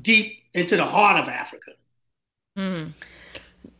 deep 0.00 0.40
into 0.52 0.76
the 0.76 0.84
heart 0.84 1.20
of 1.20 1.28
Africa. 1.28 1.72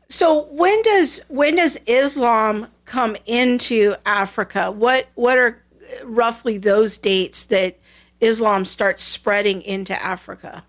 So 0.08 0.44
when 0.50 0.82
does 0.82 1.22
when 1.28 1.56
does 1.56 1.76
Islam 1.86 2.68
come 2.84 3.16
into 3.26 3.94
Africa? 4.06 4.70
What 4.70 5.06
what 5.14 5.38
are 5.38 5.62
roughly 6.04 6.58
those 6.58 6.98
dates 6.98 7.44
that 7.46 7.78
Islam 8.20 8.64
starts 8.64 9.02
spreading 9.02 9.62
into 9.62 10.00
Africa? 10.02 10.64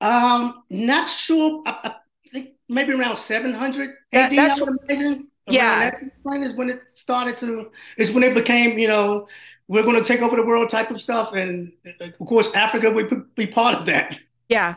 Um, 0.00 0.62
not 0.70 1.08
sure. 1.08 1.62
I, 1.66 1.78
I 1.84 1.94
think 2.32 2.50
maybe 2.68 2.92
around 2.92 3.16
700 3.18 3.90
That- 4.12 4.32
AD. 4.32 4.38
that's 4.38 4.60
would 4.60 4.76
imagine. 4.88 5.30
Yeah. 5.46 5.90
that 5.90 6.00
time 6.00 6.56
when 6.56 6.70
it 6.70 6.80
started 6.94 7.36
to. 7.38 7.70
Is 7.98 8.10
when 8.12 8.22
it 8.22 8.34
became, 8.34 8.78
you 8.78 8.88
know, 8.88 9.26
we're 9.68 9.82
going 9.82 9.96
to 9.96 10.04
take 10.04 10.20
over 10.20 10.36
the 10.36 10.44
world 10.44 10.70
type 10.70 10.90
of 10.90 11.00
stuff, 11.00 11.32
and 11.34 11.72
uh, 12.00 12.04
of 12.04 12.26
course, 12.26 12.54
Africa 12.54 12.90
would 12.90 13.34
be 13.34 13.46
part 13.46 13.78
of 13.78 13.86
that. 13.86 14.20
Yeah. 14.48 14.74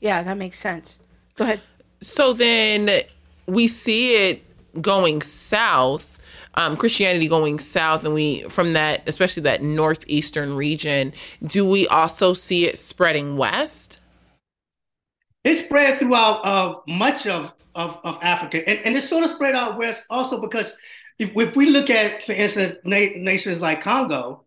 Yeah, 0.00 0.22
that 0.22 0.36
makes 0.38 0.58
sense. 0.58 0.98
Go 1.34 1.44
ahead. 1.44 1.60
So 2.00 2.32
then 2.32 3.02
we 3.46 3.68
see 3.68 4.14
it 4.14 4.42
going 4.80 5.20
south, 5.20 6.18
um, 6.54 6.76
Christianity 6.76 7.28
going 7.28 7.58
south, 7.58 8.04
and 8.04 8.14
we 8.14 8.42
from 8.44 8.72
that, 8.72 9.06
especially 9.06 9.42
that 9.42 9.62
northeastern 9.62 10.56
region. 10.56 11.12
Do 11.42 11.68
we 11.68 11.86
also 11.88 12.32
see 12.32 12.66
it 12.66 12.78
spreading 12.78 13.36
west? 13.36 14.00
It 15.44 15.56
spread 15.56 15.98
throughout 15.98 16.40
uh, 16.44 16.76
much 16.86 17.26
of, 17.26 17.52
of, 17.74 17.98
of 18.04 18.18
Africa, 18.22 18.66
and, 18.68 18.78
and 18.86 18.96
it 18.96 19.02
sort 19.02 19.24
of 19.24 19.30
spread 19.30 19.54
out 19.54 19.78
west 19.78 20.04
also 20.08 20.40
because 20.40 20.72
if, 21.20 21.36
if 21.36 21.54
we 21.54 21.66
look 21.68 21.90
at, 21.90 22.24
for 22.24 22.32
instance, 22.32 22.76
na- 22.84 23.16
nations 23.16 23.60
like 23.60 23.82
Congo, 23.82 24.46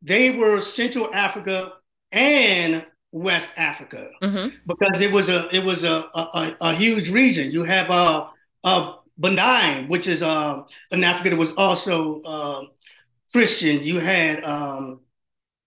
they 0.00 0.30
were 0.30 0.62
Central 0.62 1.14
Africa 1.14 1.74
and 2.10 2.84
West 3.12 3.48
Africa 3.56 4.10
Mm-hmm. 4.22 4.56
because 4.66 5.00
it 5.00 5.12
was 5.12 5.28
a 5.28 5.54
it 5.54 5.64
was 5.64 5.84
a 5.84 6.08
a, 6.14 6.20
a, 6.20 6.56
a 6.62 6.74
huge 6.74 7.10
region. 7.10 7.52
You 7.52 7.62
have 7.62 7.90
uh, 7.90 8.26
uh 8.64 8.96
Benin, 9.16 9.86
which 9.88 10.08
is 10.08 10.22
uh, 10.22 10.62
an 10.90 11.04
Africa 11.04 11.30
that 11.30 11.36
was 11.36 11.52
also 11.52 12.20
uh, 12.22 12.62
Christian. 13.30 13.82
You 13.82 14.00
had 14.00 14.42
um, 14.42 15.00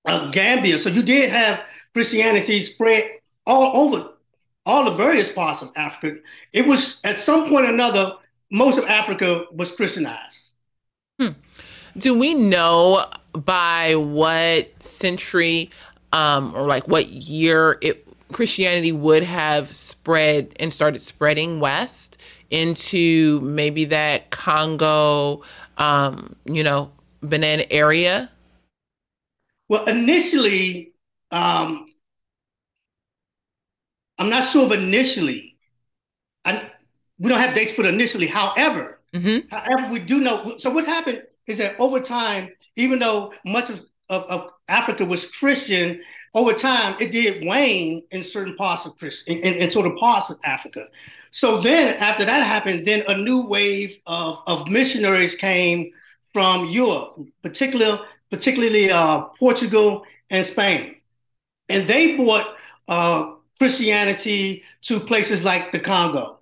uh, 0.06 0.30
Gambia, 0.32 0.80
so 0.80 0.90
you 0.90 1.04
did 1.04 1.30
have 1.30 1.62
Christianity 1.94 2.62
spread 2.62 3.12
all 3.46 3.86
over 3.86 4.10
all 4.66 4.84
the 4.84 4.96
various 4.96 5.32
parts 5.32 5.62
of 5.62 5.72
Africa. 5.78 6.20
It 6.52 6.68
was 6.68 7.00
at 7.06 7.22
some 7.22 7.48
point 7.48 7.66
or 7.66 7.70
another, 7.70 8.16
most 8.52 8.78
of 8.78 8.86
Africa 8.86 9.46
was 9.54 9.72
Christianized. 9.72 10.47
Do 11.98 12.18
we 12.18 12.34
know 12.34 13.06
by 13.34 13.96
what 13.96 14.82
century 14.82 15.72
um, 16.14 16.54
or 16.56 16.68
like 16.68 16.88
what 16.88 17.08
year 17.10 17.78
it 17.82 18.06
Christianity 18.32 18.92
would 18.92 19.24
have 19.24 19.74
spread 19.74 20.54
and 20.60 20.72
started 20.72 21.02
spreading 21.02 21.60
west 21.60 22.22
into 22.52 23.40
maybe 23.42 23.86
that 23.86 24.30
Congo, 24.32 25.42
um, 25.78 26.36
you 26.46 26.64
know, 26.64 26.92
Benin 27.22 27.66
area? 27.72 28.30
Well, 29.70 29.86
initially, 29.86 30.94
um, 31.32 31.88
I'm 34.18 34.30
not 34.30 34.46
sure 34.46 34.66
of 34.66 34.72
initially. 34.72 35.58
I, 36.46 36.70
we 37.20 37.30
don't 37.30 37.40
have 37.40 37.56
dates 37.56 37.74
for 37.74 37.86
initially. 37.86 38.28
However, 38.28 39.00
Mm-hmm. 39.14 39.48
however, 39.50 39.92
we 39.92 40.00
do 40.00 40.20
know. 40.20 40.58
So 40.58 40.70
what 40.70 40.86
happened 40.86 41.24
is 41.48 41.58
that 41.58 41.80
over 41.80 42.00
time, 42.00 42.50
even 42.76 43.00
though 43.00 43.34
much 43.46 43.70
of, 43.70 43.82
of, 44.10 44.24
of 44.24 44.50
Africa 44.68 45.06
was 45.06 45.26
Christian, 45.26 46.02
over 46.34 46.54
time 46.54 46.96
it 47.00 47.12
did 47.12 47.46
wane 47.46 48.04
in 48.12 48.24
certain 48.24 48.56
parts 48.56 48.86
of 48.86 48.98
Christian, 48.98 49.38
in, 49.38 49.56
in, 49.56 49.72
sort 49.72 49.88
of 49.88 49.96
parts 49.98 50.30
of 50.30 50.38
Africa. 50.44 50.88
So 51.32 51.62
then, 51.62 51.98
after 51.98 52.26
that 52.26 52.44
happened, 52.44 52.86
then 52.86 53.04
a 53.08 53.18
new 53.18 53.42
wave 53.42 53.98
of, 54.06 54.40
of 54.46 54.68
missionaries 54.68 55.36
came 55.36 55.92
from 56.34 56.68
Europe, 56.68 57.20
particular, 57.42 58.00
particularly 58.30 58.92
uh, 58.92 59.22
Portugal 59.40 60.04
and 60.30 60.46
Spain, 60.46 60.98
and 61.70 61.88
they 61.88 62.18
brought 62.18 62.56
uh, 62.88 63.34
Christianity 63.58 64.64
to 64.82 65.00
places 65.00 65.44
like 65.44 65.72
the 65.72 65.80
Congo, 65.80 66.40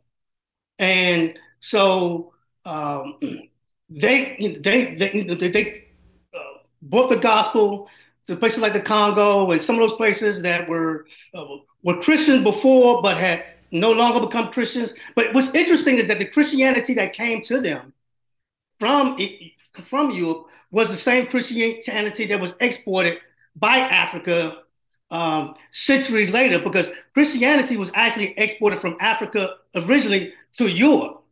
and 0.79 1.37
so 1.59 2.33
um, 2.65 3.17
they 3.89 4.57
they 4.61 4.95
they, 4.95 5.23
they 5.23 5.85
uh, 6.33 6.39
brought 6.81 7.09
the 7.09 7.17
gospel 7.17 7.87
to 8.27 8.35
places 8.35 8.59
like 8.59 8.73
the 8.73 8.81
Congo 8.81 9.51
and 9.51 9.61
some 9.61 9.75
of 9.75 9.81
those 9.81 9.97
places 9.97 10.41
that 10.41 10.67
were 10.67 11.05
uh, 11.33 11.45
were 11.83 12.01
Christians 12.01 12.43
before 12.43 13.01
but 13.01 13.17
had 13.17 13.45
no 13.71 13.91
longer 13.91 14.19
become 14.19 14.51
Christians. 14.51 14.93
But 15.15 15.33
what's 15.33 15.53
interesting 15.53 15.97
is 15.97 16.07
that 16.07 16.19
the 16.19 16.27
Christianity 16.27 16.93
that 16.95 17.13
came 17.13 17.41
to 17.43 17.61
them 17.61 17.93
from 18.79 19.17
from 19.83 20.11
Europe 20.11 20.47
was 20.71 20.87
the 20.89 20.95
same 20.95 21.27
Christianity 21.27 22.25
that 22.25 22.39
was 22.39 22.55
exported 22.59 23.19
by 23.55 23.77
Africa 23.77 24.63
um, 25.11 25.55
centuries 25.71 26.31
later, 26.31 26.59
because 26.59 26.91
Christianity 27.13 27.77
was 27.77 27.91
actually 27.93 28.37
exported 28.37 28.79
from 28.79 28.97
Africa 28.99 29.57
originally 29.75 30.33
to 30.53 30.67
Europe. 30.67 31.23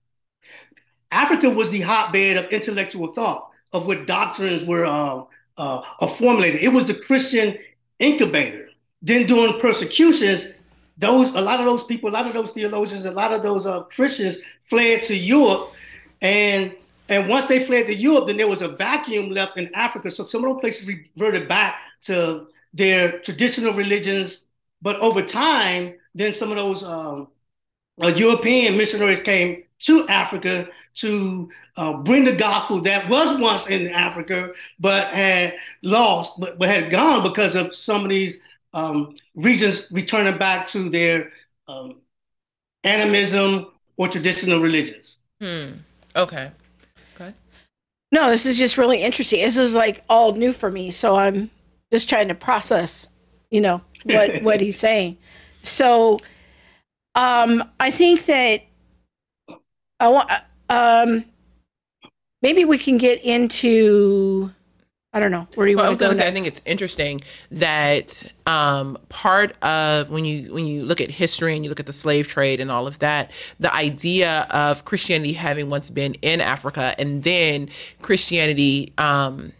Africa 1.13 1.49
was 1.49 1.69
the 1.69 1.82
hotbed 1.82 2.38
of 2.38 2.52
intellectual 2.52 3.13
thought, 3.13 3.49
of 3.71 3.86
what 3.86 4.08
doctrines 4.08 4.63
were 4.65 4.86
uh, 4.86 5.23
uh, 5.58 6.08
formulated. 6.08 6.62
It 6.62 6.69
was 6.69 6.86
the 6.86 6.95
Christian 6.95 7.58
incubator. 7.99 8.69
Then 9.02 9.28
during 9.28 9.60
persecutions, 9.60 10.49
those 10.97 11.30
a 11.30 11.41
lot 11.41 11.60
of 11.60 11.65
those 11.65 11.84
people, 11.84 12.10
a 12.10 12.12
lot 12.12 12.28
of 12.28 12.34
those 12.34 12.52
theologians, 12.52 13.06
a 13.06 13.12
lot 13.12 13.34
of 13.34 13.43
those 13.43 13.65
uh, 13.65 13.82
Christians 13.84 14.38
fled 14.63 15.04
to 15.04 15.15
Europe, 15.15 15.71
and 16.21 16.73
and 17.10 17.28
once 17.28 17.45
they 17.47 17.65
fled 17.65 17.88
to 17.88 17.95
Europe, 17.95 18.28
then 18.28 18.38
there 18.38 18.47
was 18.47 18.62
a 18.62 18.69
vacuum 18.69 19.30
left 19.30 19.58
in 19.58 19.73
Africa. 19.76 20.10
So 20.10 20.26
some 20.26 20.43
of 20.43 20.54
those 20.54 20.62
places 20.62 20.88
reverted 21.17 21.47
back 21.47 21.76
to 22.04 22.47
their 22.73 23.19
traditional 23.19 23.73
religions, 23.73 24.45
but 24.82 24.95
over 24.99 25.21
time, 25.21 25.95
then 26.15 26.34
some 26.34 26.52
of 26.52 26.58
those 26.58 26.84
um, 26.84 27.28
uh, 28.02 28.08
European 28.08 28.78
missionaries 28.78 29.19
came 29.19 29.62
to 29.79 30.07
Africa 30.07 30.69
to 30.95 31.49
uh, 31.75 31.93
bring 31.97 32.23
the 32.23 32.36
gospel 32.36 32.81
that 32.81 33.09
was 33.09 33.39
once 33.39 33.67
in 33.67 33.88
Africa 33.89 34.51
but 34.79 35.07
had 35.07 35.55
lost, 35.81 36.39
but, 36.39 36.57
but 36.59 36.69
had 36.69 36.91
gone 36.91 37.23
because 37.23 37.55
of 37.55 37.75
some 37.75 38.03
of 38.03 38.09
these 38.09 38.39
um, 38.73 39.15
regions 39.36 39.88
returning 39.91 40.38
back 40.38 40.67
to 40.67 40.89
their 40.89 41.31
um, 41.67 42.01
animism 42.83 43.67
or 43.97 44.07
traditional 44.07 44.59
religions. 44.59 45.17
Hmm. 45.41 45.71
Okay. 46.15 46.51
Okay. 47.15 47.33
No, 48.12 48.29
this 48.29 48.45
is 48.45 48.57
just 48.57 48.77
really 48.77 49.01
interesting. 49.01 49.41
This 49.41 49.57
is 49.57 49.73
like 49.73 50.03
all 50.09 50.33
new 50.33 50.53
for 50.53 50.71
me, 50.71 50.91
so 50.91 51.15
I'm 51.15 51.49
just 51.91 52.09
trying 52.09 52.27
to 52.27 52.36
process, 52.36 53.07
you 53.49 53.62
know, 53.62 53.81
what 54.03 54.41
what 54.43 54.62
he's 54.62 54.77
saying. 54.77 55.17
So, 55.63 56.19
um, 57.15 57.63
I 57.79 57.91
think 57.91 58.25
that 58.25 58.63
I 60.03 60.09
want 60.09 60.29
um 60.69 61.25
maybe 62.41 62.65
we 62.65 62.77
can 62.77 62.97
get 62.97 63.23
into 63.23 64.51
I 65.13 65.19
don't 65.21 65.31
know 65.31 65.47
where 65.55 65.65
do 65.65 65.71
you 65.71 65.77
Well, 65.77 65.85
want 65.87 65.97
to 65.97 66.03
go 66.03 66.07
going 66.07 66.17
say, 66.17 66.27
I 66.27 66.31
think 66.31 66.47
it's 66.47 66.61
interesting 66.65 67.21
that 67.51 68.23
um, 68.47 68.97
part 69.09 69.55
of 69.63 70.09
when 70.09 70.25
you 70.25 70.53
when 70.53 70.65
you 70.65 70.83
look 70.83 70.99
at 70.99 71.09
history 71.09 71.55
and 71.55 71.63
you 71.63 71.69
look 71.69 71.79
at 71.79 71.85
the 71.85 71.93
slave 71.93 72.27
trade 72.27 72.59
and 72.59 72.69
all 72.71 72.87
of 72.87 72.99
that, 72.99 73.31
the 73.59 73.73
idea 73.73 74.41
of 74.49 74.85
Christianity 74.85 75.33
having 75.33 75.69
once 75.69 75.89
been 75.89 76.15
in 76.15 76.41
Africa 76.41 76.95
and 76.97 77.23
then 77.23 77.69
Christianity 78.01 78.91
um, 78.97 79.53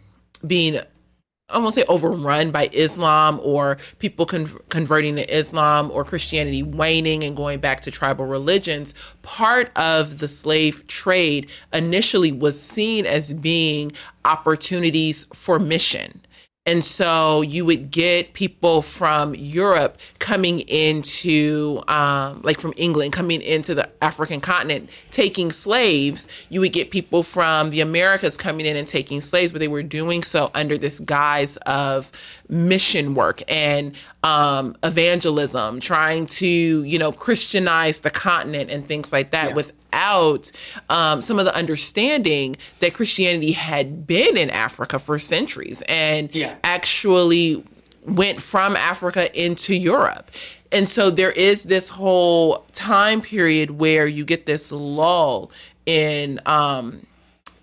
being 0.46 0.80
I 1.50 1.58
won't 1.58 1.74
say 1.74 1.84
overrun 1.88 2.52
by 2.52 2.70
Islam 2.72 3.38
or 3.42 3.76
people 3.98 4.24
con- 4.24 4.46
converting 4.70 5.16
to 5.16 5.36
Islam 5.36 5.90
or 5.90 6.02
Christianity 6.02 6.62
waning 6.62 7.22
and 7.22 7.36
going 7.36 7.60
back 7.60 7.80
to 7.80 7.90
tribal 7.90 8.24
religions. 8.24 8.94
Part 9.20 9.70
of 9.76 10.20
the 10.20 10.28
slave 10.28 10.86
trade 10.86 11.50
initially 11.72 12.32
was 12.32 12.60
seen 12.60 13.04
as 13.04 13.34
being 13.34 13.92
opportunities 14.24 15.24
for 15.34 15.58
mission. 15.58 16.22
And 16.66 16.82
so 16.82 17.42
you 17.42 17.66
would 17.66 17.90
get 17.90 18.32
people 18.32 18.80
from 18.80 19.34
Europe 19.34 19.98
coming 20.18 20.60
into, 20.60 21.82
um, 21.88 22.40
like 22.42 22.58
from 22.58 22.72
England, 22.78 23.12
coming 23.12 23.42
into 23.42 23.74
the 23.74 23.90
African 24.02 24.40
continent, 24.40 24.88
taking 25.10 25.52
slaves. 25.52 26.26
You 26.48 26.60
would 26.60 26.72
get 26.72 26.90
people 26.90 27.22
from 27.22 27.68
the 27.68 27.80
Americas 27.82 28.38
coming 28.38 28.64
in 28.64 28.76
and 28.76 28.88
taking 28.88 29.20
slaves, 29.20 29.52
but 29.52 29.58
they 29.58 29.68
were 29.68 29.82
doing 29.82 30.22
so 30.22 30.50
under 30.54 30.78
this 30.78 31.00
guise 31.00 31.58
of 31.66 32.10
mission 32.48 33.14
work 33.14 33.42
and 33.46 33.94
um, 34.22 34.74
evangelism, 34.82 35.80
trying 35.80 36.26
to, 36.26 36.46
you 36.46 36.98
know, 36.98 37.12
Christianize 37.12 38.00
the 38.00 38.10
continent 38.10 38.70
and 38.70 38.86
things 38.86 39.12
like 39.12 39.32
that 39.32 39.48
Yeah. 39.48 39.54
with 39.54 39.72
out 39.94 40.50
um, 40.90 41.22
some 41.22 41.38
of 41.38 41.44
the 41.46 41.54
understanding 41.56 42.56
that 42.80 42.92
Christianity 42.94 43.52
had 43.52 44.06
been 44.06 44.36
in 44.36 44.50
Africa 44.50 44.98
for 44.98 45.18
centuries 45.18 45.82
and 45.88 46.34
Yeah. 46.34 46.56
actually 46.64 47.64
went 48.04 48.42
from 48.42 48.76
Africa 48.76 49.34
into 49.40 49.74
Europe. 49.74 50.30
And 50.72 50.88
so 50.88 51.08
there 51.08 51.30
is 51.30 51.64
this 51.64 51.88
whole 51.90 52.66
time 52.72 53.20
period 53.20 53.70
where 53.78 54.06
you 54.06 54.24
get 54.24 54.44
this 54.46 54.72
lull 54.72 55.50
in 55.86 56.40
um, 56.46 57.06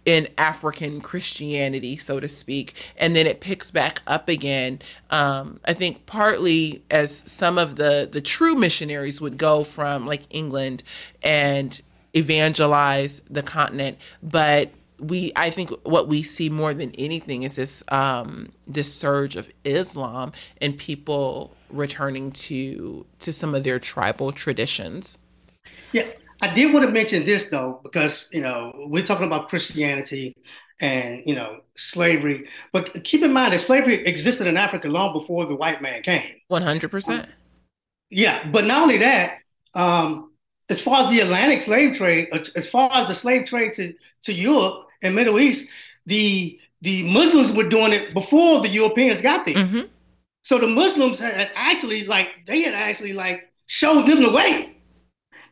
in 0.04 0.28
African 0.38 1.00
Christianity, 1.00 1.96
so 1.98 2.20
to 2.20 2.28
speak, 2.28 2.74
and 2.98 3.16
then 3.16 3.28
it 3.28 3.40
picks 3.40 3.70
back 3.70 4.02
up 4.08 4.30
again. 4.30 4.80
Um, 5.12 5.60
I 5.64 5.74
think 5.74 6.08
partly 6.08 6.82
as 6.90 7.16
some 7.32 7.60
of 7.60 7.76
the 7.76 8.10
the 8.12 8.22
true 8.22 8.56
missionaries 8.56 9.22
would 9.22 9.38
go 9.38 9.64
from 9.64 10.08
like 10.08 10.24
England 10.32 10.82
and 11.22 11.80
evangelize 12.16 13.22
the 13.30 13.44
continent, 13.44 13.98
but 14.22 14.72
we 15.00 15.32
I 15.36 15.50
think 15.50 15.72
what 15.84 16.08
we 16.08 16.22
see 16.24 16.50
more 16.50 16.74
than 16.74 16.92
anything 16.92 17.44
is 17.44 17.56
this 17.56 17.84
um, 17.90 18.52
this 18.68 18.94
surge 18.94 19.36
of 19.36 19.50
Islam 19.64 20.32
and 20.62 20.78
people 20.78 21.56
returning 21.70 22.32
to 22.32 23.06
to 23.20 23.34
some 23.34 23.56
of 23.56 23.64
their 23.64 23.80
tribal 23.80 24.32
traditions. 24.32 25.18
Yeah, 25.92 26.08
I 26.42 26.54
did 26.54 26.74
want 26.74 26.86
to 26.86 26.92
mention 26.92 27.26
this 27.26 27.50
though, 27.50 27.80
because 27.84 28.30
you 28.32 28.42
know 28.42 28.74
we're 28.88 29.06
talking 29.06 29.26
about 29.26 29.50
Christianity 29.50 30.36
and 30.80 31.24
you 31.26 31.36
know 31.36 31.62
slavery, 31.76 32.48
but 32.72 33.04
keep 33.04 33.24
in 33.24 33.34
mind 33.34 33.54
that 33.54 33.60
slavery 33.60 34.06
existed 34.06 34.48
in 34.48 34.58
Africa 34.58 34.88
long 34.88 35.14
before 35.14 35.46
the 35.46 35.56
white 35.56 35.82
man 35.82 36.04
came. 36.04 36.36
One 36.48 36.62
hundred 36.62 36.92
percent. 36.92 37.28
Yeah, 38.10 38.48
but 38.52 38.66
not 38.66 38.82
only 38.82 38.98
that, 38.98 39.38
um, 39.74 40.31
as 40.72 40.82
far 40.82 41.04
as 41.04 41.10
the 41.10 41.20
Atlantic 41.20 41.60
slave 41.60 41.96
trade, 41.96 42.30
uh, 42.32 42.40
as 42.56 42.68
far 42.68 42.90
as 42.94 43.08
the 43.08 43.16
slave 43.16 43.46
trade 43.46 43.74
to, 43.76 43.94
to 44.24 44.34
Europe 44.34 44.88
and 45.02 45.14
Middle 45.14 45.40
East, 45.40 45.68
the 46.06 46.60
the 46.82 47.04
Muslims 47.04 47.52
were 47.52 47.70
doing 47.70 47.94
it 47.94 48.14
before 48.14 48.62
the 48.62 48.70
Europeans 48.70 49.22
got 49.22 49.46
there. 49.46 49.66
hmm 49.66 49.82
So 50.42 50.58
the 50.58 50.68
Muslims 50.68 51.20
had 51.20 51.52
actually 51.56 52.06
like 52.06 52.30
they 52.48 52.62
had 52.62 52.74
actually 52.74 53.14
like 53.14 53.52
showed 53.68 54.08
them 54.08 54.24
the 54.24 54.32
way. 54.32 54.78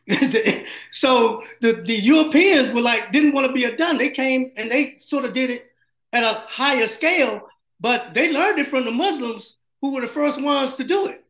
so 0.90 1.44
the, 1.60 1.72
the 1.72 1.94
Europeans 1.94 2.72
were 2.72 2.80
like 2.80 3.12
didn't 3.12 3.32
want 3.32 3.46
to 3.46 3.52
be 3.52 3.64
a 3.64 3.76
done. 3.76 3.98
They 3.98 4.10
came 4.10 4.52
and 4.56 4.70
they 4.70 4.96
sort 4.98 5.24
of 5.24 5.34
did 5.34 5.50
it 5.50 5.66
at 6.12 6.24
a 6.24 6.42
higher 6.48 6.88
scale, 6.88 7.42
but 7.78 8.14
they 8.14 8.32
learned 8.32 8.58
it 8.58 8.66
from 8.66 8.84
the 8.86 8.90
Muslims 8.90 9.56
who 9.80 9.92
were 9.92 10.00
the 10.00 10.08
first 10.08 10.42
ones 10.42 10.74
to 10.74 10.84
do 10.84 11.06
it. 11.06 11.24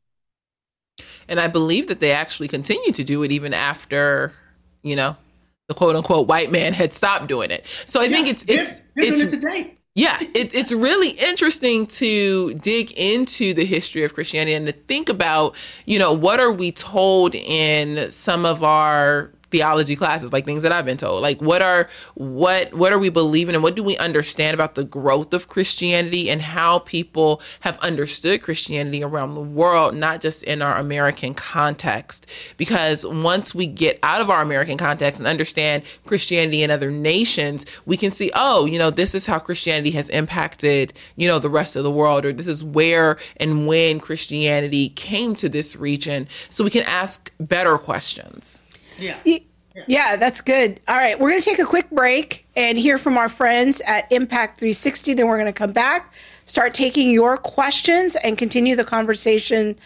And 1.31 1.41
I 1.41 1.47
believe 1.47 1.87
that 1.87 2.01
they 2.01 2.13
actually 2.13 2.49
continue 2.49 2.93
to 2.93 3.05
do 3.05 3.23
it 3.23 3.33
even 3.33 3.55
after, 3.55 4.35
you 4.83 4.97
know, 4.97 5.17
the 5.69 5.75
quote 5.75 5.97
unquote 5.97 6.29
white 6.29 6.51
man 6.53 6.75
had 6.75 6.93
stopped 6.93 7.29
doing 7.29 7.51
it. 7.51 7.65
So 7.87 8.01
I 8.03 8.09
think 8.09 8.27
Yeah, 8.27 8.33
it's 8.33 8.45
it's 8.49 8.81
it's 8.97 9.21
it 9.23 9.31
today. 9.31 9.79
yeah, 9.95 10.19
it, 10.21 10.53
it's 10.55 10.73
really 10.73 11.11
interesting 11.11 11.87
to 11.87 12.55
dig 12.55 12.93
into 12.93 13.55
the 13.55 13.65
history 13.65 14.03
of 14.05 14.13
Christianity 14.15 14.55
and 14.55 14.67
to 14.67 14.73
think 14.73 15.09
about, 15.09 15.57
you 15.87 15.99
know, 15.99 16.13
what 16.13 16.41
are 16.41 16.53
we 16.53 16.73
told 16.73 17.35
in 17.37 18.11
some 18.11 18.45
of 18.45 18.63
our 18.65 19.31
theology 19.51 19.97
classes, 19.97 20.33
like 20.33 20.45
things 20.45 20.63
that 20.63 20.73
I've 20.73 20.85
been 20.85 20.97
told. 20.97 21.23
Like 21.23 21.41
what 21.41 21.63
are 21.63 21.89
what 22.15 22.73
what 22.75 22.93
are 22.93 22.99
we 22.99 23.09
believing 23.09 23.55
and 23.55 23.63
what 23.63 23.77
do 23.77 23.83
we 23.83 23.97
understand 23.99 24.55
about 24.55 24.75
the 24.75 24.85
growth 24.85 25.35
of 25.35 25.49
Christianity 25.49 26.31
and 26.31 26.41
how 26.43 26.81
people 26.81 27.41
have 27.61 27.79
understood 27.79 28.43
Christianity 28.43 29.03
around 29.03 29.35
the 29.35 29.41
world, 29.41 29.95
not 29.95 30.21
just 30.21 30.43
in 30.45 30.63
our 30.63 30.77
American 30.77 31.35
context. 31.35 32.27
Because 32.57 33.05
once 33.07 33.55
we 33.55 33.67
get 33.67 33.99
out 34.03 34.21
of 34.21 34.31
our 34.31 34.43
American 34.43 34.79
context 34.79 35.21
and 35.21 35.27
understand 35.27 35.83
Christianity 36.07 36.63
in 36.63 36.71
other 36.71 36.91
nations, 36.91 37.67
we 37.87 37.97
can 37.97 38.11
see, 38.11 38.31
oh, 38.35 38.65
you 38.65 38.79
know, 38.79 38.91
this 38.91 39.15
is 39.15 39.27
how 39.27 39.39
Christianity 39.39 39.91
has 39.93 40.09
impacted, 40.09 40.93
you 41.17 41.27
know, 41.29 41.39
the 41.39 41.51
rest 41.51 41.77
of 41.77 41.83
the 41.83 41.91
world, 41.91 42.25
or 42.25 42.33
this 42.33 42.47
is 42.47 42.63
where 42.63 43.19
and 43.37 43.67
when 43.67 44.01
Christianity 44.01 44.91
came 44.91 45.35
to 45.37 45.49
this 45.49 45.77
region. 45.77 46.29
So 46.51 46.65
we 46.65 46.71
can 46.71 46.85
ask 46.85 47.33
better 47.39 47.79
questions. 47.79 48.63
Yeah. 49.01 49.17
Y- 49.25 49.43
Yeah, 49.87 50.17
that's 50.17 50.41
good. 50.41 50.81
All 50.89 50.97
right, 50.97 51.19
we're 51.19 51.31
going 51.31 51.41
to 51.41 51.49
take 51.49 51.61
a 51.61 51.65
quick 51.65 51.91
break 51.91 52.45
and 52.57 52.77
hear 52.77 52.99
from 52.99 53.17
our 53.17 53.29
friends 53.29 53.81
at 53.87 54.11
Impact 54.11 54.59
360. 54.59 55.15
Then 55.15 55.29
we're 55.29 55.37
going 55.39 55.47
to 55.47 55.53
come 55.53 55.73
back, 55.73 56.13
start 56.45 56.75
taking 56.75 57.11
your 57.11 57.37
questions, 57.37 58.17
and 58.17 58.37
continue 58.37 58.75
the 58.75 58.85
conversation 58.85 59.77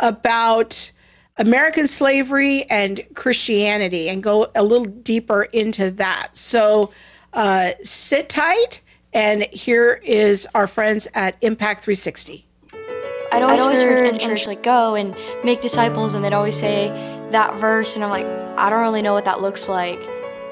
about 0.00 0.90
American 1.36 1.86
slavery 1.86 2.64
and 2.70 3.02
Christianity 3.14 4.08
and 4.08 4.22
go 4.22 4.50
a 4.54 4.62
little 4.62 4.86
deeper 4.86 5.42
into 5.44 5.90
that. 5.92 6.36
So 6.36 6.90
uh, 7.34 7.72
sit 7.82 8.28
tight, 8.30 8.80
and 9.12 9.46
here 9.52 10.00
is 10.04 10.48
our 10.54 10.66
friends 10.66 11.06
at 11.14 11.36
Impact 11.42 11.84
360. 11.84 12.46
I'd 13.30 13.42
always, 13.42 13.80
heard 13.80 14.06
in 14.14 14.18
church 14.20 14.46
like 14.46 14.62
go 14.62 14.94
and 14.94 15.14
make 15.44 15.60
disciples, 15.60 16.14
and 16.14 16.24
they'd 16.24 16.32
always 16.32 16.56
say 16.58 16.88
that 17.34 17.56
verse, 17.56 17.96
and 17.96 18.04
I'm 18.04 18.10
like, 18.10 18.26
I 18.56 18.70
don't 18.70 18.80
really 18.80 19.02
know 19.02 19.12
what 19.12 19.24
that 19.26 19.42
looks 19.42 19.68
like 19.68 20.00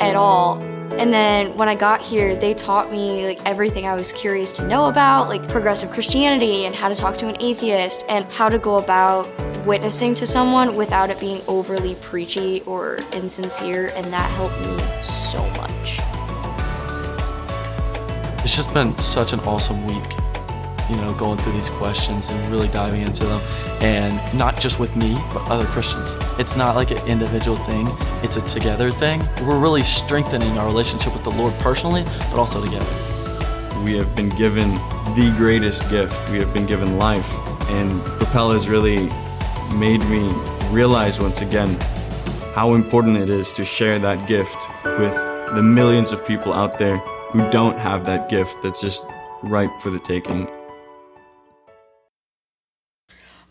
at 0.00 0.14
all. 0.14 0.60
And 0.98 1.12
then 1.12 1.56
when 1.56 1.68
I 1.68 1.74
got 1.74 2.02
here, 2.02 2.36
they 2.36 2.52
taught 2.52 2.92
me 2.92 3.24
like 3.24 3.40
everything 3.46 3.86
I 3.86 3.94
was 3.94 4.12
curious 4.12 4.52
to 4.56 4.66
know 4.66 4.86
about, 4.86 5.28
like 5.28 5.48
progressive 5.48 5.90
Christianity 5.90 6.66
and 6.66 6.74
how 6.74 6.88
to 6.88 6.94
talk 6.94 7.16
to 7.18 7.28
an 7.28 7.40
atheist 7.40 8.04
and 8.08 8.24
how 8.26 8.48
to 8.48 8.58
go 8.58 8.76
about 8.76 9.26
witnessing 9.64 10.14
to 10.16 10.26
someone 10.26 10.76
without 10.76 11.08
it 11.08 11.18
being 11.18 11.40
overly 11.46 11.94
preachy 12.02 12.62
or 12.62 12.98
insincere, 13.12 13.92
and 13.94 14.04
that 14.06 14.28
helped 14.32 14.58
me 14.60 14.76
so 15.02 15.40
much. 15.60 15.98
It's 18.44 18.56
just 18.56 18.74
been 18.74 18.98
such 18.98 19.32
an 19.32 19.40
awesome 19.40 19.86
week, 19.86 20.16
you 20.92 21.00
know, 21.00 21.12
going 21.14 21.38
through 21.38 21.52
these 21.52 21.70
questions 21.70 22.28
and 22.28 22.46
really 22.50 22.68
diving 22.68 23.02
into 23.02 23.24
them. 23.24 23.40
And 23.80 24.38
not 24.38 24.60
just 24.60 24.78
with 24.78 24.94
me, 24.96 25.14
but 25.32 25.42
other 25.50 25.66
Christians. 25.66 26.14
It's 26.38 26.54
not 26.54 26.76
like 26.76 26.90
an 26.90 27.06
individual 27.08 27.56
thing, 27.64 27.88
it's 28.22 28.36
a 28.36 28.42
together 28.42 28.90
thing. 28.90 29.26
We're 29.46 29.58
really 29.58 29.82
strengthening 29.82 30.58
our 30.58 30.66
relationship 30.66 31.12
with 31.14 31.24
the 31.24 31.30
Lord 31.30 31.52
personally, 31.60 32.04
but 32.04 32.34
also 32.34 32.64
together. 32.64 32.86
we 33.84 33.94
have 33.96 34.14
been 34.14 34.28
given 34.30 34.68
the 35.16 35.34
greatest 35.36 35.88
gift. 35.90 36.14
We 36.30 36.38
have 36.38 36.54
been 36.54 36.66
given 36.66 36.98
life. 36.98 37.26
And 37.68 38.04
Propel 38.04 38.50
has 38.52 38.68
really 38.68 39.08
made 39.74 40.06
me 40.08 40.32
realize 40.70 41.18
once 41.18 41.40
again 41.40 41.76
how 42.54 42.74
important 42.74 43.16
it 43.16 43.30
is 43.30 43.52
to 43.54 43.64
share 43.64 43.98
that 43.98 44.28
gift 44.28 44.56
with 44.84 45.14
the 45.54 45.62
millions 45.62 46.12
of 46.12 46.26
people 46.26 46.52
out 46.52 46.78
there 46.78 46.98
who 47.30 47.50
don't 47.50 47.78
have 47.78 48.04
that 48.06 48.28
gift 48.28 48.54
that's 48.62 48.80
just 48.80 49.02
ripe 49.42 49.70
for 49.80 49.90
the 49.90 49.98
taking. 49.98 50.46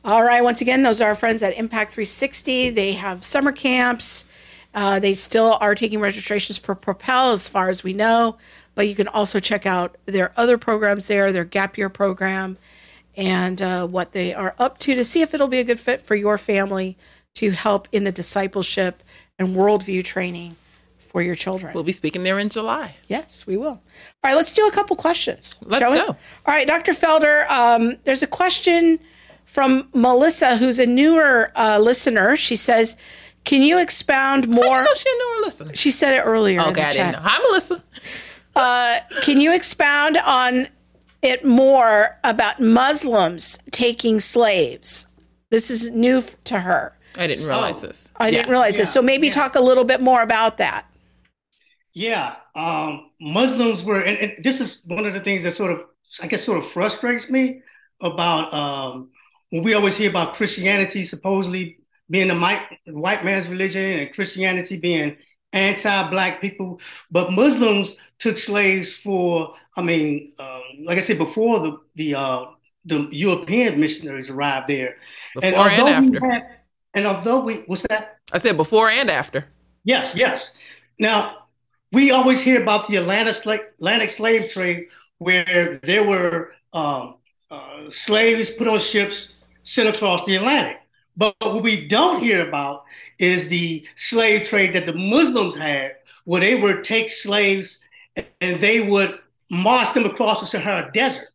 All 0.03 0.23
right. 0.23 0.43
Once 0.43 0.61
again, 0.61 0.81
those 0.81 0.99
are 0.99 1.09
our 1.09 1.15
friends 1.15 1.43
at 1.43 1.57
Impact 1.57 1.93
360. 1.93 2.71
They 2.71 2.93
have 2.93 3.23
summer 3.23 3.51
camps. 3.51 4.25
Uh, 4.73 4.99
they 4.99 5.13
still 5.13 5.57
are 5.59 5.75
taking 5.75 5.99
registrations 5.99 6.57
for 6.57 6.73
Propel, 6.75 7.33
as 7.33 7.49
far 7.49 7.69
as 7.69 7.83
we 7.83 7.93
know. 7.93 8.37
But 8.73 8.87
you 8.87 8.95
can 8.95 9.07
also 9.07 9.39
check 9.39 9.65
out 9.65 9.97
their 10.05 10.31
other 10.37 10.57
programs 10.57 11.07
there, 11.07 11.31
their 11.31 11.45
Gap 11.45 11.77
Year 11.77 11.89
program, 11.89 12.57
and 13.17 13.61
uh, 13.61 13.85
what 13.85 14.13
they 14.13 14.33
are 14.33 14.55
up 14.57 14.77
to 14.79 14.93
to 14.95 15.03
see 15.03 15.21
if 15.21 15.33
it'll 15.33 15.49
be 15.49 15.59
a 15.59 15.63
good 15.65 15.79
fit 15.79 16.01
for 16.01 16.15
your 16.15 16.37
family 16.37 16.97
to 17.35 17.51
help 17.51 17.87
in 17.91 18.05
the 18.05 18.11
discipleship 18.11 19.03
and 19.37 19.55
worldview 19.55 20.03
training 20.03 20.55
for 20.97 21.21
your 21.21 21.35
children. 21.35 21.73
We'll 21.73 21.83
be 21.83 21.91
speaking 21.91 22.23
there 22.23 22.39
in 22.39 22.47
July. 22.47 22.95
Yes, 23.07 23.45
we 23.45 23.57
will. 23.57 23.67
All 23.67 23.81
right, 24.23 24.35
let's 24.35 24.53
do 24.53 24.65
a 24.67 24.71
couple 24.71 24.95
questions. 24.95 25.57
Let's 25.61 25.91
go. 25.91 26.07
All 26.07 26.15
right, 26.47 26.65
Dr. 26.65 26.93
Felder, 26.93 27.49
um, 27.49 27.97
there's 28.05 28.23
a 28.23 28.27
question 28.27 28.99
from 29.51 29.89
Melissa, 29.93 30.57
who's 30.57 30.79
a 30.79 30.85
newer 30.85 31.51
uh, 31.55 31.77
listener. 31.79 32.35
She 32.37 32.55
says, 32.55 32.95
"Can 33.43 33.61
you 33.61 33.79
expound 33.79 34.47
more?" 34.47 34.85
Oh, 34.87 34.93
she 34.95 35.09
a 35.09 35.17
newer 35.17 35.45
listener. 35.45 35.75
She 35.75 35.91
said 35.91 36.13
it 36.15 36.21
earlier. 36.21 36.61
in 36.61 36.67
Okay, 36.67 36.81
the 36.81 36.87
I 36.87 36.91
chat. 36.91 36.93
didn't 37.13 37.23
know. 37.23 37.29
Hi, 37.29 37.39
Melissa. 37.43 37.83
Uh, 38.55 38.99
can 39.23 39.39
you 39.41 39.53
expound 39.53 40.17
on 40.25 40.67
it 41.21 41.45
more 41.45 42.17
about 42.23 42.59
Muslims 42.59 43.59
taking 43.71 44.19
slaves? 44.19 45.07
This 45.49 45.69
is 45.69 45.91
new 45.91 46.19
f- 46.19 46.41
to 46.45 46.61
her. 46.61 46.97
I 47.17 47.27
didn't 47.27 47.45
realize 47.47 47.81
this. 47.81 48.11
I 48.17 48.31
didn't 48.31 48.45
Yeah. 48.47 48.51
realize 48.51 48.77
this. 48.77 48.91
So 48.93 49.01
maybe 49.01 49.29
talk 49.29 49.55
a 49.55 49.59
little 49.61 49.83
bit 49.83 49.99
more 50.01 50.21
about 50.21 50.57
that. 50.59 50.85
Yeah, 51.93 52.35
um, 52.55 53.09
Muslims 53.19 53.83
were, 53.83 53.99
and, 53.99 54.17
and 54.17 54.43
this 54.43 54.61
is 54.61 54.81
one 54.87 55.05
of 55.05 55.13
the 55.13 55.19
things 55.19 55.43
that 55.43 55.51
sort 55.53 55.71
of, 55.73 55.81
I 56.23 56.27
guess, 56.27 56.41
sort 56.43 56.57
of 56.59 56.71
frustrates 56.71 57.29
me 57.29 57.61
about 58.01 58.53
um, 58.53 59.09
when 59.51 59.63
we 59.63 59.73
always 59.75 59.95
hear 59.95 60.09
about 60.09 60.33
Christianity 60.33 61.03
supposedly 61.03 61.77
being 62.09 62.27
the 62.29 62.35
white, 62.39 63.23
man's 63.23 63.47
religion 63.47 63.99
and 63.99 64.11
Christianity 64.13 64.77
being 64.77 65.15
anti-black 65.53 66.41
people, 66.41 66.79
but 67.11 67.31
Muslims 67.31 67.95
took 68.19 68.37
slaves 68.37 68.95
for, 68.95 69.53
I 69.77 69.81
mean, 69.81 70.31
um, 70.39 70.61
like 70.85 70.97
I 70.97 71.01
said 71.01 71.17
before, 71.17 71.59
the 71.59 71.77
the 71.95 72.15
uh, 72.15 72.45
the 72.85 73.07
European 73.11 73.79
missionaries 73.79 74.29
arrived 74.29 74.67
there, 74.67 74.95
Before 75.35 75.47
and 75.47 75.55
although 75.55 75.85
we 75.85 75.91
after. 76.17 76.25
had- 76.31 76.47
and 76.93 77.07
although 77.07 77.43
we, 77.45 77.53
what's 77.67 77.83
that? 77.87 78.17
I 78.33 78.37
said 78.37 78.57
before 78.57 78.89
and 78.89 79.09
after. 79.09 79.45
Yes, 79.85 80.13
yes. 80.15 80.55
Now, 80.99 81.47
we 81.93 82.11
always 82.11 82.41
hear 82.41 82.61
about 82.61 82.87
the 82.89 82.97
sla- 82.97 83.65
Atlantic 83.75 84.09
slave 84.09 84.49
trade 84.51 84.87
where 85.17 85.79
there 85.83 86.03
were 86.03 86.51
um, 86.73 87.15
uh, 87.49 87.89
slaves 87.89 88.49
put 88.51 88.67
on 88.67 88.79
ships 88.79 89.33
sent 89.63 89.93
across 89.93 90.25
the 90.25 90.35
Atlantic. 90.35 90.79
But 91.17 91.35
what 91.39 91.63
we 91.63 91.87
don't 91.87 92.23
hear 92.23 92.47
about 92.47 92.83
is 93.19 93.49
the 93.49 93.85
slave 93.95 94.47
trade 94.47 94.73
that 94.73 94.85
the 94.85 94.93
Muslims 94.93 95.55
had, 95.55 95.95
where 96.25 96.41
they 96.41 96.55
would 96.55 96.83
take 96.83 97.09
slaves 97.09 97.79
and 98.39 98.59
they 98.61 98.81
would 98.81 99.19
march 99.49 99.93
them 99.93 100.05
across 100.05 100.39
the 100.39 100.45
Sahara 100.45 100.89
Desert. 100.93 101.27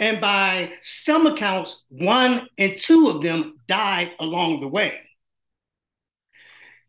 And 0.00 0.20
by 0.20 0.72
some 0.82 1.26
accounts, 1.26 1.84
one 1.88 2.48
and 2.58 2.76
two 2.78 3.08
of 3.08 3.22
them 3.22 3.58
died 3.66 4.12
along 4.18 4.60
the 4.60 4.68
way 4.68 5.00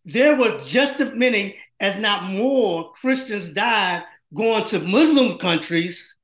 there 0.06 0.36
were 0.36 0.62
just 0.64 1.00
as 1.02 1.14
many, 1.16 1.58
as 1.80 1.98
not 1.98 2.24
more, 2.24 2.94
Christians 2.94 3.50
died 3.50 4.04
going 4.34 4.64
to 4.66 4.80
Muslim 4.80 5.38
countries 5.38 6.16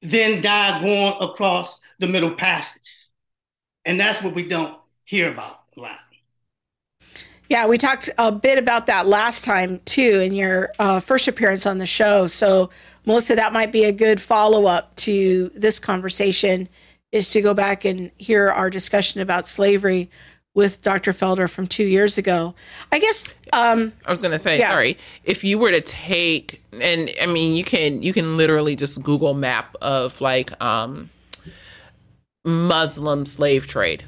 than 0.00 0.42
died 0.42 0.82
going 0.82 1.14
across 1.20 1.78
the 2.02 2.08
Middle 2.08 2.32
Passage. 2.32 2.82
And 3.86 3.98
that's 3.98 4.22
what 4.22 4.34
we 4.34 4.46
don't 4.46 4.76
hear 5.04 5.30
about 5.30 5.60
a 5.76 5.80
lot. 5.80 5.98
Yeah, 7.48 7.66
we 7.66 7.78
talked 7.78 8.10
a 8.18 8.32
bit 8.32 8.58
about 8.58 8.86
that 8.88 9.06
last 9.06 9.44
time 9.44 9.80
too 9.84 10.20
in 10.20 10.34
your 10.34 10.72
uh, 10.78 11.00
first 11.00 11.28
appearance 11.28 11.64
on 11.64 11.78
the 11.78 11.86
show. 11.86 12.26
So, 12.26 12.70
Melissa, 13.06 13.36
that 13.36 13.52
might 13.52 13.70
be 13.72 13.84
a 13.84 13.92
good 13.92 14.20
follow 14.20 14.66
up 14.66 14.94
to 14.96 15.50
this 15.54 15.78
conversation 15.78 16.68
is 17.12 17.30
to 17.30 17.42
go 17.42 17.54
back 17.54 17.84
and 17.84 18.10
hear 18.16 18.48
our 18.48 18.68
discussion 18.70 19.20
about 19.20 19.46
slavery 19.46 20.10
with 20.54 20.82
Dr. 20.82 21.12
Felder 21.12 21.48
from 21.48 21.66
two 21.66 21.84
years 21.84 22.18
ago. 22.18 22.54
I 22.90 22.98
guess 22.98 23.24
um, 23.52 23.92
I 24.06 24.10
was 24.10 24.22
gonna 24.22 24.38
say, 24.38 24.58
Yeah. 24.58 24.70
sorry. 24.70 24.98
If 25.24 25.44
you 25.44 25.58
were 25.58 25.70
to 25.70 25.80
take, 25.80 26.62
and 26.72 27.10
I 27.20 27.26
mean, 27.26 27.54
you 27.54 27.64
can 27.64 28.02
you 28.02 28.12
can 28.12 28.36
literally 28.36 28.76
just 28.76 29.02
Google 29.02 29.34
map 29.34 29.76
of 29.80 30.20
like 30.20 30.60
um, 30.62 31.10
Muslim 32.44 33.24
slave 33.26 33.66
trade, 33.66 34.04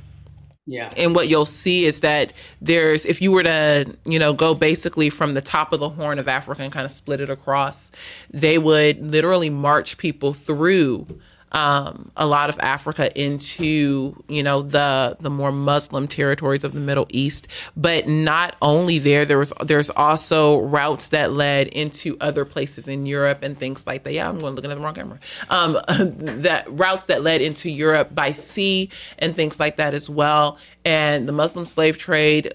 Yeah. 0.66 0.92
and 0.96 1.14
what 1.14 1.28
you'll 1.28 1.44
see 1.44 1.84
is 1.84 2.00
that 2.00 2.32
there's 2.60 3.04
if 3.06 3.22
you 3.22 3.30
were 3.30 3.42
to 3.44 3.96
you 4.04 4.18
know 4.18 4.32
go 4.32 4.54
basically 4.54 5.08
from 5.10 5.34
the 5.34 5.40
top 5.40 5.72
of 5.72 5.78
the 5.80 5.88
horn 5.90 6.18
of 6.18 6.26
africa 6.26 6.62
and 6.62 6.72
kind 6.72 6.84
of 6.84 6.90
split 6.90 7.20
it 7.20 7.30
across 7.30 7.92
they 8.30 8.58
would 8.58 9.00
literally 9.06 9.50
march 9.50 9.98
people 9.98 10.32
through 10.34 11.06
um, 11.54 12.10
a 12.16 12.26
lot 12.26 12.50
of 12.50 12.58
Africa 12.58 13.16
into 13.18 14.22
you 14.28 14.42
know 14.42 14.60
the 14.60 15.16
the 15.20 15.30
more 15.30 15.52
Muslim 15.52 16.08
territories 16.08 16.64
of 16.64 16.72
the 16.72 16.80
Middle 16.80 17.06
East, 17.10 17.46
but 17.76 18.08
not 18.08 18.56
only 18.60 18.98
there. 18.98 19.24
There 19.24 19.38
was 19.38 19.52
there's 19.62 19.88
also 19.90 20.58
routes 20.58 21.10
that 21.10 21.32
led 21.32 21.68
into 21.68 22.16
other 22.20 22.44
places 22.44 22.88
in 22.88 23.06
Europe 23.06 23.42
and 23.42 23.56
things 23.56 23.86
like 23.86 24.02
that. 24.02 24.12
Yeah, 24.12 24.28
I'm 24.28 24.38
going 24.38 24.56
to 24.56 24.62
look 24.62 24.70
at 24.70 24.76
the 24.76 24.82
wrong 24.82 24.94
camera. 24.94 25.20
Um, 25.48 25.78
that 25.88 26.64
routes 26.68 27.06
that 27.06 27.22
led 27.22 27.40
into 27.40 27.70
Europe 27.70 28.12
by 28.14 28.32
sea 28.32 28.90
and 29.18 29.36
things 29.36 29.60
like 29.60 29.76
that 29.76 29.94
as 29.94 30.10
well. 30.10 30.58
And 30.84 31.28
the 31.28 31.32
Muslim 31.32 31.66
slave 31.66 31.98
trade 31.98 32.52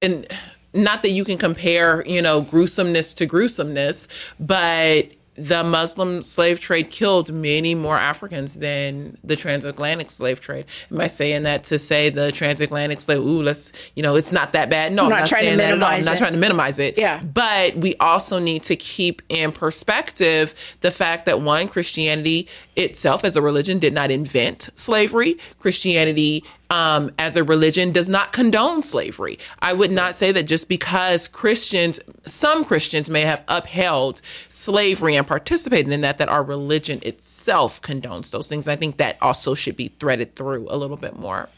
and 0.00 0.26
not 0.72 1.02
that 1.02 1.10
you 1.10 1.24
can 1.24 1.38
compare, 1.38 2.04
you 2.06 2.20
know, 2.20 2.40
gruesomeness 2.40 3.14
to 3.14 3.26
gruesomeness, 3.26 4.08
but 4.40 5.12
the 5.36 5.64
Muslim 5.64 6.22
slave 6.22 6.60
trade 6.60 6.90
killed 6.90 7.32
many 7.32 7.74
more 7.74 7.96
Africans 7.96 8.54
than 8.54 9.16
the 9.24 9.34
transatlantic 9.36 10.10
slave 10.10 10.40
trade. 10.40 10.64
Am 10.90 11.00
I 11.00 11.08
saying 11.08 11.42
that 11.42 11.64
to 11.64 11.78
say 11.78 12.08
the 12.08 12.30
transatlantic 12.30 13.00
slave? 13.00 13.18
Ooh, 13.18 13.42
let's 13.42 13.72
you 13.94 14.02
know, 14.02 14.14
it's 14.14 14.32
not 14.32 14.52
that 14.52 14.70
bad. 14.70 14.92
No, 14.92 15.02
I'm 15.02 15.06
I'm 15.06 15.10
not 15.10 15.20
not 15.20 15.28
saying 15.28 15.58
that 15.58 15.74
at. 15.74 15.82
I'm 15.82 16.04
not 16.04 16.18
trying 16.18 16.32
to 16.32 16.38
minimize 16.38 16.78
it. 16.78 16.96
Yeah. 16.96 17.22
But 17.22 17.76
we 17.76 17.96
also 17.96 18.38
need 18.38 18.62
to 18.64 18.76
keep 18.76 19.22
in 19.28 19.50
perspective 19.52 20.54
the 20.80 20.90
fact 20.90 21.24
that 21.26 21.40
one, 21.40 21.68
Christianity 21.68 22.48
itself 22.76 23.24
as 23.24 23.36
a 23.36 23.42
religion 23.42 23.78
did 23.78 23.92
not 23.92 24.10
invent 24.10 24.68
slavery. 24.76 25.38
Christianity 25.58 26.44
um, 26.74 27.12
as 27.20 27.36
a 27.36 27.44
religion 27.44 27.92
does 27.92 28.08
not 28.08 28.32
condone 28.32 28.82
slavery. 28.82 29.38
I 29.60 29.72
would 29.72 29.92
not 29.92 30.16
say 30.16 30.32
that 30.32 30.42
just 30.42 30.68
because 30.68 31.28
Christians, 31.28 32.00
some 32.26 32.64
Christians 32.64 33.08
may 33.08 33.20
have 33.20 33.44
upheld 33.46 34.20
slavery 34.48 35.14
and 35.14 35.24
participated 35.24 35.92
in 35.92 36.00
that, 36.00 36.18
that 36.18 36.28
our 36.28 36.42
religion 36.42 36.98
itself 37.04 37.80
condones 37.80 38.32
those 38.32 38.48
things. 38.48 38.66
I 38.66 38.74
think 38.74 38.96
that 38.96 39.18
also 39.22 39.54
should 39.54 39.76
be 39.76 39.94
threaded 40.00 40.34
through 40.34 40.66
a 40.68 40.74
little 40.76 40.96
bit 40.96 41.16
more. 41.16 41.48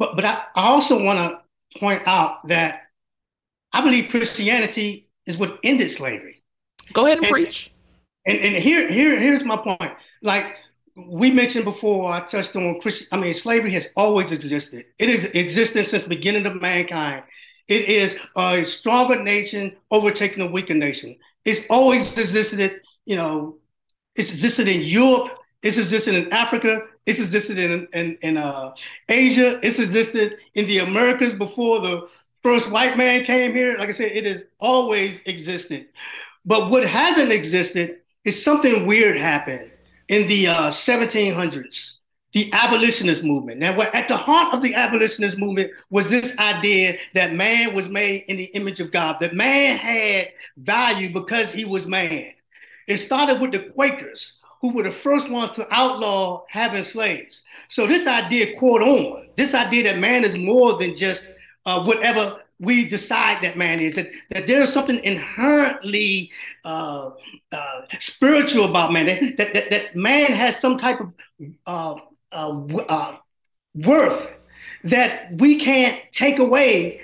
But 0.00 0.16
but 0.16 0.24
I, 0.24 0.42
also 0.56 1.00
want 1.00 1.18
to 1.20 1.78
point 1.78 2.02
out 2.08 2.48
that 2.48 2.88
I 3.72 3.82
believe 3.82 4.08
Christianity 4.10 5.08
is 5.26 5.38
what 5.38 5.60
ended 5.62 5.92
slavery. 5.92 6.42
Go 6.92 7.06
ahead 7.06 7.18
and 7.18 7.26
And- 7.26 7.32
preach. 7.32 7.70
And 8.26 8.38
and 8.38 8.56
here 8.56 8.88
here 8.88 9.16
here's 9.18 9.44
my 9.44 9.56
point. 9.56 9.92
Like 10.22 10.56
we 10.96 11.30
mentioned 11.30 11.64
before, 11.64 12.12
I 12.12 12.20
touched 12.20 12.54
on 12.56 12.80
Christian. 12.80 13.08
I 13.12 13.16
mean, 13.16 13.34
slavery 13.34 13.70
has 13.72 13.88
always 13.96 14.32
existed. 14.32 14.86
It 14.98 15.08
has 15.08 15.24
existed 15.26 15.86
since 15.86 16.02
the 16.04 16.08
beginning 16.08 16.46
of 16.46 16.60
mankind. 16.60 17.24
It 17.68 17.88
is 17.88 18.18
a 18.36 18.64
stronger 18.64 19.22
nation 19.22 19.76
overtaking 19.90 20.42
a 20.42 20.50
weaker 20.50 20.74
nation. 20.74 21.16
It's 21.44 21.66
always 21.70 22.16
existed. 22.18 22.80
You 23.06 23.16
know, 23.16 23.58
it's 24.16 24.32
existed 24.32 24.68
in 24.68 24.82
Europe. 24.82 25.38
It's 25.62 25.78
existed 25.78 26.14
in 26.14 26.32
Africa. 26.32 26.82
It's 27.06 27.20
existed 27.20 27.58
in 27.58 27.86
in, 27.92 28.18
in 28.22 28.36
uh, 28.36 28.74
Asia. 29.08 29.60
It's 29.62 29.78
existed 29.78 30.38
in 30.54 30.66
the 30.66 30.78
Americas 30.78 31.34
before 31.34 31.80
the 31.80 32.08
first 32.42 32.70
white 32.70 32.96
man 32.96 33.24
came 33.24 33.54
here. 33.54 33.78
Like 33.78 33.88
I 33.88 33.92
said, 33.92 34.12
it 34.12 34.24
has 34.24 34.44
always 34.58 35.20
existed. 35.26 35.88
But 36.44 36.70
what 36.70 36.86
hasn't 36.86 37.30
existed 37.30 37.98
is 38.24 38.42
something 38.42 38.86
weird 38.86 39.16
happened 39.16 39.69
in 40.10 40.26
the 40.26 40.48
uh, 40.48 40.70
1700s, 40.70 41.94
the 42.32 42.52
abolitionist 42.52 43.22
movement. 43.22 43.60
Now, 43.60 43.76
what 43.76 43.94
at 43.94 44.08
the 44.08 44.16
heart 44.16 44.52
of 44.52 44.60
the 44.60 44.74
abolitionist 44.74 45.38
movement 45.38 45.70
was 45.88 46.08
this 46.08 46.36
idea 46.36 46.96
that 47.14 47.32
man 47.32 47.74
was 47.74 47.88
made 47.88 48.24
in 48.26 48.36
the 48.36 48.44
image 48.46 48.80
of 48.80 48.90
God, 48.90 49.18
that 49.20 49.34
man 49.34 49.78
had 49.78 50.30
value 50.56 51.12
because 51.12 51.52
he 51.52 51.64
was 51.64 51.86
man. 51.86 52.32
It 52.88 52.98
started 52.98 53.40
with 53.40 53.52
the 53.52 53.70
Quakers, 53.70 54.40
who 54.60 54.74
were 54.74 54.82
the 54.82 54.90
first 54.90 55.30
ones 55.30 55.52
to 55.52 55.66
outlaw 55.70 56.42
having 56.48 56.84
slaves. 56.84 57.44
So 57.68 57.86
this 57.86 58.08
idea 58.08 58.58
caught 58.58 58.82
on. 58.82 59.28
This 59.36 59.54
idea 59.54 59.84
that 59.84 59.98
man 59.98 60.24
is 60.24 60.36
more 60.36 60.76
than 60.76 60.96
just 60.96 61.24
uh, 61.66 61.84
whatever 61.84 62.42
we 62.60 62.86
decide 62.88 63.42
that 63.42 63.56
man 63.56 63.80
is. 63.80 63.94
That, 63.94 64.08
that 64.30 64.46
there's 64.46 64.72
something 64.72 65.02
inherently 65.02 66.30
uh, 66.64 67.10
uh, 67.50 67.80
spiritual 67.98 68.68
about 68.68 68.92
man. 68.92 69.06
That, 69.06 69.52
that, 69.52 69.70
that, 69.70 69.96
man 69.96 70.30
has 70.32 70.60
some 70.60 70.76
type 70.78 71.00
of 71.00 71.14
uh, 71.66 71.94
uh, 72.32 72.76
uh, 72.88 73.16
worth 73.74 74.36
that 74.84 75.32
we 75.32 75.58
can't 75.58 76.00
take 76.12 76.38
away 76.38 77.00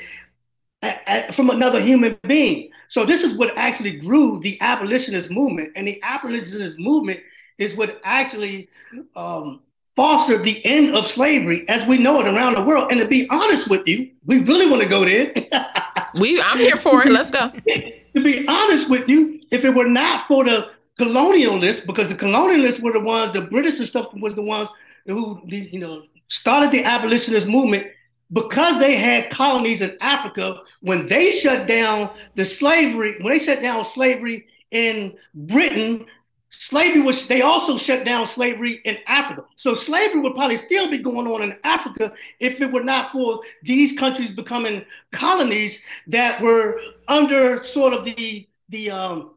from 1.32 1.50
another 1.50 1.80
human 1.80 2.18
being. 2.22 2.70
So 2.88 3.04
this 3.04 3.24
is 3.24 3.36
what 3.36 3.56
actually 3.56 3.98
grew 3.98 4.38
the 4.40 4.60
abolitionist 4.60 5.30
movement, 5.30 5.72
and 5.74 5.88
the 5.88 6.00
abolitionist 6.02 6.78
movement 6.78 7.20
is 7.58 7.74
what 7.74 8.00
actually 8.04 8.68
um, 9.16 9.62
fostered 9.96 10.44
the 10.44 10.64
end 10.64 10.94
of 10.94 11.06
slavery 11.06 11.66
as 11.68 11.84
we 11.86 11.98
know 11.98 12.20
it 12.20 12.26
around 12.26 12.54
the 12.54 12.62
world. 12.62 12.92
And 12.92 13.00
to 13.00 13.08
be 13.08 13.26
honest 13.30 13.68
with 13.68 13.88
you, 13.88 14.10
we 14.26 14.40
really 14.44 14.70
want 14.70 14.82
to 14.82 14.88
go 14.88 15.04
there. 15.04 15.32
we, 16.14 16.40
I'm 16.40 16.58
here 16.58 16.76
for 16.76 17.02
it. 17.02 17.10
Let's 17.10 17.30
go. 17.30 17.50
to 17.66 18.22
be 18.22 18.46
honest 18.46 18.90
with 18.90 19.08
you, 19.08 19.40
if 19.50 19.64
it 19.64 19.74
were 19.74 19.88
not 19.88 20.26
for 20.26 20.44
the 20.44 20.70
colonialists, 21.00 21.86
because 21.86 22.08
the 22.08 22.14
colonialists 22.14 22.80
were 22.80 22.92
the 22.92 23.00
ones, 23.00 23.32
the 23.32 23.42
British 23.42 23.78
and 23.78 23.88
stuff 23.88 24.12
was 24.14 24.34
the 24.34 24.42
ones 24.42 24.68
who, 25.06 25.40
you 25.46 25.80
know, 25.80 26.04
started 26.28 26.70
the 26.70 26.84
abolitionist 26.84 27.48
movement 27.48 27.86
because 28.32 28.78
they 28.78 28.96
had 28.96 29.30
colonies 29.30 29.80
in 29.80 29.96
Africa, 30.00 30.60
when 30.80 31.06
they 31.06 31.30
shut 31.30 31.68
down 31.68 32.10
the 32.34 32.44
slavery, 32.44 33.14
when 33.20 33.32
they 33.32 33.38
shut 33.38 33.62
down 33.62 33.84
slavery 33.84 34.46
in 34.72 35.16
Britain, 35.34 36.06
slavery 36.50 37.00
was 37.00 37.26
they 37.26 37.42
also 37.42 37.76
shut 37.76 38.04
down 38.04 38.26
slavery 38.26 38.80
in 38.84 38.98
Africa. 39.06 39.44
So 39.56 39.74
slavery 39.74 40.20
would 40.20 40.34
probably 40.34 40.56
still 40.56 40.90
be 40.90 40.98
going 40.98 41.26
on 41.26 41.42
in 41.42 41.58
Africa 41.64 42.12
if 42.40 42.60
it 42.60 42.72
were 42.72 42.84
not 42.84 43.12
for 43.12 43.40
these 43.62 43.98
countries 43.98 44.30
becoming 44.30 44.84
colonies 45.12 45.80
that 46.08 46.40
were 46.40 46.80
under 47.08 47.62
sort 47.64 47.92
of 47.92 48.04
the 48.04 48.48
the 48.68 48.90
um 48.90 49.34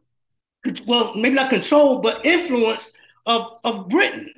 well 0.86 1.16
maybe 1.16 1.36
not 1.36 1.50
control 1.50 2.00
but 2.00 2.26
influence 2.26 2.94
of 3.26 3.60
of 3.64 3.90
Britain. 3.90 4.32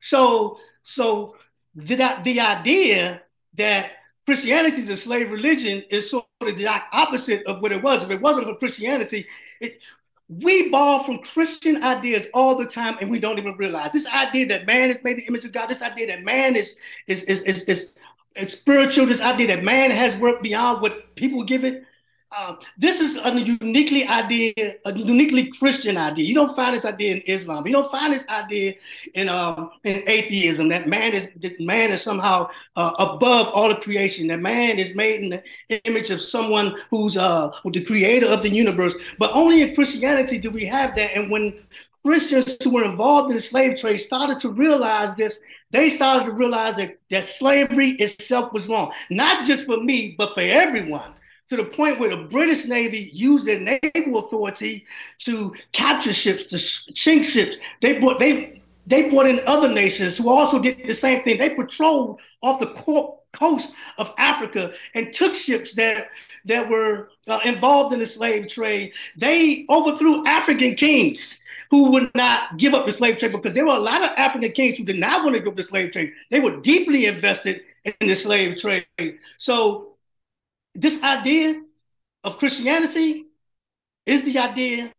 So 0.00 0.58
so 0.82 1.36
the, 1.74 1.96
the 2.24 2.40
idea 2.40 3.22
that 3.54 3.90
Christianity 4.24 4.78
is 4.78 4.88
a 4.88 4.96
slave 4.96 5.30
religion 5.30 5.82
is 5.90 6.10
sort 6.10 6.26
of 6.40 6.56
the 6.56 6.66
opposite 6.92 7.46
of 7.46 7.60
what 7.60 7.72
it 7.72 7.82
was. 7.82 8.02
If 8.02 8.10
it 8.10 8.20
wasn't 8.20 8.46
for 8.46 8.56
Christianity, 8.56 9.26
it, 9.60 9.80
we 10.28 10.70
borrow 10.70 11.02
from 11.02 11.18
Christian 11.18 11.82
ideas 11.82 12.26
all 12.32 12.56
the 12.56 12.66
time, 12.66 12.96
and 13.00 13.10
we 13.10 13.18
don't 13.18 13.38
even 13.38 13.56
realize 13.56 13.92
this 13.92 14.06
idea 14.06 14.46
that 14.46 14.66
man 14.66 14.90
is 14.90 14.98
made 15.04 15.12
in 15.12 15.16
the 15.18 15.26
image 15.26 15.44
of 15.44 15.52
God. 15.52 15.68
This 15.68 15.82
idea 15.82 16.06
that 16.08 16.24
man 16.24 16.56
is 16.56 16.76
is 17.06 17.24
is 17.24 17.40
is, 17.42 17.64
is, 17.64 17.94
is 18.36 18.52
spiritual. 18.52 19.06
This 19.06 19.20
idea 19.20 19.48
that 19.48 19.64
man 19.64 19.90
has 19.90 20.16
worked 20.16 20.42
beyond 20.42 20.80
what 20.80 21.14
people 21.14 21.42
give 21.42 21.64
it. 21.64 21.84
Um, 22.36 22.58
this 22.76 23.00
is 23.00 23.16
a 23.16 23.38
uniquely 23.38 24.06
idea, 24.06 24.52
a 24.84 24.92
uniquely 24.92 25.52
Christian 25.52 25.96
idea. 25.96 26.24
You 26.24 26.34
don't 26.34 26.56
find 26.56 26.74
this 26.74 26.84
idea 26.84 27.16
in 27.16 27.20
Islam. 27.22 27.64
You 27.66 27.72
don't 27.72 27.90
find 27.90 28.12
this 28.12 28.26
idea 28.28 28.74
in 29.14 29.28
um, 29.28 29.70
in 29.84 30.02
atheism 30.08 30.68
that 30.70 30.88
man 30.88 31.12
is 31.12 31.30
that 31.36 31.60
man 31.60 31.92
is 31.92 32.02
somehow 32.02 32.48
uh, 32.74 32.92
above 32.98 33.48
all 33.48 33.68
the 33.68 33.76
creation. 33.76 34.26
That 34.28 34.40
man 34.40 34.78
is 34.80 34.96
made 34.96 35.20
in 35.20 35.42
the 35.68 35.84
image 35.84 36.10
of 36.10 36.20
someone 36.20 36.76
who's 36.90 37.16
uh, 37.16 37.52
the 37.64 37.84
creator 37.84 38.26
of 38.26 38.42
the 38.42 38.50
universe. 38.50 38.94
But 39.18 39.30
only 39.32 39.62
in 39.62 39.74
Christianity 39.74 40.38
do 40.38 40.50
we 40.50 40.64
have 40.64 40.96
that. 40.96 41.16
And 41.16 41.30
when 41.30 41.62
Christians 42.04 42.56
who 42.64 42.70
were 42.70 42.84
involved 42.84 43.30
in 43.30 43.36
the 43.36 43.42
slave 43.42 43.78
trade 43.78 43.98
started 43.98 44.40
to 44.40 44.50
realize 44.50 45.14
this, 45.14 45.40
they 45.70 45.88
started 45.88 46.26
to 46.26 46.32
realize 46.32 46.74
that, 46.76 46.98
that 47.10 47.24
slavery 47.24 47.90
itself 47.92 48.52
was 48.52 48.68
wrong, 48.68 48.92
not 49.10 49.46
just 49.46 49.64
for 49.64 49.78
me, 49.78 50.14
but 50.18 50.34
for 50.34 50.40
everyone 50.40 51.14
to 51.48 51.56
the 51.56 51.64
point 51.64 51.98
where 51.98 52.10
the 52.10 52.24
British 52.24 52.64
Navy 52.64 53.10
used 53.12 53.46
their 53.46 53.60
naval 53.60 54.18
authority 54.18 54.86
to 55.18 55.54
capture 55.72 56.12
ships, 56.12 56.44
to 56.44 56.58
sink 56.58 57.24
ships. 57.24 57.56
They 57.82 57.98
brought 57.98 58.18
they 58.18 58.62
they 58.86 59.10
brought 59.10 59.26
in 59.26 59.40
other 59.46 59.68
nations 59.68 60.18
who 60.18 60.28
also 60.28 60.58
did 60.58 60.86
the 60.86 60.94
same 60.94 61.22
thing. 61.22 61.38
They 61.38 61.50
patrolled 61.50 62.20
off 62.42 62.60
the 62.60 62.66
co- 62.66 63.20
coast 63.32 63.72
of 63.98 64.12
Africa 64.18 64.72
and 64.94 65.12
took 65.12 65.34
ships 65.34 65.72
that 65.74 66.08
that 66.46 66.68
were 66.68 67.08
uh, 67.26 67.40
involved 67.44 67.94
in 67.94 68.00
the 68.00 68.06
slave 68.06 68.48
trade. 68.48 68.92
They 69.16 69.64
overthrew 69.70 70.26
African 70.26 70.74
kings 70.74 71.38
who 71.70 71.90
would 71.90 72.14
not 72.14 72.58
give 72.58 72.74
up 72.74 72.86
the 72.86 72.92
slave 72.92 73.18
trade 73.18 73.32
because 73.32 73.54
there 73.54 73.66
were 73.66 73.74
a 73.74 73.78
lot 73.78 74.02
of 74.02 74.10
African 74.16 74.52
kings 74.52 74.76
who 74.76 74.84
did 74.84 74.98
not 74.98 75.24
want 75.24 75.34
to 75.34 75.40
give 75.40 75.48
up 75.48 75.56
the 75.56 75.62
slave 75.62 75.92
trade. 75.92 76.12
They 76.30 76.40
were 76.40 76.60
deeply 76.60 77.06
invested 77.06 77.62
in 77.84 78.08
the 78.08 78.14
slave 78.14 78.58
trade. 78.58 78.86
So 79.38 79.93
this 80.74 81.02
idea 81.02 81.62
of 82.22 82.38
Christianity 82.38 83.26
is 84.06 84.24
the 84.24 84.38
idea 84.38 84.92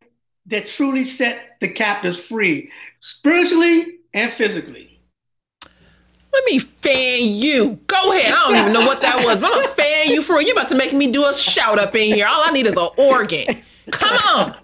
that 0.48 0.68
truly 0.68 1.04
set 1.04 1.58
the 1.60 1.68
captives 1.68 2.20
free, 2.20 2.72
spiritually 3.00 4.00
and 4.14 4.32
physically. 4.32 5.00
Let 6.34 6.46
me 6.46 6.60
fan 6.60 7.22
you. 7.22 7.80
Go 7.88 8.12
ahead. 8.12 8.34
I 8.34 8.50
don't 8.50 8.60
even 8.60 8.74
know 8.74 8.86
what 8.86 9.02
that 9.02 9.24
was, 9.24 9.40
but 9.40 9.52
I'm 9.52 9.62
gonna 9.62 9.74
fan 9.74 10.10
you 10.10 10.22
for 10.22 10.42
you 10.42 10.52
about 10.52 10.68
to 10.70 10.76
make 10.76 10.94
me 10.94 11.12
do 11.12 11.26
a 11.26 11.34
shout 11.34 11.80
up 11.80 11.96
in 11.96 12.14
here. 12.14 12.28
All 12.28 12.44
I 12.44 12.52
need 12.52 12.68
is 12.68 12.76
an 12.76 12.90
organ. 12.98 13.46
Come 13.92 14.18
on. 14.26 14.56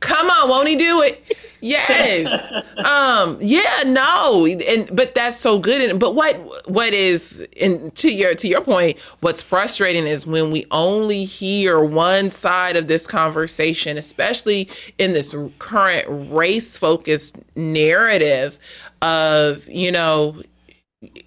Come 0.00 0.28
on, 0.28 0.50
won't 0.50 0.68
he 0.68 0.76
do 0.76 1.00
it? 1.00 1.38
Yes. 1.64 2.52
um, 2.84 3.38
yeah, 3.40 3.84
no. 3.86 4.46
And 4.46 4.94
but 4.94 5.14
that's 5.14 5.38
so 5.38 5.58
good. 5.58 5.90
And 5.90 5.98
but 5.98 6.14
what 6.14 6.68
what 6.68 6.92
is 6.92 7.46
and 7.58 7.94
to 7.96 8.14
your 8.14 8.34
to 8.34 8.46
your 8.46 8.60
point, 8.60 8.98
what's 9.20 9.40
frustrating 9.40 10.06
is 10.06 10.26
when 10.26 10.50
we 10.50 10.66
only 10.70 11.24
hear 11.24 11.82
one 11.82 12.30
side 12.30 12.76
of 12.76 12.86
this 12.86 13.06
conversation, 13.06 13.96
especially 13.96 14.68
in 14.98 15.14
this 15.14 15.34
current 15.58 16.06
race 16.30 16.76
focused 16.76 17.38
narrative 17.56 18.58
of, 19.00 19.66
you 19.68 19.90
know, 19.90 20.42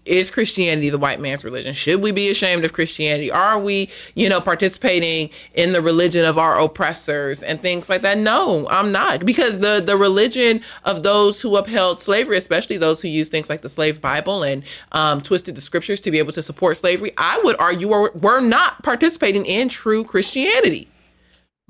is 0.06 0.32
Christianity 0.32 0.90
the 0.90 0.98
white 0.98 1.20
man's 1.20 1.44
religion? 1.44 1.74
Should 1.74 2.02
we 2.02 2.12
be 2.12 2.30
ashamed 2.30 2.66
of 2.66 2.74
Christianity? 2.74 3.32
Are 3.32 3.60
we, 3.60 3.90
you 4.16 4.30
know, 4.30 4.42
participating 4.42 5.30
in 5.54 5.72
the 5.72 5.82
religion 5.82 6.26
of 6.26 6.38
our 6.38 6.60
oppressors 6.60 7.44
and 7.44 7.62
things 7.62 7.90
like 7.90 8.02
that? 8.02 8.18
No, 8.18 8.68
I'm 8.70 8.92
not. 8.92 9.26
Because 9.26 9.60
the 9.60 9.82
the 9.84 9.98
religion 9.98 10.62
of 10.84 11.04
those 11.04 11.42
who 11.42 11.56
upheld 11.56 12.02
slavery, 12.02 12.38
especially 12.38 12.78
those 12.78 13.02
who 13.02 13.08
use 13.08 13.30
things 13.30 13.50
like 13.50 13.62
the 13.62 13.70
slave 13.70 14.02
Bible 14.02 14.44
and 14.44 14.64
um, 14.92 15.22
twisted 15.22 15.56
the 15.56 15.62
scriptures 15.62 16.02
to 16.02 16.12
be 16.12 16.20
able 16.20 16.34
to 16.34 16.42
support 16.42 16.78
slavery, 16.78 17.12
I 17.18 17.40
would 17.44 17.60
argue 17.60 17.90
we're, 17.90 18.12
we're 18.12 18.42
not 18.42 18.84
participating 18.84 19.46
in 19.46 19.70
true 19.70 20.04
Christianity. 20.04 20.88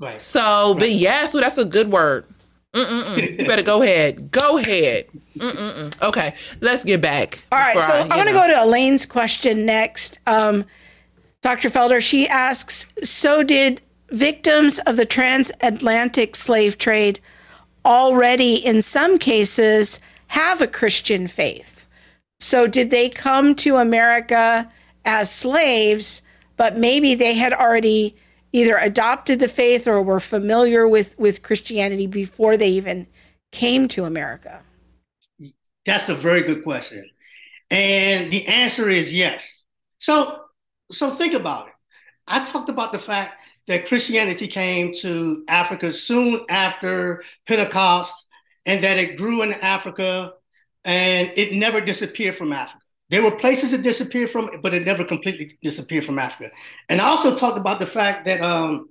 Right. 0.00 0.20
So, 0.20 0.76
but 0.78 0.92
yeah, 0.92 1.26
so 1.26 1.40
that's 1.40 1.58
a 1.58 1.64
good 1.64 1.90
word. 1.90 2.24
Mm-mm-mm. 2.74 3.40
You 3.40 3.46
better 3.46 3.62
go 3.62 3.82
ahead. 3.82 4.30
Go 4.30 4.58
ahead. 4.58 5.06
Mm-mm-mm. 5.36 6.02
Okay, 6.02 6.34
let's 6.60 6.84
get 6.84 7.00
back. 7.00 7.44
All 7.50 7.58
right, 7.58 7.78
so 7.78 7.92
I, 7.92 8.00
am 8.00 8.08
going 8.08 8.26
to 8.26 8.32
go 8.32 8.46
to 8.46 8.62
Elaine's 8.62 9.06
question 9.06 9.64
next. 9.64 10.18
Um, 10.26 10.64
Dr. 11.42 11.70
Felder, 11.70 12.00
she 12.00 12.28
asks 12.28 12.86
So, 13.02 13.42
did 13.42 13.80
victims 14.10 14.78
of 14.80 14.96
the 14.96 15.06
transatlantic 15.06 16.36
slave 16.36 16.76
trade 16.78 17.20
already, 17.84 18.54
in 18.54 18.82
some 18.82 19.18
cases, 19.18 20.00
have 20.28 20.60
a 20.60 20.66
Christian 20.66 21.26
faith? 21.26 21.86
So, 22.38 22.66
did 22.66 22.90
they 22.90 23.08
come 23.08 23.54
to 23.56 23.76
America 23.76 24.70
as 25.08 25.32
slaves, 25.32 26.20
but 26.56 26.76
maybe 26.76 27.14
they 27.14 27.34
had 27.34 27.52
already 27.52 28.14
either 28.52 28.76
adopted 28.76 29.40
the 29.40 29.48
faith 29.48 29.86
or 29.86 30.02
were 30.02 30.20
familiar 30.20 30.86
with, 30.88 31.18
with 31.18 31.42
Christianity 31.42 32.06
before 32.06 32.56
they 32.56 32.68
even 32.70 33.06
came 33.52 33.88
to 33.88 34.04
America? 34.04 34.62
That's 35.86 36.08
a 36.08 36.14
very 36.14 36.42
good 36.42 36.62
question. 36.62 37.08
And 37.70 38.32
the 38.32 38.46
answer 38.46 38.88
is 38.88 39.12
yes. 39.12 39.62
So 39.98 40.40
so 40.90 41.10
think 41.10 41.34
about 41.34 41.68
it. 41.68 41.74
I 42.26 42.44
talked 42.44 42.68
about 42.68 42.92
the 42.92 42.98
fact 42.98 43.34
that 43.66 43.86
Christianity 43.86 44.48
came 44.48 44.92
to 45.00 45.44
Africa 45.48 45.92
soon 45.92 46.44
after 46.48 47.22
Pentecost 47.46 48.26
and 48.64 48.82
that 48.84 48.98
it 48.98 49.18
grew 49.18 49.42
in 49.42 49.52
Africa 49.52 50.32
and 50.84 51.32
it 51.36 51.52
never 51.52 51.80
disappeared 51.80 52.36
from 52.36 52.52
Africa. 52.52 52.84
There 53.10 53.22
were 53.22 53.30
places 53.30 53.72
it 53.72 53.82
disappeared 53.82 54.30
from, 54.30 54.50
but 54.62 54.74
it 54.74 54.84
never 54.84 55.04
completely 55.04 55.58
disappeared 55.62 56.04
from 56.04 56.18
Africa. 56.18 56.52
And 56.88 57.00
I 57.00 57.06
also 57.06 57.34
talked 57.34 57.58
about 57.58 57.80
the 57.80 57.86
fact 57.86 58.26
that 58.26 58.42
um, 58.42 58.90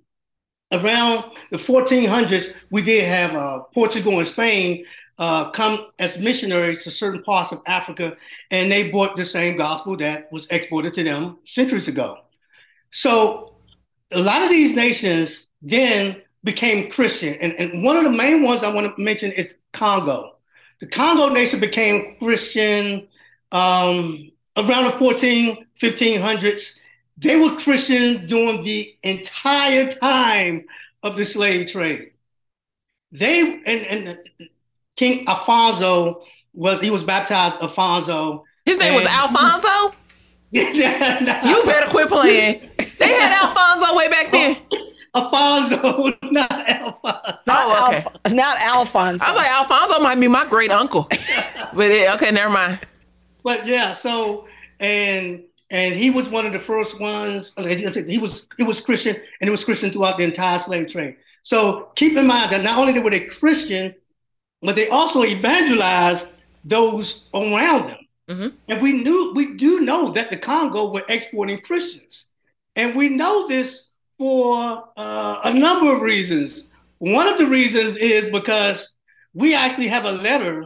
around 0.71 1.31
the 1.51 1.57
1400s, 1.57 2.53
we 2.71 2.81
did 2.81 3.05
have 3.05 3.35
uh, 3.35 3.59
Portugal 3.73 4.17
and 4.17 4.27
Spain 4.27 4.85
uh, 5.19 5.49
come 5.51 5.87
as 5.99 6.17
missionaries 6.17 6.83
to 6.83 6.91
certain 6.91 7.23
parts 7.23 7.51
of 7.51 7.61
Africa, 7.67 8.17
and 8.51 8.71
they 8.71 8.89
brought 8.89 9.17
the 9.17 9.25
same 9.25 9.57
gospel 9.57 9.95
that 9.97 10.31
was 10.31 10.47
exported 10.47 10.93
to 10.95 11.03
them 11.03 11.39
centuries 11.45 11.87
ago. 11.87 12.17
So 12.91 13.55
a 14.11 14.19
lot 14.19 14.43
of 14.43 14.49
these 14.49 14.75
nations 14.75 15.47
then 15.61 16.21
became 16.43 16.89
Christian. 16.91 17.35
And, 17.35 17.53
and 17.53 17.83
one 17.83 17.97
of 17.97 18.03
the 18.03 18.11
main 18.11 18.43
ones 18.43 18.63
I 18.63 18.73
want 18.73 18.95
to 18.95 19.01
mention 19.01 19.31
is 19.31 19.55
Congo. 19.73 20.37
The 20.79 20.87
Congo 20.87 21.29
nation 21.29 21.59
became 21.59 22.15
Christian 22.19 23.07
um, 23.51 24.31
around 24.55 24.85
the 24.85 24.91
14, 24.91 25.65
1500s, 25.79 26.79
they 27.17 27.35
were 27.35 27.55
Christians 27.55 28.29
during 28.29 28.63
the 28.63 28.95
entire 29.03 29.89
time 29.89 30.65
of 31.03 31.15
the 31.17 31.25
slave 31.25 31.71
trade. 31.71 32.11
They 33.11 33.39
and, 33.41 33.65
and 33.65 34.19
King 34.95 35.27
Alfonso 35.27 36.21
was 36.53 36.81
he 36.81 36.89
was 36.89 37.03
baptized 37.03 37.55
Alfonso. 37.61 38.43
His 38.65 38.79
name 38.79 38.95
was 38.95 39.05
Alfonso. 39.05 39.95
Yeah, 40.49 41.19
no. 41.19 41.49
You 41.49 41.61
better 41.65 41.89
quit 41.89 42.07
playing. 42.07 42.71
They 42.77 43.07
had 43.09 43.43
Alfonso 43.43 43.97
way 43.97 44.07
back 44.07 44.31
then. 44.31 44.55
Alfonso, 45.13 46.13
not 46.31 46.51
Alfonso. 46.69 47.39
Oh, 47.49 47.87
okay. 47.89 48.05
Alph- 48.05 48.33
not 48.33 48.57
Alfonso. 48.61 49.25
I 49.25 49.29
was 49.29 49.37
like, 49.37 49.49
Alfonso 49.49 49.99
might 49.99 50.17
be 50.17 50.29
my 50.29 50.45
great 50.45 50.71
uncle. 50.71 51.07
But 51.73 51.91
it, 51.91 52.13
okay, 52.15 52.31
never 52.31 52.49
mind. 52.51 52.79
But 53.47 53.65
yeah, 53.65 53.93
so 53.93 54.45
and 54.81 55.45
and 55.69 55.95
he 55.95 56.09
was 56.09 56.27
one 56.27 56.45
of 56.45 56.51
the 56.51 56.59
first 56.59 56.99
ones. 56.99 57.53
He 57.57 58.17
was 58.17 58.45
he 58.57 58.63
was 58.63 58.81
Christian, 58.81 59.15
and 59.15 59.47
he 59.47 59.49
was 59.49 59.63
Christian 59.63 59.89
throughout 59.89 60.17
the 60.17 60.25
entire 60.25 60.59
slave 60.59 60.89
trade. 60.89 61.15
So 61.43 61.93
keep 61.95 62.17
in 62.17 62.27
mind 62.27 62.51
that 62.51 62.61
not 62.61 62.77
only 62.77 62.99
were 62.99 63.09
they 63.09 63.21
Christian, 63.21 63.95
but 64.61 64.75
they 64.75 64.89
also 64.89 65.23
evangelized 65.23 66.27
those 66.65 67.29
around 67.33 67.87
them. 67.87 67.99
Mm-hmm. 68.29 68.47
And 68.67 68.81
we 68.81 68.91
knew 68.91 69.31
we 69.33 69.55
do 69.55 69.79
know 69.79 70.11
that 70.11 70.29
the 70.29 70.35
Congo 70.35 70.91
were 70.91 71.05
exporting 71.07 71.61
Christians, 71.61 72.25
and 72.75 72.95
we 72.95 73.07
know 73.07 73.47
this 73.47 73.87
for 74.17 74.89
uh, 74.97 75.39
a 75.45 75.53
number 75.53 75.95
of 75.95 76.01
reasons. 76.01 76.67
One 76.97 77.29
of 77.29 77.37
the 77.37 77.47
reasons 77.47 77.95
is 77.95 78.27
because 78.27 78.95
we 79.33 79.55
actually 79.55 79.87
have 79.87 80.03
a 80.03 80.11
letter 80.11 80.65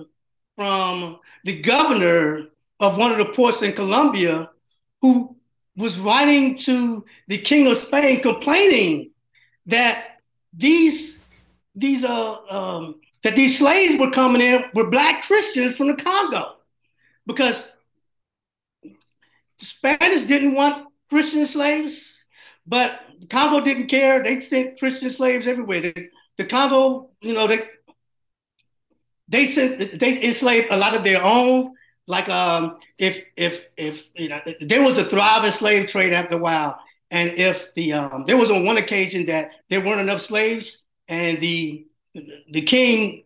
from 0.56 1.20
the 1.44 1.62
governor 1.62 2.48
of 2.82 2.98
one 2.98 3.12
of 3.12 3.18
the 3.20 3.34
ports 3.34 3.62
in 3.62 3.72
Colombia 3.74 4.50
who 5.02 5.38
was 5.78 5.98
writing 6.00 6.58
to 6.58 7.06
the 7.28 7.38
king 7.38 7.68
of 7.68 7.78
Spain 7.78 8.22
complaining 8.22 9.12
that 9.68 10.18
these 10.54 11.20
these 11.76 12.04
uh 12.04 12.36
um, 12.50 12.96
that 13.24 13.36
these 13.36 13.58
slaves 13.60 13.98
were 13.98 14.12
coming 14.12 14.42
in 14.42 14.66
were 14.74 14.90
black 14.90 15.24
Christians 15.24 15.74
from 15.74 15.88
the 15.88 15.96
Congo 15.96 16.56
because 17.26 17.70
the 18.84 19.66
Spanish 19.66 20.24
didn't 20.24 20.56
want 20.56 20.88
Christian 21.08 21.46
slaves, 21.46 22.18
but 22.66 23.00
the 23.20 23.28
Congo 23.28 23.62
didn't 23.62 23.88
care. 23.88 24.24
They 24.24 24.42
sent 24.42 24.80
Christian 24.80 25.12
slaves 25.12 25.46
everywhere. 25.46 25.94
The 26.38 26.46
Congo, 26.46 27.12
you 27.22 27.34
know, 27.34 27.48
they 27.48 27.62
they 29.28 29.46
sent 29.46 30.00
they 30.00 30.24
enslaved 30.24 30.72
a 30.72 30.78
lot 30.78 30.96
of 30.96 31.04
their 31.04 31.24
own. 31.24 31.76
Like 32.12 32.28
um, 32.28 32.78
if 32.98 33.24
if 33.38 33.62
if 33.78 34.04
you 34.16 34.28
know 34.28 34.42
there 34.60 34.84
was 34.84 34.98
a 34.98 35.06
thriving 35.06 35.54
slave 35.54 35.88
trade 35.88 36.12
after 36.12 36.36
a 36.36 36.40
while, 36.40 36.78
and 37.10 37.32
if 37.32 37.74
the 37.74 37.94
um, 37.94 38.26
there 38.28 38.36
was 38.36 38.52
on 38.52 38.66
one 38.66 38.76
occasion 38.76 39.28
that 39.28 39.52
there 39.70 39.80
weren't 39.80 40.02
enough 40.02 40.22
slaves, 40.22 40.84
and 41.08 41.40
the 41.40 41.88
the 42.52 42.64
king 42.64 43.24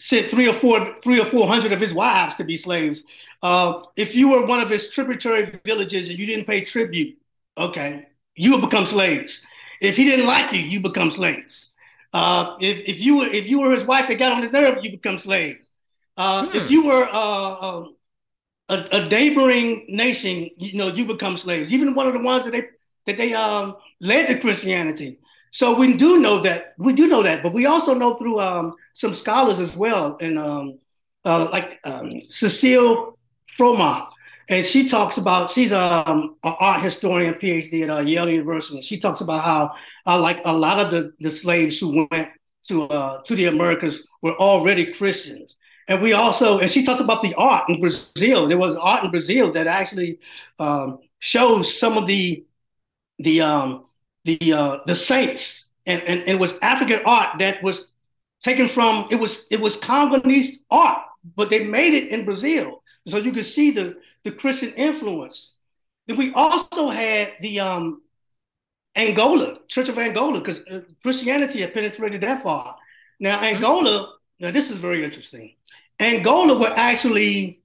sent 0.00 0.26
three 0.32 0.48
or 0.48 0.52
four 0.52 0.96
three 1.00 1.20
or 1.20 1.24
four 1.24 1.46
hundred 1.46 1.70
of 1.70 1.78
his 1.78 1.94
wives 1.94 2.34
to 2.36 2.44
be 2.44 2.56
slaves. 2.56 3.04
Uh, 3.40 3.82
if 3.94 4.16
you 4.16 4.30
were 4.30 4.44
one 4.46 4.58
of 4.58 4.68
his 4.68 4.90
tributary 4.90 5.60
villages 5.64 6.08
and 6.10 6.18
you 6.18 6.26
didn't 6.26 6.46
pay 6.46 6.64
tribute, 6.64 7.16
okay, 7.56 8.08
you 8.34 8.50
would 8.50 8.62
become 8.68 8.84
slaves. 8.84 9.42
If 9.80 9.96
he 9.96 10.06
didn't 10.06 10.26
like 10.26 10.52
you, 10.52 10.58
you 10.58 10.80
become 10.80 11.12
slaves. 11.12 11.68
Uh, 12.12 12.56
if, 12.60 12.78
if 12.88 12.98
you 13.00 13.18
were 13.18 13.26
if 13.26 13.46
you 13.46 13.60
were 13.60 13.70
his 13.70 13.84
wife 13.84 14.08
that 14.08 14.18
got 14.18 14.32
on 14.32 14.42
his 14.42 14.50
nerve, 14.50 14.78
you 14.82 14.90
become 14.90 15.18
slaves. 15.18 15.63
Uh, 16.16 16.48
If 16.54 16.70
you 16.70 16.86
were 16.86 17.08
uh, 17.10 17.56
um, 17.60 17.96
a, 18.68 18.86
a 18.92 19.08
neighboring 19.08 19.86
nation, 19.88 20.50
you 20.56 20.78
know, 20.78 20.88
you 20.88 21.04
become 21.04 21.36
slaves. 21.36 21.72
Even 21.72 21.94
one 21.94 22.06
of 22.06 22.12
the 22.14 22.20
ones 22.20 22.44
that 22.44 22.52
they 22.52 22.68
that 23.06 23.16
they 23.16 23.34
um, 23.34 23.76
led 24.00 24.28
to 24.28 24.38
Christianity. 24.38 25.18
So 25.50 25.76
we 25.76 25.96
do 25.96 26.20
know 26.20 26.40
that 26.40 26.74
we 26.78 26.94
do 26.94 27.06
know 27.06 27.22
that, 27.22 27.42
but 27.42 27.52
we 27.52 27.66
also 27.66 27.94
know 27.94 28.14
through 28.14 28.40
um, 28.40 28.74
some 28.94 29.14
scholars 29.14 29.60
as 29.60 29.76
well, 29.76 30.16
and 30.20 30.38
um, 30.38 30.78
uh, 31.24 31.48
like 31.50 31.80
um, 31.84 32.12
Cecile 32.28 33.18
Fromont, 33.46 34.06
and 34.48 34.64
she 34.64 34.88
talks 34.88 35.16
about 35.16 35.52
she's 35.52 35.72
um, 35.72 36.36
an 36.42 36.54
art 36.58 36.82
historian, 36.82 37.34
PhD 37.34 37.82
at 37.84 37.90
uh, 37.90 38.00
Yale 38.00 38.30
University. 38.30 38.82
She 38.82 38.98
talks 38.98 39.20
about 39.20 39.44
how 39.44 39.74
uh, 40.06 40.18
like 40.20 40.40
a 40.44 40.52
lot 40.52 40.80
of 40.80 40.90
the, 40.90 41.12
the 41.20 41.30
slaves 41.30 41.78
who 41.78 42.08
went 42.10 42.30
to 42.64 42.84
uh, 42.84 43.22
to 43.22 43.36
the 43.36 43.46
Americas 43.46 44.06
were 44.22 44.34
already 44.34 44.86
Christians. 44.92 45.56
And 45.88 46.00
we 46.00 46.12
also, 46.12 46.58
and 46.58 46.70
she 46.70 46.84
talks 46.84 47.00
about 47.00 47.22
the 47.22 47.34
art 47.34 47.68
in 47.68 47.80
Brazil. 47.80 48.48
There 48.48 48.58
was 48.58 48.76
art 48.76 49.04
in 49.04 49.10
Brazil 49.10 49.52
that 49.52 49.66
actually 49.66 50.18
um, 50.58 50.98
shows 51.18 51.78
some 51.78 51.98
of 51.98 52.06
the 52.06 52.44
the 53.18 53.40
um, 53.42 53.84
the 54.24 54.52
uh, 54.52 54.78
the 54.86 54.94
saints, 54.94 55.66
and, 55.86 56.02
and, 56.02 56.20
and 56.20 56.28
it 56.28 56.38
was 56.38 56.58
African 56.62 57.00
art 57.04 57.38
that 57.38 57.62
was 57.62 57.92
taken 58.40 58.68
from 58.68 59.08
it 59.10 59.16
was 59.16 59.46
it 59.50 59.60
was 59.60 59.76
Congolese 59.76 60.60
art, 60.70 61.02
but 61.36 61.50
they 61.50 61.64
made 61.64 61.94
it 61.94 62.08
in 62.08 62.24
Brazil, 62.24 62.82
so 63.06 63.18
you 63.18 63.32
could 63.32 63.46
see 63.46 63.70
the 63.70 63.96
the 64.24 64.32
Christian 64.32 64.72
influence. 64.74 65.54
Then 66.06 66.16
we 66.16 66.32
also 66.32 66.88
had 66.90 67.34
the 67.40 67.60
um, 67.60 68.02
Angola 68.96 69.58
Church 69.68 69.88
of 69.88 69.98
Angola 69.98 70.40
because 70.40 70.60
uh, 70.70 70.80
Christianity 71.02 71.60
had 71.60 71.74
penetrated 71.74 72.20
that 72.22 72.42
far. 72.42 72.76
Now 73.20 73.40
Angola, 73.42 74.14
now 74.40 74.50
this 74.50 74.70
is 74.70 74.76
very 74.76 75.04
interesting. 75.04 75.54
Angola 76.00 76.58
would 76.58 76.72
actually, 76.72 77.60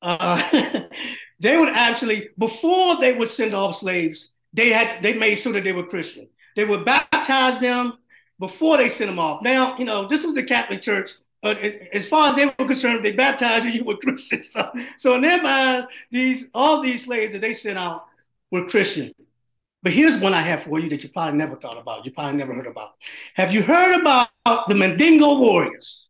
uh, 0.00 0.42
they 1.40 1.56
would 1.56 1.70
actually 1.70 2.30
before 2.38 2.96
they 2.96 3.12
would 3.14 3.30
send 3.30 3.54
off 3.54 3.76
slaves, 3.76 4.30
they 4.52 4.70
had 4.70 5.02
they 5.02 5.14
made 5.14 5.36
sure 5.36 5.52
that 5.52 5.64
they 5.64 5.72
were 5.72 5.86
Christian. 5.86 6.28
They 6.56 6.64
would 6.64 6.84
baptize 6.84 7.58
them 7.60 7.98
before 8.38 8.76
they 8.76 8.88
sent 8.88 9.10
them 9.10 9.18
off. 9.18 9.42
Now, 9.42 9.76
you 9.78 9.84
know, 9.84 10.06
this 10.06 10.24
was 10.24 10.34
the 10.34 10.42
Catholic 10.42 10.82
Church. 10.82 11.12
As 11.42 12.06
far 12.06 12.28
as 12.28 12.36
they 12.36 12.46
were 12.46 12.66
concerned, 12.66 13.04
they 13.04 13.12
baptized 13.12 13.64
you, 13.64 13.72
you 13.72 13.84
were 13.84 13.96
Christian. 14.02 14.44
So, 14.44 14.70
so 14.96 15.14
in 15.14 15.22
their 15.22 15.42
mind, 15.42 15.88
these 16.10 16.46
all 16.54 16.80
these 16.80 17.04
slaves 17.04 17.32
that 17.32 17.40
they 17.40 17.54
sent 17.54 17.78
out 17.78 18.06
were 18.50 18.66
Christian. 18.66 19.12
But 19.82 19.92
here's 19.92 20.18
one 20.18 20.32
I 20.32 20.42
have 20.42 20.62
for 20.62 20.78
you 20.78 20.88
that 20.90 21.02
you 21.02 21.08
probably 21.08 21.36
never 21.36 21.56
thought 21.56 21.78
about. 21.78 22.04
You 22.04 22.12
probably 22.12 22.36
never 22.36 22.54
heard 22.54 22.68
about. 22.68 22.92
Have 23.34 23.52
you 23.52 23.62
heard 23.62 24.00
about 24.00 24.28
the 24.68 24.76
Mandingo 24.76 25.38
Warriors? 25.38 26.08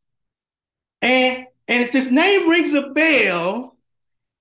And 1.01 1.47
and 1.73 1.83
if 1.83 1.91
this 1.91 2.11
name 2.11 2.51
rings 2.51 2.75
a 2.75 2.89
bell, 2.91 3.79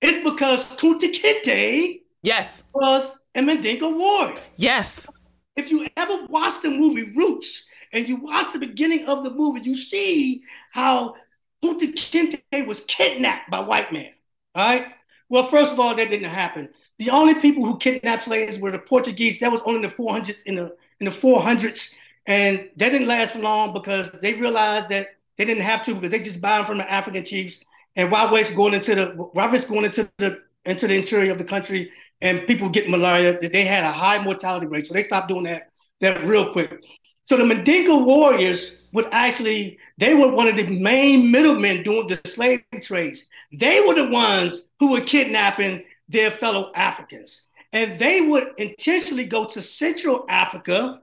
it's 0.02 0.22
because 0.30 0.66
Kunta 0.76 1.10
Kinte 1.14 2.02
Yes. 2.24 2.64
was 2.74 3.16
a 3.34 3.42
Mandingo 3.42 3.96
warrior. 3.98 4.36
Yes. 4.58 5.08
If 5.56 5.72
you 5.72 5.88
ever 5.96 6.26
watch 6.28 6.62
the 6.62 6.70
movie 6.70 7.14
Roots 7.16 7.64
and 7.94 8.06
you 8.08 8.18
watch 8.18 8.52
the 8.52 8.60
beginning 8.60 9.06
of 9.06 9.24
the 9.24 9.30
movie, 9.30 9.62
you 9.62 9.78
see 9.78 10.44
how 10.72 11.16
Kunta 11.64 11.94
Kinte 11.94 12.68
was 12.68 12.82
kidnapped 12.82 13.50
by 13.50 13.62
white 13.62 13.94
men. 13.94 14.12
All 14.54 14.66
right. 14.66 14.88
Well, 15.30 15.48
first 15.48 15.72
of 15.72 15.80
all, 15.80 15.96
that 15.96 16.10
didn't 16.10 16.30
happen. 16.30 16.68
The 17.00 17.12
only 17.12 17.36
people 17.36 17.66
who 17.66 17.78
kidnapped 17.78 18.26
slaves 18.26 18.60
were 18.60 18.72
the 18.72 18.80
Portuguese. 18.80 19.40
That 19.40 19.54
was 19.54 19.62
only 19.66 19.84
in 19.84 19.90
the 19.90 19.96
400s 19.96 20.44
in 20.46 20.56
the 20.56 20.76
in 21.00 21.06
the 21.06 21.12
400s, 21.12 21.94
and 22.28 22.70
that 22.76 22.90
didn't 22.90 23.08
last 23.08 23.32
for 23.32 23.40
long 23.40 23.72
because 23.72 24.12
they 24.12 24.34
realized 24.34 24.90
that 24.90 25.08
they 25.38 25.46
didn't 25.46 25.64
have 25.64 25.84
to 25.86 25.96
because 25.96 26.12
they 26.12 26.20
just 26.20 26.42
buy 26.42 26.58
them 26.58 26.66
from 26.66 26.78
the 26.78 26.92
African 26.92 27.24
chiefs. 27.24 27.64
And 27.96 28.12
while 28.12 28.32
waste 28.32 28.56
going 28.56 28.74
into 28.74 28.96
the 28.96 29.06
while 29.34 29.54
it's 29.54 29.66
going 29.66 29.86
into 29.86 30.10
the 30.18 30.42
into 30.66 30.88
the 30.88 30.96
interior 30.96 31.32
of 31.32 31.38
the 31.38 31.44
country, 31.44 31.92
and 32.22 32.46
people 32.48 32.70
get 32.70 32.90
malaria, 32.90 33.38
they 33.50 33.66
had 33.66 33.84
a 33.84 33.92
high 33.92 34.24
mortality 34.24 34.68
rate, 34.68 34.88
so 34.88 34.94
they 34.94 35.04
stopped 35.04 35.30
doing 35.30 35.44
that 35.44 35.70
that 36.00 36.24
real 36.24 36.52
quick. 36.52 36.82
So 37.22 37.38
the 37.38 37.46
Mandingo 37.46 38.00
warriors 38.04 38.76
would 38.94 39.08
actually, 39.12 39.78
they 39.98 40.14
were 40.14 40.30
one 40.30 40.48
of 40.48 40.58
the 40.58 40.68
main 40.68 41.32
middlemen 41.32 41.84
doing 41.84 42.08
the 42.08 42.20
slave 42.26 42.64
trades. 42.82 43.26
They 43.54 43.82
were 43.82 43.96
the 43.96 44.10
ones 44.10 44.68
who 44.80 44.92
were 44.92 45.02
kidnapping 45.02 45.84
their 46.10 46.32
fellow 46.32 46.72
Africans. 46.76 47.44
And 47.72 47.98
they 48.00 48.20
would 48.20 48.50
intentionally 48.58 49.26
go 49.26 49.46
to 49.46 49.62
Central 49.62 50.26
Africa. 50.28 51.02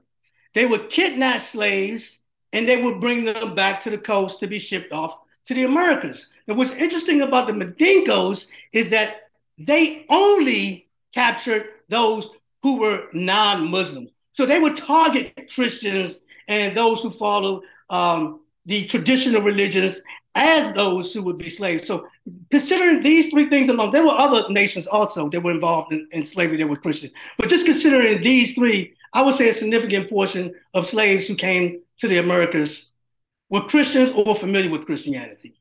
They 0.53 0.67
would 0.67 0.89
kidnap 0.89 1.41
slaves 1.41 2.18
and 2.53 2.67
they 2.67 2.81
would 2.81 2.99
bring 2.99 3.25
them 3.25 3.55
back 3.55 3.81
to 3.81 3.89
the 3.89 3.97
coast 3.97 4.39
to 4.39 4.47
be 4.47 4.59
shipped 4.59 4.91
off 4.91 5.19
to 5.45 5.53
the 5.53 5.63
Americas. 5.63 6.27
And 6.47 6.57
what's 6.57 6.71
interesting 6.71 7.21
about 7.21 7.47
the 7.47 7.53
Mandingos 7.53 8.47
is 8.73 8.89
that 8.89 9.29
they 9.57 10.05
only 10.09 10.87
captured 11.13 11.65
those 11.89 12.29
who 12.63 12.77
were 12.77 13.07
non-Muslim. 13.13 14.09
So 14.31 14.45
they 14.45 14.59
would 14.59 14.75
target 14.75 15.49
Christians 15.53 16.19
and 16.47 16.75
those 16.75 17.01
who 17.01 17.11
followed 17.11 17.63
um, 17.89 18.41
the 18.65 18.85
traditional 18.87 19.41
religions 19.41 20.01
as 20.35 20.71
those 20.73 21.13
who 21.13 21.23
would 21.23 21.37
be 21.37 21.49
slaves. 21.49 21.87
So 21.87 22.07
considering 22.51 23.01
these 23.01 23.29
three 23.29 23.45
things 23.45 23.67
alone, 23.67 23.91
there 23.91 24.05
were 24.05 24.11
other 24.11 24.47
nations 24.49 24.87
also 24.87 25.29
that 25.29 25.41
were 25.41 25.51
involved 25.51 25.91
in, 25.91 26.07
in 26.11 26.25
slavery 26.25 26.57
that 26.57 26.67
were 26.67 26.77
Christian. 26.77 27.11
But 27.37 27.49
just 27.49 27.65
considering 27.65 28.21
these 28.21 28.53
three, 28.53 28.93
I 29.13 29.21
would 29.21 29.35
say 29.35 29.49
a 29.49 29.53
significant 29.53 30.09
portion 30.09 30.53
of 30.73 30.87
slaves 30.87 31.27
who 31.27 31.35
came 31.35 31.81
to 31.99 32.07
the 32.07 32.17
Americas 32.17 32.87
were 33.49 33.61
Christians 33.61 34.11
or 34.11 34.35
familiar 34.35 34.69
with 34.69 34.85
Christianity. 34.85 35.55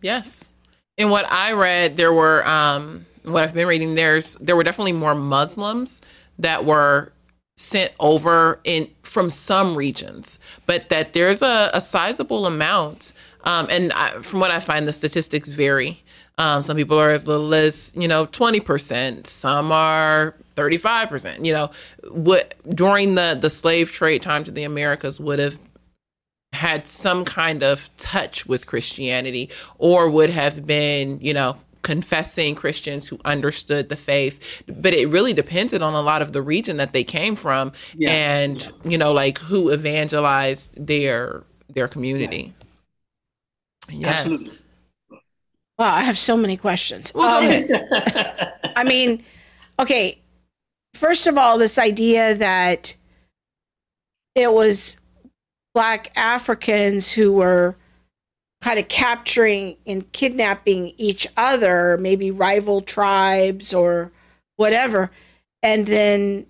Yes. 0.00 0.50
In 0.96 1.10
what 1.10 1.30
I 1.30 1.52
read, 1.52 1.96
there 1.96 2.12
were 2.12 2.46
um, 2.48 3.06
what 3.24 3.42
I've 3.42 3.54
been 3.54 3.68
reading, 3.68 3.94
there's 3.94 4.34
there 4.36 4.56
were 4.56 4.64
definitely 4.64 4.92
more 4.92 5.14
Muslims 5.14 6.00
that 6.38 6.64
were 6.64 7.12
sent 7.56 7.92
over 7.98 8.60
in 8.64 8.88
from 9.02 9.30
some 9.30 9.76
regions, 9.76 10.38
but 10.66 10.88
that 10.88 11.12
there's 11.12 11.42
a, 11.42 11.70
a 11.74 11.80
sizable 11.80 12.46
amount. 12.46 13.12
Um, 13.44 13.66
and 13.70 13.92
I, 13.92 14.10
from 14.20 14.40
what 14.40 14.50
I 14.50 14.60
find, 14.60 14.86
the 14.86 14.92
statistics 14.92 15.50
vary. 15.50 16.02
Um, 16.38 16.62
some 16.62 16.76
people 16.76 16.98
are 16.98 17.10
as 17.10 17.26
little 17.26 17.52
as 17.52 17.92
you 17.96 18.08
know 18.08 18.26
twenty 18.26 18.60
percent. 18.60 19.26
Some 19.26 19.72
are 19.72 20.34
thirty 20.54 20.76
five 20.76 21.08
percent. 21.08 21.44
You 21.44 21.52
know, 21.52 21.70
what 22.10 22.54
during 22.68 23.16
the 23.16 23.36
the 23.38 23.50
slave 23.50 23.90
trade 23.90 24.22
time 24.22 24.44
to 24.44 24.50
the 24.50 24.64
Americas 24.64 25.20
would 25.20 25.40
have 25.40 25.58
had 26.52 26.86
some 26.86 27.24
kind 27.24 27.62
of 27.62 27.90
touch 27.98 28.46
with 28.46 28.66
Christianity 28.66 29.50
or 29.76 30.08
would 30.08 30.30
have 30.30 30.66
been, 30.66 31.18
you 31.20 31.34
know, 31.34 31.56
confessing 31.82 32.54
Christians 32.54 33.06
who 33.06 33.20
understood 33.24 33.88
the 33.88 33.96
faith. 33.96 34.62
But 34.66 34.94
it 34.94 35.08
really 35.08 35.32
depended 35.32 35.82
on 35.82 35.94
a 35.94 36.00
lot 36.00 36.22
of 36.22 36.32
the 36.32 36.42
region 36.42 36.78
that 36.78 36.92
they 36.92 37.04
came 37.04 37.36
from 37.36 37.72
yeah. 37.94 38.10
and, 38.10 38.62
yeah. 38.62 38.90
you 38.90 38.98
know, 38.98 39.12
like 39.12 39.38
who 39.38 39.72
evangelized 39.72 40.86
their 40.86 41.44
their 41.68 41.88
community. 41.88 42.54
Yeah. 43.90 43.98
Yes. 43.98 44.26
Absolutely. 44.26 44.58
Wow, 45.78 45.94
I 45.94 46.02
have 46.02 46.18
so 46.18 46.36
many 46.36 46.56
questions. 46.56 47.12
Well, 47.14 47.38
um, 47.38 47.78
I 48.76 48.84
mean, 48.84 49.24
okay, 49.78 50.18
first 50.94 51.26
of 51.26 51.38
all, 51.38 51.56
this 51.56 51.78
idea 51.78 52.34
that 52.34 52.96
it 54.34 54.52
was 54.52 54.98
black 55.74 56.10
Africans 56.16 57.12
who 57.12 57.32
were 57.32 57.76
kind 58.60 58.78
of 58.78 58.88
capturing 58.88 59.76
and 59.86 60.10
kidnapping 60.12 60.94
each 60.96 61.28
other, 61.36 61.96
maybe 61.98 62.30
rival 62.32 62.80
tribes 62.80 63.72
or 63.72 64.10
whatever, 64.56 65.12
and 65.62 65.86
then 65.86 66.46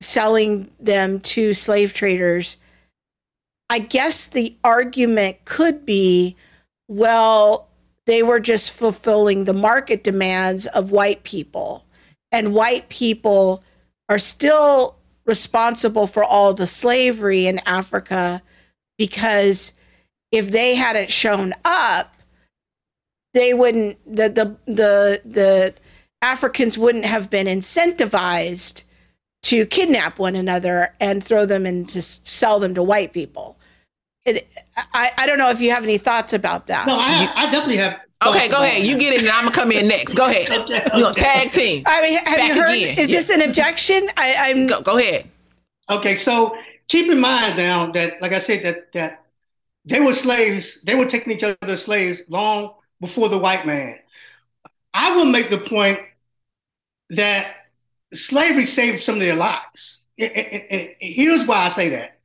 selling 0.00 0.70
them 0.80 1.20
to 1.20 1.52
slave 1.52 1.92
traders. 1.92 2.56
I 3.68 3.80
guess 3.80 4.26
the 4.26 4.56
argument 4.64 5.44
could 5.44 5.84
be 5.84 6.36
well, 6.88 7.65
they 8.06 8.22
were 8.22 8.40
just 8.40 8.72
fulfilling 8.72 9.44
the 9.44 9.52
market 9.52 10.04
demands 10.04 10.66
of 10.68 10.90
white 10.90 11.22
people, 11.24 11.84
and 12.32 12.54
white 12.54 12.88
people 12.88 13.62
are 14.08 14.18
still 14.18 14.96
responsible 15.24 16.06
for 16.06 16.22
all 16.22 16.54
the 16.54 16.66
slavery 16.66 17.46
in 17.46 17.60
Africa 17.66 18.42
because 18.96 19.72
if 20.32 20.50
they 20.50 20.74
hadn't 20.74 21.10
shown 21.10 21.52
up, 21.64 22.14
they 23.34 23.52
wouldn't 23.52 23.98
the 24.06 24.28
the 24.28 24.56
the 24.72 25.20
the 25.24 25.74
Africans 26.22 26.78
wouldn't 26.78 27.04
have 27.04 27.28
been 27.28 27.46
incentivized 27.46 28.84
to 29.42 29.66
kidnap 29.66 30.18
one 30.18 30.34
another 30.34 30.94
and 31.00 31.22
throw 31.22 31.46
them 31.46 31.66
and 31.66 31.88
to 31.88 32.02
sell 32.02 32.58
them 32.58 32.74
to 32.74 32.82
white 32.82 33.12
people. 33.12 33.55
It, 34.26 34.48
I, 34.76 35.10
I 35.16 35.26
don't 35.26 35.38
know 35.38 35.50
if 35.50 35.60
you 35.60 35.70
have 35.70 35.84
any 35.84 35.98
thoughts 35.98 36.32
about 36.32 36.66
that. 36.66 36.86
No, 36.86 36.98
I, 36.98 37.30
I 37.34 37.50
definitely 37.50 37.76
have. 37.76 38.00
Okay, 38.26 38.48
go 38.48 38.62
ahead. 38.62 38.84
You 38.84 38.98
get 38.98 39.12
it, 39.12 39.20
and 39.20 39.28
I'm 39.28 39.44
gonna 39.44 39.54
come 39.54 39.70
in 39.72 39.86
next. 39.86 40.14
Go 40.14 40.26
ahead. 40.26 40.50
okay, 40.50 40.80
okay. 40.86 40.96
You 40.96 41.02
know, 41.02 41.12
tag 41.12 41.52
team. 41.52 41.84
I 41.86 42.02
mean, 42.02 42.18
have 42.18 42.36
Back 42.36 42.48
you 42.48 42.62
heard? 42.62 42.74
Again. 42.74 42.98
Is 42.98 43.10
yeah. 43.10 43.16
this 43.16 43.30
an 43.30 43.42
objection? 43.42 44.08
I, 44.16 44.50
am 44.50 44.66
go, 44.66 44.80
go 44.80 44.98
ahead. 44.98 45.28
Okay, 45.90 46.16
so 46.16 46.56
keep 46.88 47.10
in 47.10 47.20
mind 47.20 47.56
now 47.56 47.92
that, 47.92 48.20
like 48.20 48.32
I 48.32 48.38
said, 48.38 48.64
that 48.64 48.92
that 48.94 49.24
they 49.84 50.00
were 50.00 50.14
slaves. 50.14 50.80
They 50.82 50.94
were 50.94 51.06
taking 51.06 51.32
each 51.32 51.44
other 51.44 51.56
as 51.62 51.82
slaves 51.82 52.22
long 52.28 52.74
before 53.00 53.28
the 53.28 53.38
white 53.38 53.66
man. 53.66 53.98
I 54.92 55.14
will 55.14 55.26
make 55.26 55.50
the 55.50 55.58
point 55.58 56.00
that 57.10 57.54
slavery 58.14 58.66
saved 58.66 59.00
some 59.00 59.16
of 59.16 59.20
their 59.20 59.36
lives. 59.36 60.00
And, 60.18 60.32
and, 60.32 60.62
and 60.70 60.90
here's 61.00 61.46
why 61.46 61.58
I 61.58 61.68
say 61.68 61.90
that. 61.90 62.15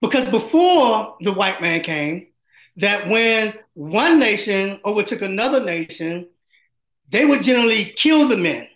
Because 0.00 0.30
before 0.30 1.16
the 1.20 1.32
white 1.32 1.60
man 1.60 1.80
came, 1.80 2.28
that 2.76 3.08
when 3.08 3.54
one 3.74 4.18
nation 4.18 4.80
overtook 4.84 5.22
another 5.22 5.64
nation, 5.64 6.28
they 7.08 7.24
would 7.24 7.42
generally 7.42 7.84
kill 7.84 8.28
the 8.28 8.36
men 8.36 8.68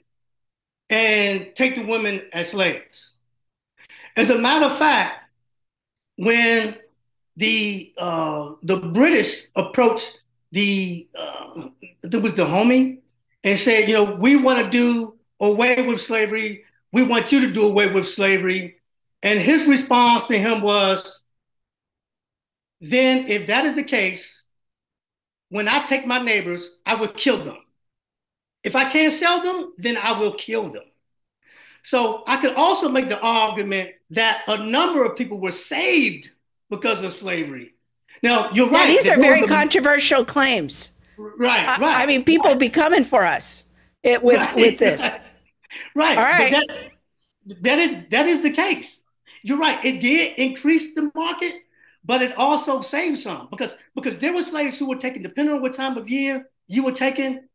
and 0.91 1.55
take 1.55 1.77
the 1.77 1.87
women 1.87 2.29
as 2.33 2.51
slaves. 2.51 3.13
As 4.17 4.31
a 4.31 4.39
matter 4.39 4.67
of 4.67 4.77
fact, 4.77 5.21
when 6.17 6.77
the 7.37 7.95
uh, 7.97 8.53
the 8.63 8.77
British 8.77 9.47
approached 9.57 10.21
the 10.53 11.09
uh, 11.19 11.69
there 12.03 12.21
was 12.21 12.35
Dahomey 12.35 13.01
and 13.45 13.59
said, 13.59 13.89
you 13.89 13.95
know, 13.95 14.17
we 14.17 14.37
want 14.37 14.65
to 14.65 14.71
do 14.71 15.15
away 15.41 15.87
with 15.87 16.01
slavery. 16.01 16.65
We 16.93 17.03
want 17.05 17.33
you 17.33 17.41
to 17.41 17.51
do 17.51 17.67
away 17.67 17.93
with 17.93 18.07
slavery. 18.09 18.77
And 19.23 19.39
his 19.39 19.67
response 19.67 20.25
to 20.27 20.39
him 20.39 20.63
was, 20.63 21.23
then 22.81 23.29
if 23.29 23.47
that 23.47 23.65
is 23.65 23.75
the 23.75 23.85
case, 23.85 24.43
when 25.49 25.69
I 25.69 25.85
take 25.85 26.07
my 26.07 26.19
neighbors, 26.19 26.77
I 26.85 26.97
will 26.97 27.09
kill 27.09 27.39
them. 27.45 27.59
If 28.65 28.75
I 28.75 28.91
can't 28.91 29.13
sell 29.13 29.43
them, 29.43 29.73
then 29.79 29.97
I 29.97 30.19
will 30.19 30.33
kill 30.33 30.71
them. 30.71 30.85
So 31.85 32.23
I 32.27 32.37
could 32.41 32.55
also 32.55 32.89
make 32.89 33.09
the 33.09 33.21
argument 33.21 33.91
that 34.11 34.43
a 34.47 34.59
number 34.59 35.05
of 35.05 35.17
people 35.17 35.39
were 35.39 35.53
saved 35.53 36.31
because 36.71 37.03
of 37.03 37.13
slavery. 37.13 37.75
Now, 38.23 38.51
you're 38.53 38.71
right. 38.71 38.89
These 38.89 39.09
are 39.09 39.17
very 39.17 39.47
controversial 39.47 40.25
claims. 40.25 40.93
Right, 41.19 41.79
right. 41.79 41.83
I, 41.83 42.03
I 42.05 42.07
mean, 42.07 42.25
people 42.25 42.51
right. 42.51 42.59
be 42.59 42.69
coming 42.69 43.05
for 43.05 43.25
us 43.25 43.65
it, 44.03 44.23
with, 44.23 44.39
right, 44.39 44.57
with 44.57 44.79
this. 44.79 45.09
Right. 45.95 46.19
All 46.19 46.25
right. 46.25 46.53
That, 46.53 46.91
that 47.63 47.79
is 47.79 47.97
that 48.11 48.27
is 48.27 48.43
the 48.43 48.51
case. 48.51 49.02
You're 49.43 49.59
right. 49.59 49.85
It 49.85 50.01
did 50.01 50.39
increase 50.39 50.95
the 50.95 51.11
market, 51.15 51.55
but 52.05 52.23
it 52.23 52.37
also 52.37 52.81
saved 52.81 53.19
some 53.21 53.49
because 53.51 53.75
because 53.95 54.19
there 54.19 54.33
were 54.35 54.43
slaves 54.43 54.79
who 54.79 54.89
were 54.89 54.97
taken, 54.97 55.23
depending 55.23 55.55
on 55.55 55.63
what 55.63 55.75
time 55.75 55.97
of 55.97 56.09
year 56.09 56.49
you 56.69 56.85
were 56.85 56.93
taken, 56.93 57.49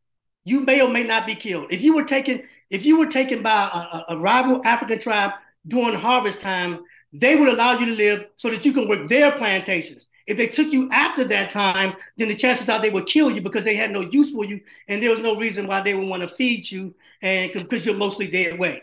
you 0.44 0.60
may 0.60 0.80
or 0.80 0.88
may 0.88 1.04
not 1.04 1.26
be 1.26 1.34
killed. 1.34 1.72
If 1.72 1.82
you 1.82 1.94
were 1.94 2.04
taken, 2.04 2.42
if 2.70 2.84
you 2.84 2.98
were 2.98 3.06
taken 3.06 3.42
by 3.42 3.68
a, 4.08 4.14
a 4.14 4.18
rival 4.18 4.62
African 4.64 4.98
tribe 5.00 5.32
during 5.66 5.94
harvest 5.94 6.40
time, 6.40 6.80
they 7.12 7.36
would 7.36 7.48
allow 7.48 7.78
you 7.78 7.86
to 7.86 7.92
live 7.94 8.28
so 8.36 8.50
that 8.50 8.64
you 8.64 8.72
can 8.72 8.88
work 8.88 9.08
their 9.08 9.32
plantations. 9.32 10.08
If 10.26 10.36
they 10.36 10.46
took 10.46 10.70
you 10.72 10.90
after 10.92 11.24
that 11.24 11.50
time, 11.50 11.94
then 12.18 12.28
the 12.28 12.34
chances 12.34 12.68
are 12.68 12.80
they 12.80 12.90
would 12.90 13.06
kill 13.06 13.30
you 13.30 13.40
because 13.40 13.64
they 13.64 13.74
had 13.74 13.90
no 13.90 14.00
use 14.02 14.32
for 14.32 14.44
you, 14.44 14.60
and 14.88 15.02
there 15.02 15.10
was 15.10 15.20
no 15.20 15.36
reason 15.36 15.66
why 15.66 15.80
they 15.80 15.94
would 15.94 16.08
want 16.08 16.22
to 16.22 16.28
feed 16.28 16.70
you, 16.70 16.94
and 17.22 17.52
because 17.52 17.84
you're 17.86 17.96
mostly 17.96 18.26
dead 18.28 18.58
weight. 18.58 18.82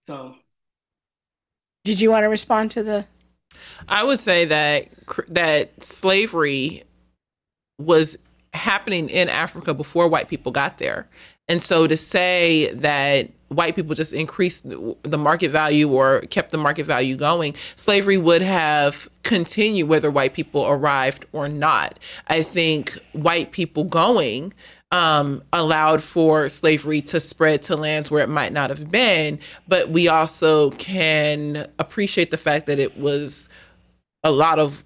So, 0.00 0.34
did 1.84 2.00
you 2.00 2.10
want 2.10 2.24
to 2.24 2.28
respond 2.28 2.70
to 2.72 2.82
the? 2.82 3.06
I 3.88 4.04
would 4.04 4.20
say 4.20 4.44
that 4.46 4.88
that 5.28 5.82
slavery 5.82 6.84
was 7.78 8.16
happening 8.52 9.08
in 9.08 9.28
Africa 9.28 9.74
before 9.74 10.08
white 10.08 10.28
people 10.28 10.52
got 10.52 10.78
there, 10.78 11.08
and 11.48 11.62
so 11.62 11.86
to 11.86 11.96
say 11.96 12.72
that 12.74 13.30
white 13.48 13.74
people 13.74 13.94
just 13.96 14.12
increased 14.12 14.64
the 14.68 15.18
market 15.18 15.50
value 15.50 15.90
or 15.90 16.20
kept 16.30 16.52
the 16.52 16.58
market 16.58 16.84
value 16.84 17.16
going, 17.16 17.54
slavery 17.74 18.16
would 18.16 18.42
have 18.42 19.08
continued 19.24 19.88
whether 19.88 20.10
white 20.10 20.32
people 20.32 20.64
arrived 20.66 21.24
or 21.32 21.48
not. 21.48 21.98
I 22.28 22.42
think 22.42 22.96
white 23.12 23.50
people 23.50 23.82
going 23.84 24.54
um, 24.90 25.42
allowed 25.52 26.02
for 26.02 26.48
slavery 26.48 27.00
to 27.02 27.20
spread 27.20 27.62
to 27.62 27.76
lands 27.76 28.10
where 28.10 28.22
it 28.22 28.28
might 28.28 28.52
not 28.52 28.70
have 28.70 28.90
been, 28.90 29.38
but 29.68 29.88
we 29.88 30.08
also 30.08 30.70
can 30.72 31.68
appreciate 31.78 32.30
the 32.30 32.36
fact 32.36 32.66
that 32.66 32.78
it 32.78 32.96
was 32.98 33.48
a 34.24 34.30
lot 34.30 34.58
of 34.58 34.84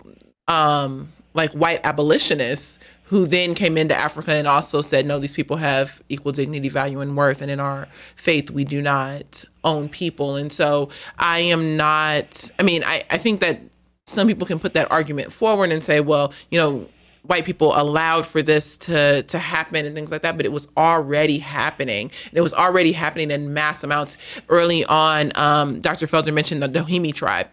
um, 0.49 1.13
like 1.33 1.51
white 1.53 1.81
abolitionists 1.85 2.79
who 3.05 3.27
then 3.27 3.55
came 3.55 3.77
into 3.77 3.95
Africa 3.95 4.33
and 4.33 4.49
also 4.49 4.81
said, 4.81 5.05
no, 5.07 5.19
these 5.19 5.35
people 5.35 5.57
have 5.57 6.03
equal 6.09 6.33
dignity, 6.33 6.69
value, 6.69 7.01
and 7.01 7.17
worth. 7.17 7.43
And 7.43 7.51
in 7.51 7.61
our 7.61 7.87
faith, 8.17 8.51
we 8.51 8.65
do 8.65 8.81
not 8.81 9.45
own 9.63 9.89
people. 9.89 10.37
And 10.37 10.53
so 10.53 10.89
I 11.19 11.41
am 11.41 11.77
not, 11.77 12.51
I 12.59 12.63
mean, 12.63 12.83
I, 12.85 13.03
I 13.11 13.19
think 13.19 13.41
that 13.41 13.61
some 14.07 14.27
people 14.27 14.47
can 14.47 14.59
put 14.59 14.73
that 14.75 14.91
argument 14.91 15.33
forward 15.33 15.71
and 15.71 15.85
say, 15.85 16.01
well, 16.01 16.33
you 16.51 16.59
know, 16.59 16.89
white 17.25 17.45
people 17.45 17.73
allowed 17.75 18.27
for 18.27 18.43
this 18.43 18.77
to 18.77 19.23
to 19.25 19.39
happen 19.39 19.87
and 19.87 19.95
things 19.95 20.11
like 20.11 20.23
that 20.23 20.37
but 20.37 20.47
it 20.47 20.53
was 20.53 20.69
already 20.77 21.39
happening. 21.39 22.11
And 22.29 22.39
it 22.39 22.43
was 22.43 22.55
already 22.55 22.93
happening 22.93 23.31
in 23.31 23.53
mass 23.53 23.83
amounts. 23.83 24.17
Early 24.49 24.85
on 24.85 25.33
um, 25.35 25.81
dr 25.81 26.05
felder 26.07 26.33
mentioned 26.33 26.63
the 26.63 26.69
Dahomey 26.69 27.13
tribe. 27.13 27.49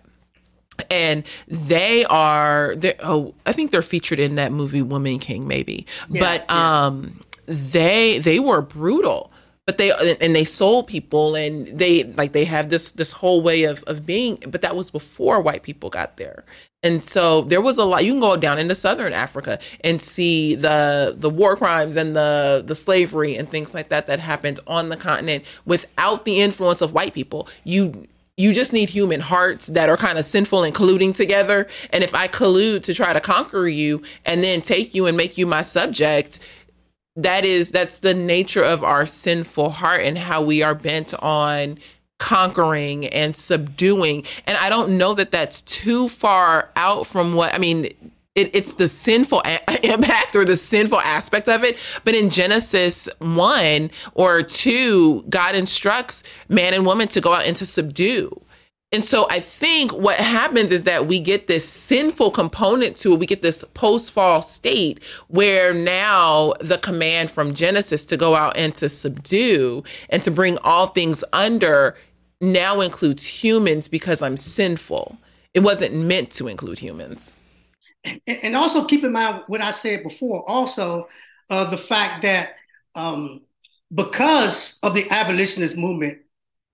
And 0.90 1.24
they 1.48 2.06
are 2.06 2.76
oh 3.02 3.34
i 3.46 3.52
think 3.52 3.72
they're 3.72 3.82
featured 3.82 4.20
in 4.20 4.36
that 4.36 4.52
movie 4.52 4.82
woman 4.82 5.20
king 5.20 5.48
maybe. 5.48 5.86
Yeah, 6.10 6.22
but 6.22 6.46
yeah. 6.50 6.86
um 6.86 7.22
they 7.46 8.20
they 8.20 8.40
were 8.40 8.62
brutal 8.62 9.31
but 9.72 9.78
they 9.78 10.16
and 10.20 10.36
they 10.36 10.44
sold 10.44 10.88
people 10.88 11.34
and 11.34 11.66
they 11.68 12.04
like 12.04 12.34
they 12.34 12.44
have 12.44 12.70
this 12.70 12.92
this 12.92 13.14
whole 13.14 13.42
way 13.42 13.64
of 13.64 13.84
of 13.84 14.06
being 14.06 14.36
but 14.50 14.62
that 14.62 14.76
was 14.76 14.92
before 14.92 15.40
white 15.40 15.64
people 15.64 15.90
got 15.90 16.18
there. 16.18 16.44
And 16.84 17.02
so 17.04 17.42
there 17.44 17.62
was 17.62 17.78
a 17.78 17.86
lot 17.86 18.04
you 18.04 18.12
can 18.12 18.20
go 18.20 18.36
down 18.36 18.60
into 18.60 18.76
southern 18.76 19.14
africa 19.14 19.60
and 19.82 20.02
see 20.02 20.56
the 20.56 21.16
the 21.18 21.30
war 21.30 21.56
crimes 21.56 21.96
and 21.96 22.18
the 22.18 22.62
the 22.66 22.76
slavery 22.76 23.38
and 23.38 23.48
things 23.48 23.74
like 23.74 23.88
that 23.90 24.08
that 24.08 24.20
happened 24.20 24.60
on 24.68 24.90
the 24.90 24.98
continent 24.98 25.46
without 25.66 26.26
the 26.26 26.42
influence 26.42 26.82
of 26.82 26.92
white 26.92 27.14
people. 27.14 27.48
You 27.64 28.08
you 28.36 28.54
just 28.54 28.74
need 28.74 28.90
human 28.90 29.22
hearts 29.22 29.68
that 29.68 29.88
are 29.88 29.98
kind 29.98 30.18
of 30.18 30.26
sinful 30.26 30.64
and 30.64 30.76
colluding 30.76 31.16
together. 31.16 31.68
And 31.92 32.04
if 32.04 32.14
i 32.14 32.28
collude 32.28 32.84
to 32.84 32.94
try 32.94 33.14
to 33.14 33.22
conquer 33.22 33.68
you 33.70 34.02
and 34.26 34.44
then 34.44 34.62
take 34.62 34.94
you 34.94 35.08
and 35.08 35.16
make 35.16 35.38
you 35.38 35.46
my 35.46 35.62
subject 35.62 36.40
that 37.16 37.46
is 37.46 37.72
that's 37.72 38.00
the 38.00 38.14
nature 38.14 38.64
of 38.64 38.84
our 38.84 39.06
sinful 39.06 39.70
heart 39.70 40.04
and 40.04 40.18
how 40.18 40.42
we 40.42 40.64
are 40.64 40.76
bent 40.76 41.14
on 41.16 41.78
conquering 42.20 43.08
and 43.08 43.36
subduing 43.36 44.24
and 44.46 44.58
i 44.58 44.70
don't 44.70 44.96
know 44.96 45.14
that 45.14 45.32
that's 45.32 45.62
too 45.64 46.08
far 46.08 46.70
out 46.76 47.06
from 47.08 47.34
what 47.34 47.54
i 47.54 47.58
mean 47.58 47.90
it, 48.36 48.56
it's 48.56 48.76
the 48.76 48.88
sinful 48.88 49.42
a- 49.46 49.86
impact 49.94 50.36
or 50.36 50.46
the 50.46 50.56
sinful 50.56 51.00
aspect 51.02 51.50
of 51.50 51.64
it. 51.64 51.78
But 52.04 52.16
in 52.16 52.30
Genesis 52.30 53.10
1 53.20 53.92
or 54.14 54.42
2, 54.42 55.24
God 55.24 55.56
instructs 55.56 56.24
man 56.48 56.74
and 56.74 56.86
woman 56.86 57.08
to 57.10 57.22
go 57.22 57.34
out 57.34 57.44
and 57.44 57.56
to 57.58 57.66
subdue. 57.66 58.42
And 58.94 59.06
so 59.06 59.26
I 59.30 59.40
think 59.40 59.94
what 59.94 60.18
happens 60.18 60.72
is 60.72 60.84
that 60.84 61.08
we 61.08 61.22
get 61.22 61.48
this 61.48 61.68
sinful 61.68 62.32
component 62.32 62.98
to 62.98 63.14
it. 63.14 63.20
We 63.20 63.26
get 63.26 63.42
this 63.42 63.64
post 63.74 64.12
fall 64.12 64.42
state 64.42 65.02
where 65.30 65.74
now 65.74 66.54
the 66.60 66.78
command 66.78 67.32
from 67.32 67.54
Genesis 67.54 68.04
to 68.08 68.18
go 68.18 68.36
out 68.36 68.58
and 68.58 68.76
to 68.76 68.90
subdue 68.90 69.84
and 70.10 70.22
to 70.24 70.32
bring 70.32 70.58
all 70.60 70.88
things 70.88 71.24
under 71.32 71.96
now 72.42 72.82
includes 72.82 73.26
humans 73.26 73.88
because 73.88 74.22
I'm 74.22 74.36
sinful. 74.36 75.18
It 75.54 75.62
wasn't 75.62 75.96
meant 75.96 76.32
to 76.32 76.50
include 76.50 76.80
humans. 76.80 77.36
And 78.28 78.58
also 78.58 78.84
keep 78.86 79.04
in 79.06 79.14
mind 79.14 79.44
what 79.48 79.62
I 79.62 79.72
said 79.72 80.04
before, 80.04 80.50
also 80.50 81.08
uh, 81.50 81.70
the 81.70 81.78
fact 81.78 82.24
that 82.24 82.56
um, 82.96 83.42
because 83.94 84.80
of 84.84 84.96
the 84.96 85.10
abolitionist 85.12 85.78
movement 85.78 86.20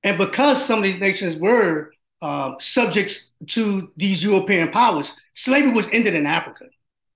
and 0.04 0.18
because 0.18 0.64
some 0.64 0.80
of 0.80 0.86
these 0.86 1.00
nations 1.00 1.36
were 1.36 1.92
uh, 2.22 2.56
subjects 2.60 3.32
to 3.48 3.92
these 3.98 4.24
European 4.24 4.70
powers, 4.70 5.14
slavery 5.34 5.72
was 5.72 5.88
ended 5.92 6.16
in 6.16 6.26
Africa 6.26 6.66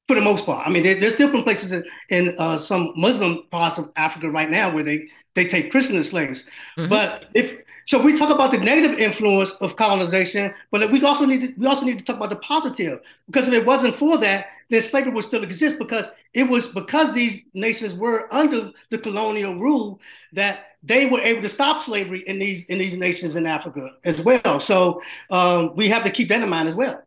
for 0.07 0.15
the 0.15 0.21
most 0.21 0.45
part. 0.45 0.67
I 0.67 0.71
mean, 0.71 0.83
there, 0.83 0.99
there's 0.99 1.15
different 1.15 1.45
places 1.45 1.71
in, 1.71 1.83
in 2.09 2.35
uh, 2.37 2.57
some 2.57 2.93
Muslim 2.95 3.43
parts 3.51 3.77
of 3.77 3.91
Africa 3.95 4.29
right 4.29 4.49
now 4.49 4.73
where 4.73 4.83
they 4.83 5.07
they 5.33 5.45
take 5.45 5.71
prisoner 5.71 6.03
slaves. 6.03 6.43
Mm-hmm. 6.77 6.89
But 6.89 7.25
if 7.33 7.61
so, 7.87 8.01
we 8.01 8.17
talk 8.17 8.29
about 8.29 8.51
the 8.51 8.57
negative 8.57 8.99
influence 8.99 9.51
of 9.61 9.75
colonization, 9.75 10.53
but 10.71 10.91
we 10.91 11.03
also 11.03 11.25
need 11.25 11.41
to, 11.41 11.53
we 11.57 11.65
also 11.65 11.85
need 11.85 11.97
to 11.99 12.05
talk 12.05 12.17
about 12.17 12.29
the 12.29 12.35
positive 12.37 12.99
because 13.25 13.47
if 13.47 13.53
it 13.53 13.65
wasn't 13.65 13.95
for 13.95 14.17
that, 14.19 14.47
then 14.69 14.81
slavery 14.81 15.11
would 15.11 15.25
still 15.25 15.43
exist 15.43 15.79
because 15.79 16.09
it 16.33 16.43
was 16.47 16.67
because 16.67 17.13
these 17.13 17.41
nations 17.53 17.95
were 17.95 18.33
under 18.33 18.71
the 18.89 18.97
colonial 18.97 19.55
rule 19.55 19.99
that 20.33 20.70
they 20.83 21.05
were 21.07 21.21
able 21.21 21.41
to 21.41 21.49
stop 21.49 21.81
slavery 21.81 22.23
in 22.25 22.39
these 22.39 22.63
in 22.65 22.79
these 22.79 22.95
nations 22.95 23.35
in 23.35 23.45
Africa 23.45 23.91
as 24.03 24.21
well. 24.21 24.59
So 24.59 25.01
um, 25.29 25.75
we 25.75 25.87
have 25.89 26.03
to 26.03 26.09
keep 26.09 26.29
that 26.29 26.41
in 26.41 26.49
mind 26.49 26.67
as 26.67 26.75
well. 26.75 27.01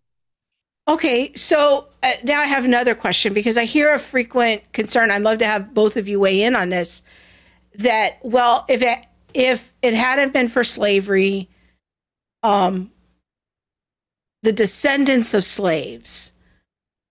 Okay, 0.86 1.32
so 1.34 1.88
uh, 2.02 2.12
now 2.24 2.40
I 2.40 2.44
have 2.44 2.64
another 2.64 2.94
question 2.94 3.32
because 3.32 3.56
I 3.56 3.64
hear 3.64 3.92
a 3.94 3.98
frequent 3.98 4.70
concern. 4.72 5.10
I'd 5.10 5.22
love 5.22 5.38
to 5.38 5.46
have 5.46 5.72
both 5.72 5.96
of 5.96 6.06
you 6.06 6.20
weigh 6.20 6.42
in 6.42 6.54
on 6.54 6.68
this. 6.68 7.02
That 7.76 8.18
well, 8.22 8.64
if 8.68 8.82
it 8.82 9.06
if 9.32 9.72
it 9.82 9.94
hadn't 9.94 10.32
been 10.32 10.48
for 10.48 10.62
slavery, 10.62 11.48
um, 12.42 12.92
the 14.42 14.52
descendants 14.52 15.34
of 15.34 15.44
slaves 15.44 16.32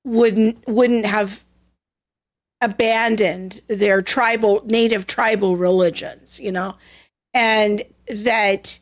wouldn't 0.05 0.65
wouldn't 0.67 1.05
have 1.05 1.42
abandoned 2.63 3.61
their 3.67 4.01
tribal 4.01 4.61
native 4.65 5.05
tribal 5.05 5.57
religions 5.57 6.39
you 6.39 6.51
know 6.51 6.75
and 7.33 7.83
that 8.07 8.79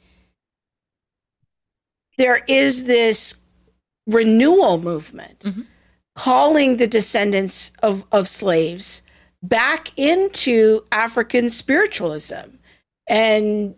there 2.20 2.44
is 2.48 2.84
this 2.84 3.42
renewal 4.06 4.78
movement 4.78 5.40
mm-hmm. 5.40 5.62
calling 6.14 6.78
the 6.78 6.86
descendants 6.86 7.72
of, 7.82 8.06
of 8.12 8.28
slaves 8.28 9.02
back 9.42 9.92
into 9.98 10.86
african 10.92 11.50
spiritualism 11.50 12.60
and 13.08 13.74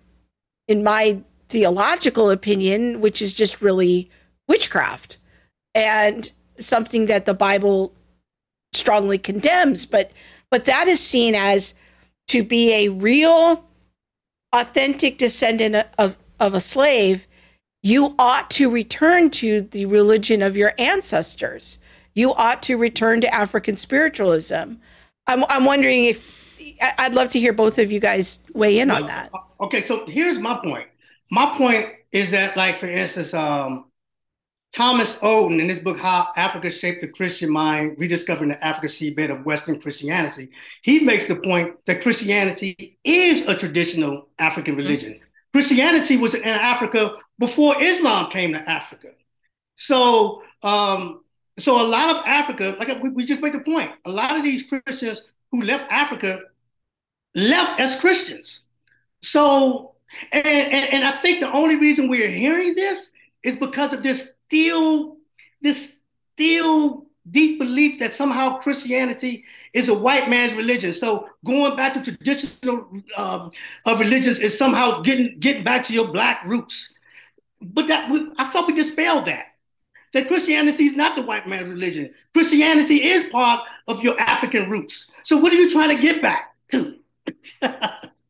in 0.68 0.84
my 0.84 1.18
theological 1.48 2.30
opinion 2.30 3.00
which 3.00 3.22
is 3.22 3.32
just 3.32 3.62
really 3.62 4.12
witchcraft 4.50 5.18
and 5.74 6.34
something 6.58 7.06
that 7.06 7.26
the 7.26 7.34
bible 7.34 7.94
strongly 8.74 9.18
condemns, 9.18 9.86
but 9.86 10.12
but 10.50 10.66
that 10.66 10.88
is 10.88 11.00
seen 11.00 11.34
as 11.34 11.74
to 12.28 12.44
be 12.44 12.74
a 12.74 12.90
real 12.90 13.66
authentic 14.54 15.18
descendant 15.18 15.88
of, 15.98 16.16
of 16.40 16.54
a 16.54 16.60
slave, 16.60 17.28
you 17.82 18.16
ought 18.18 18.50
to 18.52 18.70
return 18.70 19.30
to 19.32 19.62
the 19.62 19.86
religion 19.86 20.42
of 20.42 20.56
your 20.56 20.74
ancestors. 20.78 21.80
You 22.14 22.34
ought 22.34 22.62
to 22.64 22.78
return 22.78 23.22
to 23.22 23.34
African 23.34 23.76
spiritualism. 23.76 24.76
I'm, 25.26 25.44
I'm 25.50 25.66
wondering 25.66 26.06
if 26.06 26.24
I'd 26.98 27.16
love 27.16 27.30
to 27.30 27.40
hear 27.40 27.54
both 27.54 27.80
of 27.80 27.92
you 27.92 28.00
guys 28.00 28.40
weigh 28.54 28.80
in 28.80 28.92
on 28.92 29.08
that. 29.08 29.32
Okay, 29.60 29.84
so 29.84 30.06
here's 30.06 30.40
my 30.40 30.60
point. 30.64 30.88
My 31.32 31.58
point 31.58 31.88
is 32.12 32.32
that, 32.32 32.56
like 32.56 32.78
for 32.80 32.88
instance, 32.88 33.34
um, 33.34 33.86
Thomas 34.74 35.14
Oden, 35.20 35.60
in 35.62 35.70
his 35.70 35.80
book, 35.80 36.00
How 36.00 36.30
Africa 36.36 36.72
Shaped 36.72 37.02
the 37.02 37.08
Christian 37.08 37.52
Mind, 37.52 37.96
Rediscovering 38.00 38.50
the 38.50 38.66
African 38.66 38.90
Seedbed 38.90 39.30
of 39.30 39.46
Western 39.46 39.80
Christianity, 39.80 40.50
he 40.82 41.02
makes 41.02 41.28
the 41.28 41.36
point 41.36 41.76
that 41.86 42.02
Christianity 42.02 42.98
is 43.04 43.48
a 43.48 43.56
traditional 43.56 44.30
African 44.40 44.76
religion. 44.76 45.14
Mm-hmm. 45.14 45.24
Christianity 45.54 46.18
was 46.18 46.34
in 46.34 46.44
Africa 46.44 47.18
before 47.38 47.82
Islam 47.82 48.32
came 48.32 48.54
to 48.54 48.68
Africa. 48.68 49.10
So, 49.76 50.42
um, 50.64 51.22
so 51.60 51.80
a 51.80 51.88
lot 51.88 52.10
of 52.10 52.26
Africa, 52.26 52.76
like 52.80 53.02
we, 53.04 53.10
we 53.10 53.26
just 53.26 53.44
made 53.44 53.54
the 53.54 53.60
point, 53.60 53.92
a 54.06 54.10
lot 54.10 54.36
of 54.36 54.44
these 54.44 54.64
Christians 54.64 55.22
who 55.52 55.62
left 55.62 55.92
Africa 55.92 56.40
left 57.36 57.80
as 57.80 57.96
Christians. 58.00 58.62
So, 59.22 59.94
and, 60.32 60.48
and, 60.48 60.94
and 60.94 61.04
I 61.04 61.20
think 61.22 61.42
the 61.42 61.52
only 61.52 61.76
reason 61.76 62.08
we're 62.08 62.28
hearing 62.28 62.74
this 62.74 63.12
is 63.44 63.56
because 63.56 63.94
of 63.94 64.02
this 64.02 64.33
still 64.48 65.18
this 65.62 65.98
still 66.34 67.08
deep 67.30 67.60
belief 67.60 68.00
that 68.00 68.14
somehow 68.14 68.58
Christianity 68.58 69.46
is 69.74 69.88
a 69.88 69.94
white 69.94 70.30
man's 70.30 70.54
religion. 70.54 70.94
So 70.94 71.30
going 71.46 71.76
back 71.76 71.94
to 71.94 72.02
traditional 72.02 72.88
um, 73.18 73.52
of 73.86 74.00
religions 74.00 74.40
is 74.40 74.58
somehow 74.58 75.02
getting 75.02 75.40
getting 75.40 75.64
back 75.64 75.86
to 75.86 75.94
your 75.94 76.12
black 76.12 76.46
roots. 76.46 76.94
But 77.62 77.88
that 77.88 78.12
I 78.38 78.50
thought 78.50 78.68
we 78.68 78.74
dispelled 78.74 79.26
that. 79.26 79.46
That 80.14 80.28
Christianity 80.28 80.84
is 80.86 80.96
not 80.96 81.16
the 81.16 81.24
white 81.24 81.48
man's 81.48 81.72
religion. 81.72 82.14
Christianity 82.34 83.04
is 83.04 83.24
part 83.32 83.62
of 83.88 84.04
your 84.04 84.20
African 84.20 84.70
roots. 84.70 85.10
So 85.24 85.38
what 85.38 85.52
are 85.52 85.56
you 85.56 85.72
trying 85.72 85.90
to 85.96 86.02
get 86.02 86.22
back 86.22 86.54
to? 86.72 87.00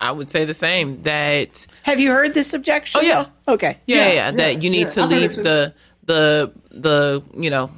I 0.00 0.12
would 0.12 0.30
say 0.30 0.44
the 0.44 0.54
same. 0.54 1.02
That 1.02 1.66
have 1.82 2.00
you 2.00 2.10
heard 2.10 2.34
this 2.34 2.54
objection? 2.54 3.00
Oh 3.00 3.04
yeah. 3.04 3.26
Okay. 3.46 3.78
Yeah, 3.86 3.96
yeah. 3.96 4.06
yeah, 4.06 4.12
yeah. 4.12 4.30
That 4.32 4.62
you 4.62 4.70
need 4.70 4.88
to 4.90 5.06
leave 5.06 5.36
the 5.36 5.74
the 6.04 6.52
the 6.70 7.22
you 7.34 7.50
know 7.50 7.70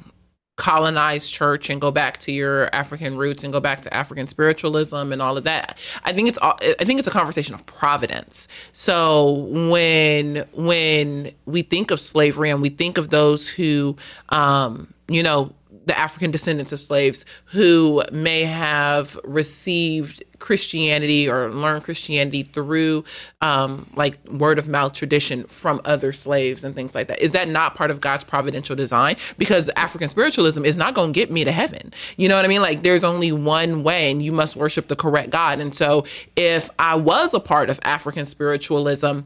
colonized 0.55 1.31
church 1.31 1.69
and 1.69 1.81
go 1.81 1.89
back 1.89 2.17
to 2.17 2.31
your 2.31 2.73
African 2.73 3.17
roots 3.17 3.43
and 3.43 3.51
go 3.51 3.59
back 3.59 3.81
to 3.81 3.93
African 3.93 4.27
spiritualism 4.27 5.11
and 5.11 5.21
all 5.21 5.35
of 5.35 5.45
that. 5.45 5.79
I 6.03 6.13
think 6.13 6.29
it's 6.29 6.37
all, 6.37 6.59
I 6.61 6.83
think 6.83 6.99
it's 6.99 7.07
a 7.07 7.11
conversation 7.11 7.55
of 7.55 7.65
providence. 7.65 8.47
So 8.71 9.31
when 9.49 10.45
when 10.53 11.31
we 11.45 11.63
think 11.63 11.89
of 11.91 11.99
slavery 11.99 12.51
and 12.51 12.61
we 12.61 12.69
think 12.69 12.97
of 12.97 13.09
those 13.09 13.49
who 13.49 13.95
um 14.29 14.93
you 15.07 15.23
know 15.23 15.53
the 15.85 15.97
African 15.97 16.31
descendants 16.31 16.71
of 16.71 16.81
slaves 16.81 17.25
who 17.45 18.03
may 18.11 18.43
have 18.43 19.19
received 19.23 20.23
Christianity 20.39 21.29
or 21.29 21.49
learned 21.51 21.83
Christianity 21.83 22.43
through 22.43 23.05
um, 23.41 23.89
like 23.95 24.17
word 24.27 24.59
of 24.59 24.67
mouth 24.67 24.93
tradition 24.93 25.45
from 25.45 25.79
other 25.85 26.11
slaves 26.11 26.63
and 26.63 26.75
things 26.75 26.93
like 26.93 27.07
that. 27.07 27.19
Is 27.21 27.31
that 27.31 27.47
not 27.47 27.75
part 27.75 27.91
of 27.91 28.01
God's 28.01 28.23
providential 28.23 28.75
design? 28.75 29.15
Because 29.37 29.69
African 29.77 30.09
spiritualism 30.09 30.65
is 30.65 30.75
not 30.75 30.95
going 30.95 31.13
to 31.13 31.17
get 31.17 31.31
me 31.31 31.45
to 31.45 31.51
heaven. 31.51 31.93
You 32.17 32.27
know 32.27 32.35
what 32.35 32.45
I 32.45 32.49
mean? 32.49 32.61
Like 32.61 32.83
there's 32.83 33.03
only 33.05 33.31
one 33.31 33.83
way 33.83 34.11
and 34.11 34.23
you 34.23 34.31
must 34.31 34.55
worship 34.55 34.89
the 34.89 34.95
correct 34.95 35.29
God. 35.29 35.59
And 35.59 35.73
so 35.73 36.05
if 36.35 36.69
I 36.77 36.95
was 36.95 37.33
a 37.33 37.39
part 37.39 37.69
of 37.69 37.79
African 37.83 38.25
spiritualism, 38.25 39.21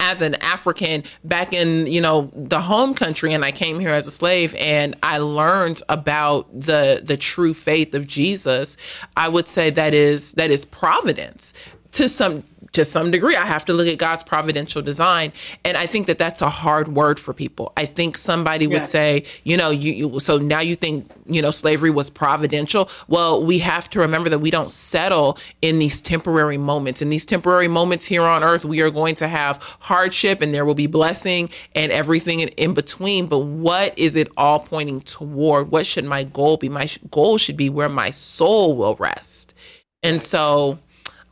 as 0.00 0.22
an 0.22 0.34
African 0.36 1.04
back 1.24 1.52
in, 1.52 1.86
you 1.86 2.00
know, 2.00 2.30
the 2.34 2.60
home 2.60 2.94
country 2.94 3.32
and 3.32 3.44
I 3.44 3.52
came 3.52 3.78
here 3.80 3.90
as 3.90 4.06
a 4.06 4.10
slave 4.10 4.54
and 4.58 4.96
I 5.02 5.18
learned 5.18 5.82
about 5.88 6.48
the 6.52 7.00
the 7.02 7.16
true 7.16 7.54
faith 7.54 7.94
of 7.94 8.06
Jesus, 8.06 8.76
I 9.16 9.28
would 9.28 9.46
say 9.46 9.70
that 9.70 9.94
is 9.94 10.32
that 10.32 10.50
is 10.50 10.64
providence 10.64 11.52
to 11.92 12.08
some 12.08 12.44
to 12.76 12.84
some 12.84 13.10
degree. 13.10 13.36
I 13.36 13.44
have 13.46 13.64
to 13.66 13.72
look 13.72 13.88
at 13.88 13.98
god's 13.98 14.22
providential 14.22 14.82
design. 14.82 15.32
And 15.64 15.76
i 15.76 15.86
think 15.86 16.06
that 16.06 16.18
that's 16.18 16.42
a 16.42 16.48
hard 16.64 16.88
word 16.88 17.18
for 17.18 17.32
people. 17.34 17.72
I 17.76 17.84
think 17.86 18.16
somebody 18.16 18.64
Yeah. 18.66 18.74
would 18.74 18.86
say 18.86 19.24
you 19.44 19.56
know 19.56 19.70
you, 19.70 19.92
you 19.92 20.20
so 20.20 20.38
now 20.38 20.60
you 20.60 20.76
think 20.76 21.10
you 21.26 21.42
know 21.42 21.50
slavery 21.50 21.90
was 21.90 22.08
providential. 22.10 22.88
Well 23.08 23.42
we 23.42 23.58
have 23.60 23.90
to 23.90 23.98
remember 24.00 24.28
that 24.30 24.38
we 24.46 24.50
don't 24.50 24.70
settle 24.70 25.38
in 25.62 25.78
these 25.78 26.00
temporary 26.00 26.58
moments. 26.58 27.02
In 27.02 27.08
these 27.08 27.26
temporary 27.26 27.68
moments 27.68 28.04
here 28.06 28.22
on 28.22 28.44
earth 28.44 28.64
we 28.64 28.80
are 28.82 28.90
going 28.90 29.14
to 29.16 29.28
have 29.28 29.56
hardship 29.80 30.40
and 30.42 30.54
there 30.54 30.64
will 30.64 30.74
be 30.86 30.86
blessing 30.86 31.50
and 31.74 31.90
everything 31.92 32.40
in, 32.40 32.48
in 32.64 32.74
between. 32.74 33.26
But 33.26 33.40
what 33.40 33.98
is 33.98 34.16
it 34.16 34.28
all 34.36 34.60
pointing 34.60 35.00
toward? 35.00 35.70
What 35.70 35.86
should 35.86 36.04
my 36.04 36.22
goal 36.24 36.56
be? 36.56 36.68
My 36.68 36.86
sh- 36.86 36.98
goal 37.10 37.38
should 37.38 37.56
be 37.56 37.68
where 37.70 37.88
my 37.88 38.10
soul 38.10 38.76
will 38.76 38.94
rest. 38.96 39.54
And 40.02 40.20
so 40.22 40.78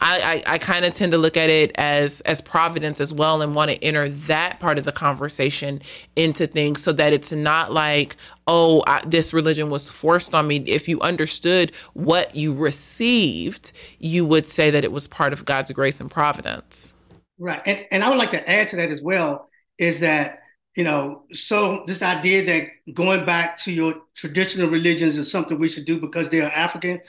I, 0.01 0.43
I, 0.47 0.55
I 0.55 0.59
kind 0.59 0.85
of 0.85 0.93
tend 0.95 1.13
to 1.13 1.19
look 1.19 1.37
at 1.37 1.51
it 1.51 1.73
as 1.77 2.21
as 2.23 2.41
providence 2.41 3.01
as 3.01 3.13
well 3.13 3.43
and 3.43 3.55
want 3.55 3.71
to 3.71 3.83
enter 3.83 4.09
that 4.09 4.61
part 4.61 4.79
of 4.79 4.85
the 4.85 4.93
conversation 4.93 5.81
into 6.17 6.47
things 6.47 6.83
so 6.83 6.93
that 6.93 7.13
it's 7.13 7.33
not 7.33 7.73
like 7.73 8.17
oh 8.47 8.83
I, 8.87 9.03
this 9.07 9.33
religion 9.33 9.71
was 9.71 9.91
forced 9.91 10.35
on 10.35 10.47
me 10.47 10.57
if 10.67 10.89
you 10.89 11.01
understood 11.01 11.73
what 11.95 12.35
you 12.37 12.53
received 12.53 13.73
you 13.99 14.27
would 14.27 14.47
say 14.47 14.71
that 14.71 14.85
it 14.85 14.93
was 14.93 15.07
part 15.07 15.33
of 15.33 15.45
god's 15.45 15.71
grace 15.73 16.01
and 16.01 16.11
providence 16.11 16.95
Right. 17.39 17.61
And, 17.67 17.87
and 17.91 18.05
I 18.05 18.09
would 18.09 18.19
like 18.19 18.31
to 18.31 18.49
add 18.49 18.69
to 18.71 18.77
that 18.77 18.91
as 18.91 19.03
well 19.03 19.49
is 19.79 20.01
that, 20.01 20.41
you 20.77 20.85
know, 20.85 21.23
so 21.33 21.85
this 21.87 22.03
idea 22.03 22.45
that 22.47 22.95
going 22.95 23.27
back 23.27 23.59
to 23.59 23.73
your 23.73 23.95
traditional 24.15 24.69
religions 24.69 25.17
is 25.17 25.31
something 25.31 25.59
we 25.59 25.69
should 25.69 25.85
do 25.85 26.01
because 26.01 26.29
they 26.29 26.41
are 26.41 26.51
African. 26.51 27.01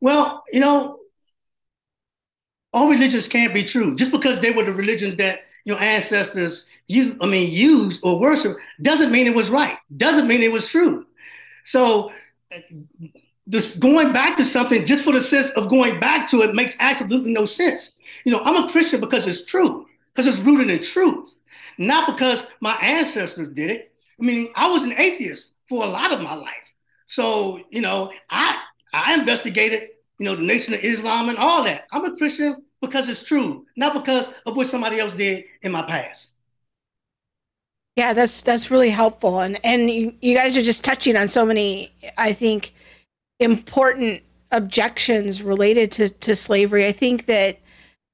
Well, 0.00 0.44
you 0.52 0.60
know, 0.60 0.98
all 2.72 2.88
religions 2.88 3.28
can't 3.28 3.54
be 3.54 3.64
true. 3.64 3.94
Just 3.96 4.12
because 4.12 4.40
they 4.40 4.50
were 4.50 4.64
the 4.64 4.72
religions 4.72 5.16
that 5.16 5.40
your 5.64 5.78
ancestors 5.78 6.66
you 6.88 7.16
I 7.20 7.26
mean 7.26 7.50
used 7.50 8.04
or 8.04 8.20
worship 8.20 8.56
doesn't 8.80 9.12
mean 9.12 9.26
it 9.26 9.34
was 9.34 9.50
right. 9.50 9.78
Doesn't 9.96 10.26
mean 10.26 10.42
it 10.42 10.52
was 10.52 10.68
true. 10.68 11.06
So 11.64 12.12
uh, 12.54 12.58
this 13.46 13.76
going 13.76 14.12
back 14.12 14.36
to 14.36 14.44
something 14.44 14.84
just 14.84 15.04
for 15.04 15.12
the 15.12 15.20
sense 15.20 15.50
of 15.50 15.68
going 15.68 16.00
back 16.00 16.28
to 16.30 16.42
it 16.42 16.54
makes 16.54 16.74
absolutely 16.80 17.32
no 17.32 17.46
sense. 17.46 17.96
You 18.24 18.32
know, 18.32 18.40
I'm 18.40 18.64
a 18.64 18.68
Christian 18.68 19.00
because 19.00 19.26
it's 19.26 19.44
true, 19.44 19.86
because 20.14 20.26
it's 20.26 20.44
rooted 20.44 20.70
in 20.70 20.82
truth, 20.82 21.30
not 21.78 22.06
because 22.06 22.50
my 22.60 22.74
ancestors 22.76 23.48
did 23.48 23.70
it. 23.70 23.92
I 24.20 24.24
mean, 24.24 24.52
I 24.54 24.68
was 24.68 24.82
an 24.84 24.92
atheist 24.92 25.54
for 25.68 25.82
a 25.82 25.88
lot 25.88 26.12
of 26.12 26.20
my 26.20 26.34
life. 26.34 26.54
So, 27.06 27.60
you 27.70 27.80
know, 27.80 28.12
I 28.30 28.58
I 28.92 29.14
investigated, 29.14 29.90
you 30.22 30.28
know, 30.28 30.36
the 30.36 30.42
Nation 30.42 30.72
of 30.72 30.84
Islam 30.84 31.28
and 31.30 31.36
all 31.36 31.64
that. 31.64 31.88
I'm 31.90 32.04
a 32.04 32.16
Christian 32.16 32.64
because 32.80 33.08
it's 33.08 33.24
true, 33.24 33.66
not 33.76 33.92
because 33.92 34.32
of 34.46 34.54
what 34.54 34.68
somebody 34.68 35.00
else 35.00 35.14
did 35.14 35.46
in 35.62 35.72
my 35.72 35.82
past. 35.82 36.30
Yeah, 37.96 38.12
that's 38.12 38.40
that's 38.42 38.70
really 38.70 38.90
helpful, 38.90 39.40
and 39.40 39.58
and 39.64 39.90
you, 39.90 40.14
you 40.22 40.36
guys 40.36 40.56
are 40.56 40.62
just 40.62 40.84
touching 40.84 41.16
on 41.16 41.26
so 41.26 41.44
many, 41.44 41.92
I 42.16 42.32
think, 42.32 42.72
important 43.40 44.22
objections 44.52 45.42
related 45.42 45.90
to 45.92 46.08
to 46.08 46.36
slavery. 46.36 46.86
I 46.86 46.92
think 46.92 47.26
that 47.26 47.58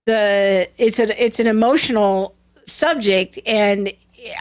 the 0.06 0.66
it's 0.78 0.98
a 0.98 1.22
it's 1.22 1.40
an 1.40 1.46
emotional 1.46 2.34
subject, 2.64 3.38
and 3.44 3.92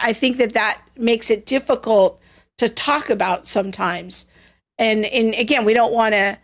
I 0.02 0.14
think 0.14 0.38
that 0.38 0.54
that 0.54 0.80
makes 0.96 1.30
it 1.30 1.44
difficult 1.44 2.18
to 2.56 2.70
talk 2.70 3.10
about 3.10 3.46
sometimes. 3.46 4.24
And 4.78 5.04
and 5.04 5.34
again, 5.34 5.66
we 5.66 5.74
don't 5.74 5.92
want 5.92 6.14
to 6.14 6.38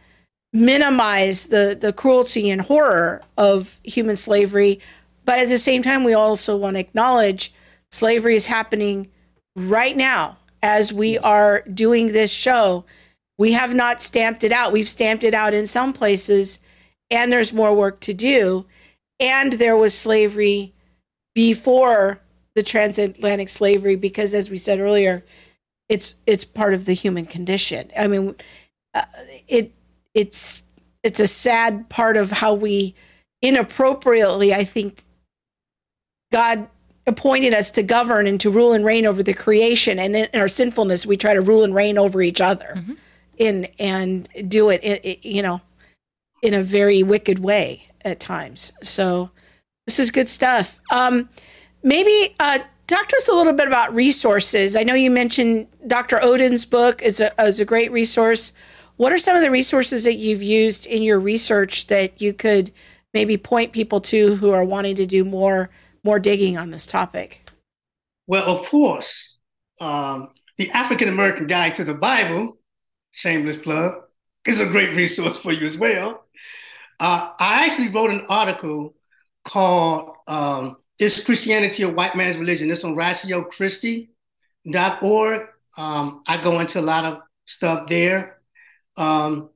minimize 0.55 1.47
the 1.47 1.77
the 1.79 1.93
cruelty 1.93 2.49
and 2.49 2.63
horror 2.63 3.21
of 3.37 3.79
human 3.83 4.17
slavery, 4.17 4.81
but 5.25 5.41
at 5.41 5.49
the 5.49 5.59
same 5.59 5.83
time, 5.83 6.05
we 6.05 6.15
also 6.15 6.57
want 6.57 6.77
to 6.77 6.81
acknowledge 6.81 7.53
slavery 7.91 8.37
is 8.37 8.47
happening 8.47 9.11
right 9.57 9.97
now 9.97 10.39
as 10.63 10.93
we 10.93 11.19
are 11.19 11.63
doing 11.63 12.09
this 12.09 12.31
show. 12.31 12.85
We 13.37 13.53
have 13.53 13.75
not 13.75 14.01
stamped 14.01 14.45
it 14.45 14.53
out. 14.53 14.73
We've 14.73 14.89
stamped 14.89 15.25
it 15.25 15.35
out 15.35 15.53
in 15.53 15.67
some 15.67 15.93
places, 15.93 16.61
and 17.11 17.33
there's 17.33 17.53
more 17.53 17.75
work 17.75 18.01
to 18.01 18.15
do. 18.15 18.65
And 19.19 19.55
there 19.55 19.77
was 19.77 19.97
slavery 19.97 20.73
before 21.35 22.21
the 22.55 22.63
transatlantic 22.63 23.49
slavery, 23.49 23.97
because 23.97 24.33
as 24.35 24.49
we 24.49 24.57
said 24.57 24.79
earlier, 24.79 25.25
it's 25.89 26.17
it's 26.27 26.45
part 26.45 26.75
of 26.75 26.85
the 26.85 26.95
human 26.95 27.27
condition. 27.27 27.91
I 27.99 28.07
mean, 28.07 28.37
uh, 28.95 29.03
it 29.49 29.73
it's 30.15 30.63
it's 31.03 31.21
a 31.21 31.27
sad 31.29 31.89
part 31.91 32.17
of 32.17 32.31
how 32.31 32.55
we 32.55 32.95
inappropriately, 33.43 34.55
I 34.55 34.65
think, 34.65 35.05
God 36.33 36.69
appointed 37.07 37.53
us 37.53 37.71
to 37.73 37.83
govern 37.83 38.27
and 38.27 38.41
to 38.41 38.49
rule 38.51 38.73
and 38.73 38.85
reign 38.85 39.05
over 39.07 39.23
the 39.23 39.35
creation. 39.35 39.99
And 39.99 40.17
in 40.17 40.29
our 40.41 40.49
sinfulness 40.49 41.05
we 41.05 41.17
try 41.19 41.35
to 41.35 41.43
rule 41.43 41.63
and 41.65 41.75
reign 41.75 41.99
over 41.99 42.23
each 42.23 42.41
other 42.41 42.83
in 43.37 43.67
and 43.79 44.29
do 44.49 44.71
it, 44.71 44.81
i- 44.85 45.01
i- 45.05 45.19
you 45.23 45.43
know 45.43 45.61
in 46.43 46.55
a 46.55 46.63
very 46.63 47.03
wicked 47.03 47.39
way 47.41 47.85
at 48.05 48.21
times. 48.21 48.73
So 48.83 49.31
this 49.87 49.99
is 49.99 50.11
good 50.11 50.29
stuff. 50.29 50.79
Um 50.91 51.29
maybe 51.83 52.35
uh 52.41 52.61
talk 52.87 53.09
to 53.09 53.17
us 53.17 53.29
a 53.29 53.35
little 53.35 53.53
bit 53.53 53.67
about 53.67 53.95
resources. 53.95 54.75
I 54.77 54.83
know 54.83 54.95
you 54.95 55.11
mentioned 55.11 55.67
dr 55.87 56.19
Oden's 56.23 56.65
book 56.65 57.03
is 57.03 57.21
a, 57.21 57.33
is 57.43 57.61
a 57.61 57.65
great 57.67 57.93
resource 57.93 58.53
what 58.97 59.13
are 59.13 59.19
some 59.19 59.37
of 59.37 59.43
the 59.43 59.51
resources 59.51 60.05
that 60.05 60.17
you've 60.17 60.43
used 60.43 60.87
in 60.87 61.03
your 61.03 61.19
research 61.19 61.89
that 61.89 62.21
you 62.21 62.33
could 62.33 62.71
maybe 63.13 63.37
point 63.37 63.73
people 63.73 64.01
to 64.01 64.37
who 64.37 64.51
are 64.51 64.65
wanting 64.65 64.97
to 64.97 65.07
do 65.07 65.25
more 65.25 65.71
more 66.05 66.19
digging 66.19 66.59
on 66.59 66.71
this 66.71 66.87
topic. 66.87 67.49
Well, 68.27 68.45
of 68.45 68.67
course, 68.67 69.37
um, 69.81 70.31
the 70.59 70.71
African 70.71 71.09
American 71.09 71.47
Guide 71.47 71.77
to 71.77 71.85
the 71.85 71.95
Bible, 71.95 72.59
shameless 73.11 73.57
plug, 73.57 73.95
is 74.47 74.61
a 74.61 74.67
great 74.67 74.95
resource 74.95 75.39
for 75.39 75.53
you 75.53 75.65
as 75.67 75.79
well. 75.79 76.27
Uh, 77.01 77.31
I 77.41 77.67
actually 77.67 77.89
wrote 77.89 78.11
an 78.11 78.27
article 78.29 78.95
called 79.45 80.11
um, 80.29 80.77
Is 80.99 81.25
Christianity 81.25 81.83
a 81.83 81.89
White 81.89 82.15
Man's 82.17 82.37
Religion? 82.37 82.71
It's 82.71 82.85
on 82.85 82.95
ratiochristi.org. 82.95 85.49
Um, 85.77 86.23
I 86.29 86.41
go 86.41 86.61
into 86.61 86.79
a 86.79 86.83
lot 86.83 87.05
of 87.05 87.19
stuff 87.47 87.89
there. 87.89 88.39
Um, 88.97 89.51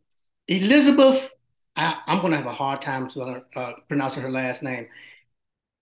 Elizabeth, 0.49 1.28
I, 1.76 2.01
I'm 2.07 2.20
going 2.20 2.32
to 2.32 2.39
have 2.39 2.47
a 2.47 2.53
hard 2.53 2.82
time 2.82 3.09
to, 3.11 3.43
uh, 3.55 3.72
pronouncing 3.89 4.22
her 4.22 4.30
last 4.30 4.62
name. 4.62 4.89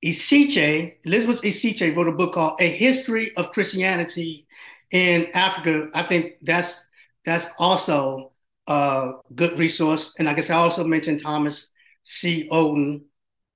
Isichei, 0.04 0.96
Elizabeth 1.04 1.42
Isichei 1.42 1.96
wrote 1.96 2.09
a 2.09 2.12
book 2.12 2.34
called 2.34 2.61
A 2.61 2.68
History 2.68 3.34
of 3.36 3.50
Christianity 3.50 4.46
in 4.90 5.28
Africa. 5.34 5.88
I 5.94 6.02
think 6.02 6.34
that's 6.42 6.84
that's 7.24 7.46
also 7.59 8.32
a 8.68 9.14
good 9.34 9.59
resource. 9.59 10.14
And 10.18 10.28
I 10.28 10.34
guess 10.34 10.50
I 10.50 10.57
also 10.57 10.84
mentioned 10.84 11.22
Thomas 11.22 11.68
C. 12.04 12.48
Oden. 12.52 13.04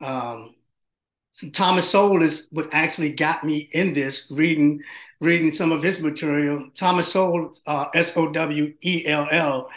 Um, 0.01 0.57
Thomas 1.53 1.89
Sowell 1.89 2.23
is 2.23 2.49
what 2.51 2.73
actually 2.73 3.11
got 3.13 3.45
me 3.45 3.69
in 3.73 3.95
this, 3.95 4.29
reading 4.31 4.81
reading 5.21 5.53
some 5.53 5.71
of 5.71 5.83
his 5.83 6.03
material. 6.03 6.71
Thomas 6.75 7.13
Sowell, 7.13 7.53
uh, 7.67 7.87
S 7.95 8.17
O 8.17 8.33
W 8.33 8.75
E 8.83 9.07
L 9.07 9.29
L. 9.31 9.71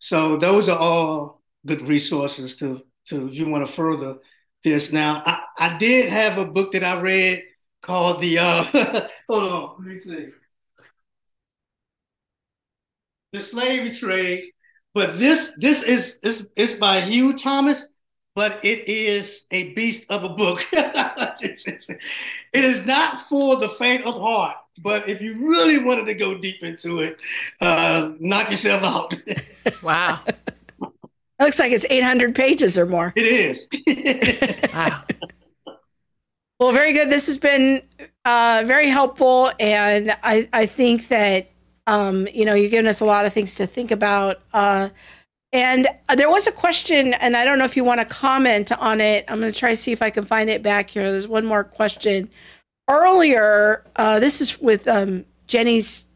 So 0.00 0.36
those 0.36 0.68
are 0.68 0.78
all 0.78 1.42
good 1.66 1.82
resources 1.82 2.56
to 2.56 2.82
to 3.06 3.28
if 3.28 3.34
you 3.34 3.48
want 3.48 3.66
to 3.66 3.72
further 3.72 4.16
this. 4.64 4.92
Now, 4.92 5.22
I, 5.24 5.42
I 5.58 5.78
did 5.78 6.08
have 6.08 6.38
a 6.38 6.46
book 6.46 6.72
that 6.72 6.84
I 6.84 7.00
read 7.00 7.42
called 7.82 8.20
the 8.20 8.38
uh 8.38 8.64
hold 9.28 9.52
on, 9.52 9.86
let 9.86 9.94
me 9.94 10.00
see. 10.00 10.28
The 13.32 13.40
Slave 13.40 13.98
Trade. 13.98 14.52
But 14.94 15.18
this 15.18 15.52
this 15.58 15.82
is 15.82 16.18
is 16.22 16.48
it's 16.56 16.74
by 16.74 17.02
Hugh 17.02 17.36
Thomas, 17.36 17.86
but 18.34 18.64
it 18.64 18.88
is 18.88 19.44
a 19.50 19.74
beast 19.74 20.06
of 20.08 20.24
a 20.24 20.30
book. 20.30 20.64
it 20.72 22.38
is 22.52 22.86
not 22.86 23.20
for 23.28 23.56
the 23.56 23.68
faint 23.70 24.06
of 24.06 24.14
heart. 24.14 24.56
But 24.82 25.08
if 25.08 25.20
you 25.22 25.48
really 25.48 25.78
wanted 25.78 26.06
to 26.06 26.14
go 26.14 26.34
deep 26.36 26.62
into 26.62 27.00
it, 27.00 27.20
uh, 27.60 28.12
knock 28.20 28.50
yourself 28.50 28.82
out. 28.82 29.14
Wow. 29.82 30.20
It 30.28 31.44
looks 31.44 31.58
like 31.58 31.72
it's 31.72 31.84
800 31.90 32.34
pages 32.34 32.78
or 32.78 32.86
more. 32.86 33.12
it 33.16 33.26
is. 33.26 33.68
Wow. 34.74 35.02
Well, 36.58 36.72
very 36.72 36.92
good. 36.94 37.10
This 37.10 37.26
has 37.26 37.36
been 37.36 37.82
uh, 38.24 38.62
very 38.64 38.88
helpful, 38.88 39.50
and 39.60 40.16
I, 40.22 40.48
I 40.52 40.64
think 40.66 41.08
that 41.08 41.50
um, 41.86 42.26
you 42.32 42.44
know 42.46 42.54
you've 42.54 42.70
given 42.70 42.86
us 42.86 43.00
a 43.00 43.04
lot 43.04 43.26
of 43.26 43.32
things 43.32 43.56
to 43.56 43.66
think 43.66 43.90
about. 43.90 44.40
Uh, 44.54 44.88
and 45.52 45.86
there 46.14 46.30
was 46.30 46.46
a 46.46 46.52
question, 46.52 47.12
and 47.14 47.36
I 47.36 47.44
don't 47.44 47.58
know 47.58 47.64
if 47.66 47.76
you 47.76 47.84
want 47.84 48.00
to 48.00 48.06
comment 48.06 48.72
on 48.72 49.00
it. 49.02 49.24
I'm 49.28 49.40
going 49.40 49.52
to 49.52 49.58
try 49.58 49.70
to 49.70 49.76
see 49.76 49.92
if 49.92 50.00
I 50.00 50.10
can 50.10 50.24
find 50.24 50.48
it 50.48 50.62
back 50.62 50.90
here. 50.90 51.10
There's 51.12 51.28
one 51.28 51.44
more 51.44 51.64
question 51.64 52.30
earlier. 52.88 53.84
Uh, 53.96 54.20
this 54.20 54.40
is 54.40 54.58
with 54.60 54.86
um, 54.88 55.24
Jenny's 55.46 56.06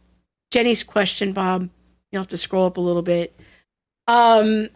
Jenny's 0.51 0.83
question, 0.83 1.33
Bob. 1.33 1.71
You'll 2.11 2.23
have 2.23 2.29
to 2.29 2.37
scroll 2.37 2.67
up 2.67 2.77
a 2.77 2.81
little 2.81 3.03
bit. 3.03 3.39
Um, 4.09 4.69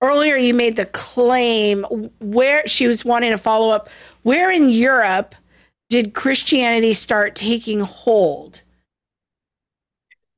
earlier 0.00 0.36
you 0.36 0.54
made 0.54 0.76
the 0.76 0.86
claim 0.86 1.84
where 2.20 2.66
she 2.66 2.86
was 2.86 3.04
wanting 3.04 3.30
to 3.30 3.38
follow 3.38 3.74
up. 3.74 3.88
Where 4.22 4.50
in 4.50 4.68
Europe 4.68 5.34
did 5.88 6.14
Christianity 6.14 6.94
start 6.94 7.34
taking 7.34 7.80
hold? 7.80 8.62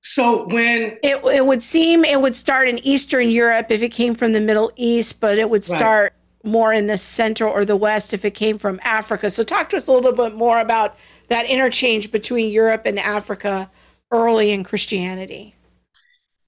So 0.03 0.47
when 0.47 0.99
it, 1.03 1.25
it 1.25 1.47
would 1.47 1.63
seem 1.63 2.05
it 2.05 2.21
would 2.21 2.35
start 2.35 2.69
in 2.69 2.79
Eastern 2.87 3.29
Europe 3.29 3.71
if 3.71 3.83
it 3.83 3.89
came 3.89 4.15
from 4.15 4.33
the 4.33 4.41
Middle 4.41 4.71
East, 4.77 5.21
but 5.21 5.37
it 5.39 5.51
would 5.51 5.65
start. 5.65 6.13
More 6.47 6.73
in 6.73 6.87
the 6.87 6.99
center 6.99 7.47
or 7.47 7.65
the 7.65 7.77
West 7.77 8.15
if 8.15 8.25
it 8.25 8.33
came 8.33 8.59
from 8.59 8.81
Africa. 8.85 9.31
So 9.31 9.43
talk 9.43 9.69
to 9.71 9.77
us 9.77 9.89
a 9.89 9.93
little 9.93 10.13
bit 10.13 10.35
more 10.35 10.61
about 10.61 10.97
that 11.29 11.47
interchange 11.47 12.13
between 12.13 12.53
Europe 12.53 12.83
and 12.87 12.99
Africa 12.99 13.71
early 14.11 14.53
in 14.53 14.65
Christianity. 14.65 15.55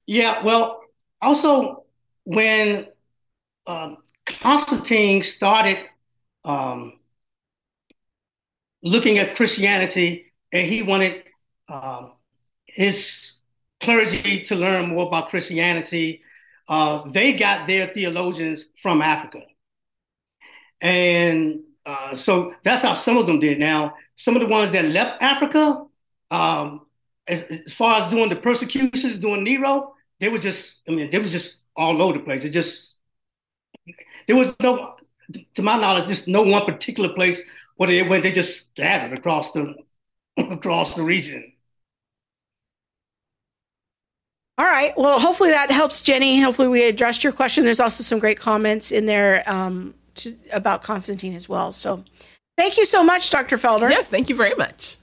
Yeah, 0.07 0.43
well, 0.45 0.81
also 1.21 1.85
when 2.25 2.87
um, 3.67 3.99
Constantine 4.25 5.23
started 5.23 5.79
um, 6.45 6.99
looking 8.83 9.19
at 9.19 9.37
Christianity 9.37 10.33
and 10.53 10.67
he 10.67 10.83
wanted 10.83 11.25
um, 11.69 12.13
his 12.67 13.35
clergy 13.81 14.43
to 14.45 14.57
learn 14.57 14.89
more 14.89 15.07
about 15.07 15.29
Christianity. 15.29 16.23
Uh, 16.69 17.09
they 17.11 17.33
got 17.33 17.67
their 17.67 17.87
theologians 17.89 18.67
from 18.81 19.03
Africa. 19.03 19.41
And 20.81 21.61
uh, 21.85 22.14
so 22.14 22.55
that's 22.64 22.83
how 22.83 22.95
some 22.95 23.16
of 23.16 23.26
them 23.26 23.41
did. 23.41 23.59
Now, 23.59 23.95
some 24.16 24.37
of 24.37 24.43
the 24.43 24.49
ones 24.49 24.72
that 24.72 24.85
left 24.85 25.22
Africa, 25.22 25.85
um, 26.31 26.87
as, 27.26 27.43
as, 27.43 27.72
far 27.72 28.03
as 28.03 28.11
doing 28.11 28.29
the 28.29 28.37
persecutions, 28.37 29.18
doing 29.18 29.45
Nero, 29.45 29.95
they 30.20 30.29
were 30.29 30.39
just, 30.39 30.76
I 30.89 30.93
mean, 30.93 31.11
they 31.11 31.18
was 31.18 31.31
just 31.31 31.62
all 31.76 32.03
over 32.03 32.18
the 32.18 32.24
place. 32.24 32.45
It 32.45 32.51
just, 32.51 32.97
there 34.26 34.37
was 34.37 34.55
no, 34.61 34.97
to 35.55 35.62
my 35.62 35.79
knowledge, 35.79 36.09
just 36.09 36.29
no 36.29 36.43
one 36.43 36.64
particular 36.64 37.12
place 37.14 37.43
where 37.76 37.89
they 37.89 38.03
went, 38.03 38.22
they 38.22 38.33
just 38.33 38.70
scattered 38.70 39.16
across 39.16 39.53
the, 39.53 39.74
across 40.37 40.95
the 40.95 41.03
region. 41.03 41.53
All 44.59 44.66
right. 44.66 44.93
Well, 44.97 45.20
hopefully 45.20 45.51
that 45.51 45.70
helps, 45.70 46.03
Jenny. 46.03 46.41
Hopefully 46.41 46.66
we 46.66 46.83
addressed 46.83 47.22
your 47.22 47.33
question. 47.33 47.62
There's 47.62 47.79
also 47.79 48.03
some 48.03 48.18
great 48.18 48.39
comments 48.41 48.91
in 48.91 49.07
there 49.07 49.45
um, 49.47 49.95
to, 50.19 50.37
about 50.53 50.83
Constantine 50.83 51.35
as 51.35 51.49
well. 51.49 51.73
So 51.73 52.05
thank 52.57 52.77
you 52.77 52.85
so 52.85 53.03
much, 53.03 53.31
Dr. 53.31 53.57
Felder. 53.57 53.91
Yes, 53.91 54.09
thank 54.09 54.29
you 54.29 54.35
very 54.35 54.55
much. 54.55 54.97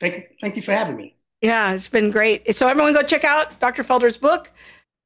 Thank 0.00 0.16
you. 0.16 0.22
Thank 0.40 0.56
you 0.56 0.62
for 0.62 0.72
having 0.72 0.96
me. 0.96 1.14
Yeah, 1.40 1.72
it's 1.72 1.88
been 1.88 2.10
great. 2.10 2.54
So 2.54 2.68
everyone 2.68 2.92
go 2.92 3.02
check 3.02 3.24
out 3.24 3.58
Dr. 3.60 3.82
Felder's 3.82 4.16
book, 4.16 4.50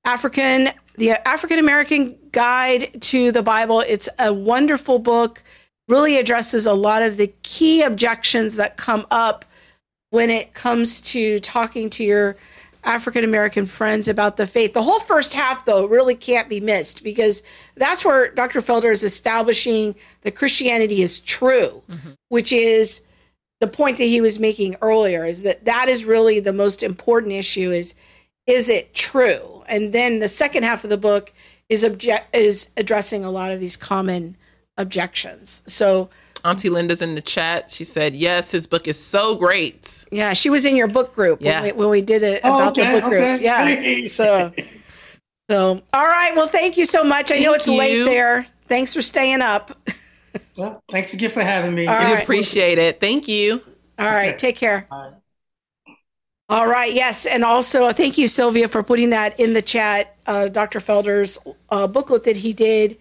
African, 0.05 0.69
the 0.97 1.13
African 1.29 1.59
American 1.59 2.17
Guide 2.33 3.01
to 3.03 3.33
the 3.33 3.43
Bible. 3.43 3.81
It's 3.81 4.09
a 4.19 4.33
wonderful 4.33 4.99
book. 4.99 5.43
Really 5.89 6.19
addresses 6.19 6.67
a 6.67 6.73
lot 6.73 7.03
of 7.03 7.17
the 7.17 7.33
key 7.43 7.83
objections 7.83 8.57
that 8.57 8.77
come 8.77 9.07
up 9.11 9.45
when 10.11 10.31
it 10.31 10.55
comes 10.55 11.01
to 11.01 11.41
talking 11.41 11.91
to 11.91 12.05
your 12.05 12.37
African 12.85 13.25
American 13.25 13.67
friends 13.67 14.09
about 14.09 14.37
the 14.37 14.47
faith. 14.47 14.73
The 14.73 14.83
whole 14.83 15.01
first 15.01 15.35
half, 15.35 15.65
though, 15.65 15.87
really 15.87 16.15
can't 16.15 16.49
be 16.49 16.61
missed 16.61 17.05
because 17.05 17.43
that's 17.75 18.05
where 18.05 18.31
Dr. 18.33 18.61
Felder 18.61 18.91
is 18.91 19.03
establishing 19.03 19.95
that 20.23 20.35
Christianity 20.35 21.03
is 21.03 21.21
true, 21.21 21.83
mm-hmm. 21.91 22.13
which 22.29 22.53
is 22.53 23.03
the 23.61 23.67
point 23.67 23.99
that 23.99 24.05
he 24.05 24.21
was 24.21 24.39
making 24.39 24.77
earlier 24.81 25.27
is 25.27 25.43
that 25.43 25.67
that 25.67 25.89
is 25.89 26.05
really 26.05 26.41
the 26.41 26.53
most 26.53 26.83
important 26.83 27.35
issue 27.35 27.71
is 27.71 27.95
is 28.47 28.69
it 28.69 28.95
true? 28.95 29.63
And 29.69 29.93
then 29.93 30.19
the 30.19 30.29
second 30.29 30.65
half 30.65 30.83
of 30.83 30.91
the 30.91 30.97
book 30.97 31.33
is 31.69 31.85
object 31.85 32.35
is 32.35 32.71
addressing 32.77 33.25
a 33.25 33.31
lot 33.31 33.53
of 33.53 33.61
these 33.61 33.77
common 33.77 34.37
objections. 34.77 35.63
So 35.67 36.09
Auntie 36.45 36.71
Linda's 36.71 37.03
in 37.03 37.15
the 37.15 37.21
chat. 37.21 37.71
She 37.71 37.85
said, 37.85 38.15
"Yes, 38.15 38.51
his 38.51 38.67
book 38.67 38.89
is 38.89 39.03
so 39.03 39.37
great." 39.37 40.05
Yeah, 40.11 40.33
she 40.33 40.51
was 40.51 40.65
in 40.65 40.77
your 40.77 40.89
book 40.89 41.15
group 41.15 41.41
yeah. 41.41 41.61
when, 41.61 41.65
we, 41.65 41.79
when 41.79 41.89
we 41.91 42.03
did 42.03 42.23
it 42.23 42.41
oh, 42.45 42.55
about 42.55 42.79
okay, 42.79 42.87
the 42.87 43.01
book 43.01 43.13
okay. 43.13 43.31
group. 43.31 43.43
Yeah. 43.43 44.07
so, 44.09 44.53
so 45.51 45.83
all 45.93 46.07
right. 46.07 46.35
Well, 46.35 46.49
thank 46.49 46.77
you 46.77 46.85
so 46.85 47.05
much. 47.05 47.31
I 47.31 47.35
thank 47.35 47.47
know 47.47 47.55
it's 47.55 47.67
you. 47.67 47.79
late 47.79 48.05
there. 48.05 48.47
Thanks 48.67 48.95
for 48.95 49.03
staying 49.03 49.43
up. 49.43 49.73
well, 50.57 50.83
thanks 50.91 51.13
again 51.13 51.31
for 51.31 51.43
having 51.43 51.75
me. 51.75 51.87
All 51.87 51.99
we 51.99 52.13
right. 52.13 52.23
appreciate 52.23 52.79
it. 52.79 53.01
Thank 53.01 53.29
you. 53.29 53.63
All 53.99 54.07
right. 54.07 54.29
Okay. 54.29 54.37
Take 54.37 54.57
care. 54.57 54.87
Bye. 54.91 55.13
All 56.49 56.67
right. 56.67 56.93
Yes. 56.93 57.27
And 57.27 57.45
also, 57.45 57.93
thank 57.93 58.19
you, 58.19 58.27
Sylvia, 58.27 58.67
for 58.67 58.83
putting 58.83 59.11
that 59.11 59.39
in 59.39 59.53
the 59.53 59.63
chat. 59.63 60.17
Uh, 60.27 60.49
Dr. 60.49 60.81
Felder's 60.81 61.39
uh, 61.71 61.87
booklet 61.87 62.25
that 62.25 62.39
he 62.39 62.53
did 62.53 62.99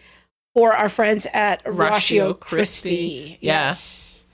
for 0.54 0.74
our 0.74 0.89
friends 0.89 1.28
at 1.34 1.62
Ratio, 1.66 2.34
Christi. 2.34 3.38
Yes. 3.41 4.26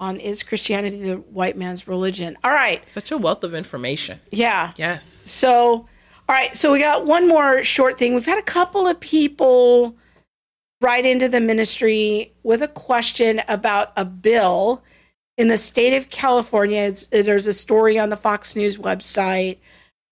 On 0.00 0.18
Is 0.18 0.42
Christianity 0.42 1.00
the 1.00 1.16
White 1.16 1.56
Man's 1.56 1.86
Religion? 1.86 2.36
All 2.42 2.50
right. 2.50 2.88
Such 2.90 3.12
a 3.12 3.18
wealth 3.18 3.44
of 3.44 3.54
information. 3.54 4.18
Yeah. 4.32 4.72
Yes. 4.76 5.06
So, 5.06 5.52
all 5.54 5.86
right. 6.28 6.56
So 6.56 6.72
we 6.72 6.80
got 6.80 7.06
one 7.06 7.28
more 7.28 7.62
short 7.62 7.98
thing. 7.98 8.14
We've 8.14 8.26
had 8.26 8.38
a 8.38 8.42
couple 8.42 8.88
of 8.88 8.98
people 8.98 9.96
write 10.80 11.06
into 11.06 11.28
the 11.28 11.40
ministry 11.40 12.34
with 12.42 12.62
a 12.62 12.68
question 12.68 13.40
about 13.46 13.92
a 13.96 14.04
bill 14.04 14.82
in 15.38 15.46
the 15.46 15.56
state 15.56 15.96
of 15.96 16.10
California. 16.10 16.80
It's, 16.80 17.06
there's 17.06 17.46
a 17.46 17.54
story 17.54 17.96
on 17.98 18.10
the 18.10 18.16
Fox 18.16 18.56
News 18.56 18.78
website 18.78 19.58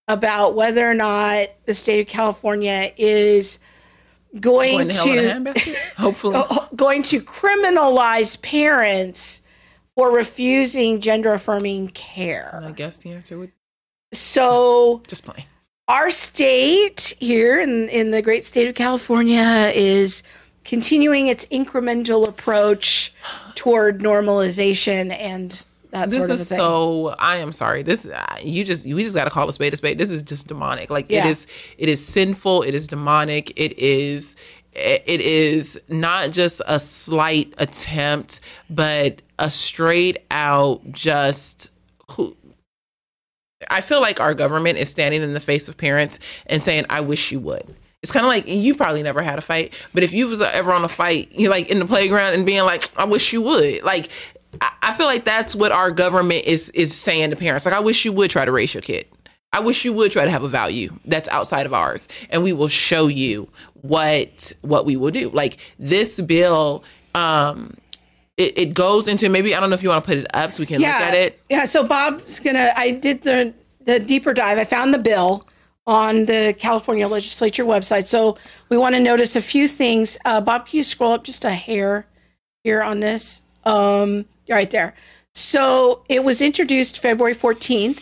about 0.07 0.55
whether 0.55 0.88
or 0.88 0.94
not 0.94 1.48
the 1.66 1.74
state 1.74 2.01
of 2.01 2.07
California 2.07 2.92
is 2.96 3.59
going, 4.38 4.88
going 4.88 5.44
to, 5.44 5.52
to 5.54 5.76
hopefully 5.98 6.36
oh, 6.36 6.46
oh, 6.50 6.68
going 6.76 7.02
to 7.04 7.20
criminalize 7.20 8.40
parents 8.40 9.42
for 9.96 10.14
refusing 10.14 11.00
gender 11.00 11.32
affirming 11.32 11.88
care. 11.88 12.62
I 12.64 12.72
guess 12.72 12.98
the 12.98 13.12
answer 13.12 13.38
would. 13.38 13.52
So 14.12 15.02
just 15.08 15.24
playing. 15.24 15.46
Our 15.88 16.10
state 16.10 17.14
here 17.18 17.60
in 17.60 17.88
in 17.88 18.12
the 18.12 18.22
great 18.22 18.46
state 18.46 18.68
of 18.68 18.76
California 18.76 19.72
is 19.74 20.22
continuing 20.64 21.26
its 21.26 21.46
incremental 21.46 22.28
approach 22.28 23.12
toward 23.56 24.00
normalization 24.00 25.12
and 25.12 25.64
that 25.91 26.11
this 26.11 26.28
is 26.28 26.49
so. 26.49 27.14
I 27.18 27.36
am 27.36 27.53
sorry. 27.53 27.82
This 27.82 28.07
uh, 28.07 28.36
you 28.43 28.64
just 28.64 28.86
we 28.86 29.03
just 29.03 29.16
got 29.16 29.24
to 29.24 29.30
call 29.30 29.49
a 29.49 29.53
spade 29.53 29.72
a 29.74 29.76
spade. 29.76 29.99
This 29.99 30.11
is 30.11 30.22
just 30.22 30.49
demonic. 30.49 30.91
Like 30.91 31.11
yeah. 31.11 31.26
it 31.26 31.30
is. 31.30 31.47
It 31.78 31.88
is 31.88 32.05
sinful. 32.05 32.62
It 32.62 32.74
is 32.74 32.86
demonic. 32.86 33.59
It 33.59 33.78
is. 33.78 34.36
It 34.72 35.20
is 35.20 35.80
not 35.88 36.30
just 36.30 36.62
a 36.66 36.78
slight 36.78 37.53
attempt, 37.59 38.41
but 38.68 39.22
a 39.38 39.51
straight 39.51 40.18
out 40.30 40.80
just. 40.93 41.70
Who, 42.12 42.36
I 43.68 43.80
feel 43.80 44.01
like 44.01 44.20
our 44.20 44.34
government 44.34 44.78
is 44.78 44.88
standing 44.88 45.22
in 45.22 45.32
the 45.32 45.41
face 45.41 45.68
of 45.68 45.76
parents 45.76 46.18
and 46.47 46.62
saying, 46.62 46.86
"I 46.88 47.01
wish 47.01 47.32
you 47.32 47.41
would." 47.41 47.74
It's 48.03 48.12
kind 48.12 48.24
of 48.24 48.30
like 48.30 48.47
you 48.47 48.74
probably 48.74 49.03
never 49.03 49.20
had 49.20 49.36
a 49.36 49.43
fight, 49.43 49.74
but 49.93 50.03
if 50.03 50.14
you 50.14 50.26
was 50.26 50.41
ever 50.41 50.72
on 50.72 50.84
a 50.84 50.88
fight, 50.88 51.32
you 51.32 51.51
like 51.51 51.68
in 51.68 51.80
the 51.80 51.84
playground 51.84 52.34
and 52.34 52.47
being 52.47 52.62
like, 52.62 52.91
"I 52.97 53.05
wish 53.05 53.32
you 53.32 53.43
would," 53.43 53.82
like 53.82 54.09
I 54.82 54.92
feel 54.94 55.07
like 55.07 55.24
that's 55.24 55.55
what 55.55 55.72
our 55.72 55.90
government 55.90 56.44
is 56.46 56.70
is 56.70 56.94
saying 56.94 57.30
to 57.30 57.36
parents. 57.36 57.66
Like, 57.66 57.74
I 57.74 57.80
wish 57.80 58.05
you 58.05 58.12
would 58.12 58.30
try 58.30 58.44
to 58.44 58.53
raise 58.53 58.74
your 58.74 58.82
kid. 58.82 59.07
I 59.53 59.61
wish 59.61 59.84
you 59.84 59.92
would 59.92 60.12
try 60.12 60.24
to 60.24 60.30
have 60.30 60.44
a 60.44 60.48
value 60.48 60.92
that's 61.05 61.28
outside 61.28 61.66
of 61.66 61.74
ours, 61.74 62.09
and 62.30 62.42
we 62.42 62.53
will 62.53 62.68
show 62.68 63.09
you 63.09 63.48
what 63.82 64.53
what 64.62 64.86
we 64.86 64.96
will 64.96 65.11
do. 65.11 65.30
Like 65.30 65.59
this 65.78 66.20
bill, 66.20 66.84
um, 67.14 67.74
it, 68.36 68.57
it 68.59 68.74
goes 68.74 69.09
into 69.09 69.28
maybe 69.28 69.55
I 69.55 69.61
don't 69.61 69.70
know 69.70 69.74
if 69.74 69.82
you 69.82 69.88
want 69.88 70.05
to 70.05 70.09
put 70.09 70.18
it 70.18 70.26
up 70.34 70.53
so 70.53 70.62
we 70.62 70.66
can 70.66 70.80
yeah, 70.80 70.94
look 70.94 71.09
at 71.09 71.14
it. 71.14 71.40
Yeah. 71.48 71.64
So 71.66 71.84
Bob's 71.84 72.38
gonna. 72.38 72.72
I 72.76 72.92
did 72.92 73.22
the 73.22 73.55
the 73.84 73.98
deeper 73.98 74.32
dive. 74.34 74.59
I 74.59 74.64
found 74.64 74.94
the 74.94 74.98
bill 74.98 75.46
on 75.86 76.26
the 76.26 76.55
California 76.57 77.09
Legislature 77.09 77.64
website. 77.64 78.05
So 78.05 78.38
we 78.68 78.78
want 78.78 78.94
to 78.94 79.01
notice 79.01 79.34
a 79.34 79.42
few 79.42 79.66
things. 79.66 80.18
Uh, 80.24 80.40
Bob, 80.40 80.66
can 80.66 80.76
you 80.76 80.84
scroll 80.84 81.12
up 81.12 81.24
just 81.24 81.44
a 81.44 81.51
hair 81.51 82.07
here 82.62 82.82
on 82.82 83.01
this? 83.01 83.42
Um, 83.64 84.26
right 84.55 84.70
there. 84.70 84.94
So 85.34 86.05
it 86.09 86.24
was 86.24 86.42
introduced 86.42 86.98
February 86.98 87.34
14th. 87.34 88.01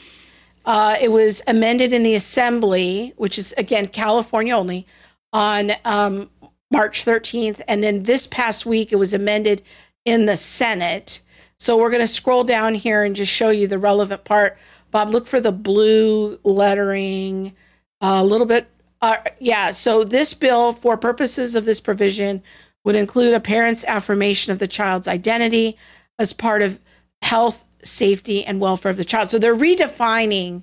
Uh, 0.65 0.97
it 1.01 1.13
was 1.13 1.43
amended 1.47 1.93
in 1.93 2.03
the 2.03 2.15
Assembly, 2.15 3.13
which 3.17 3.39
is 3.39 3.55
again 3.57 3.87
California 3.87 4.55
only, 4.55 4.87
on 5.33 5.73
um, 5.85 6.31
March 6.71 7.05
13th. 7.05 7.61
And 7.69 7.83
then 7.83 8.05
this 8.05 8.27
past 8.27 8.67
week, 8.67 8.93
it 8.93 8.97
was 8.97 9.15
amended 9.15 9.63
in 10.05 10.27
the 10.27 10.37
Senate. 10.37 11.23
So 11.59 11.77
we're 11.77 11.91
going 11.91 12.03
to 12.03 12.09
scroll 12.09 12.45
down 12.45 12.75
here 12.75 13.03
and 13.03 13.17
just 13.17 13.33
show 13.33 13.51
you 13.51 13.67
the 13.67 13.79
relevant 13.79 14.25
part. 14.25 14.59
Bob, 14.91 15.11
look 15.11 15.27
for 15.27 15.41
the 15.41 15.53
blue 15.53 16.39
lettering 16.45 17.55
a 18.01 18.25
little 18.25 18.47
bit. 18.47 18.69
Uh, 19.01 19.17
yeah, 19.39 19.71
so 19.71 20.03
this 20.05 20.35
bill, 20.35 20.73
for 20.73 20.97
purposes 20.97 21.55
of 21.55 21.65
this 21.65 21.81
provision, 21.81 22.43
would 22.85 22.97
include 22.97 23.35
a 23.35 23.41
parent's 23.41 23.85
affirmation 23.85 24.53
of 24.53 24.59
the 24.59 24.69
child's 24.69 25.09
identity, 25.09 25.77
as 26.19 26.33
part 26.33 26.63
of 26.63 26.81
health, 27.23 27.69
safety, 27.83 28.45
and 28.45 28.61
welfare 28.61 28.91
of 28.91 28.97
the 28.97 29.05
child. 29.05 29.29
So 29.29 29.39
they're 29.39 29.57
redefining 29.57 30.63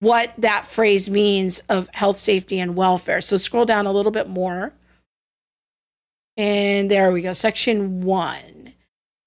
what 0.00 0.32
that 0.38 0.66
phrase 0.66 1.08
means 1.08 1.60
of 1.68 1.88
health, 1.94 2.18
safety, 2.18 2.60
and 2.60 2.76
welfare. 2.76 3.20
So 3.20 3.36
scroll 3.36 3.64
down 3.64 3.86
a 3.86 3.92
little 3.92 4.12
bit 4.12 4.28
more. 4.28 4.74
And 6.36 6.90
there 6.90 7.12
we 7.12 7.22
go, 7.22 7.32
section 7.32 8.02
one. 8.02 8.74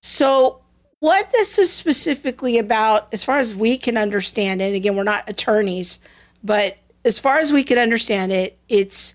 So, 0.01 0.61
what 0.99 1.31
this 1.31 1.57
is 1.59 1.71
specifically 1.71 2.57
about, 2.57 3.13
as 3.13 3.23
far 3.23 3.37
as 3.37 3.55
we 3.55 3.77
can 3.77 3.97
understand 3.97 4.61
it, 4.61 4.73
again, 4.73 4.95
we're 4.95 5.03
not 5.03 5.29
attorneys, 5.29 5.99
but 6.43 6.77
as 7.05 7.19
far 7.19 7.37
as 7.37 7.53
we 7.53 7.63
can 7.63 7.77
understand 7.77 8.31
it, 8.31 8.59
it's 8.67 9.13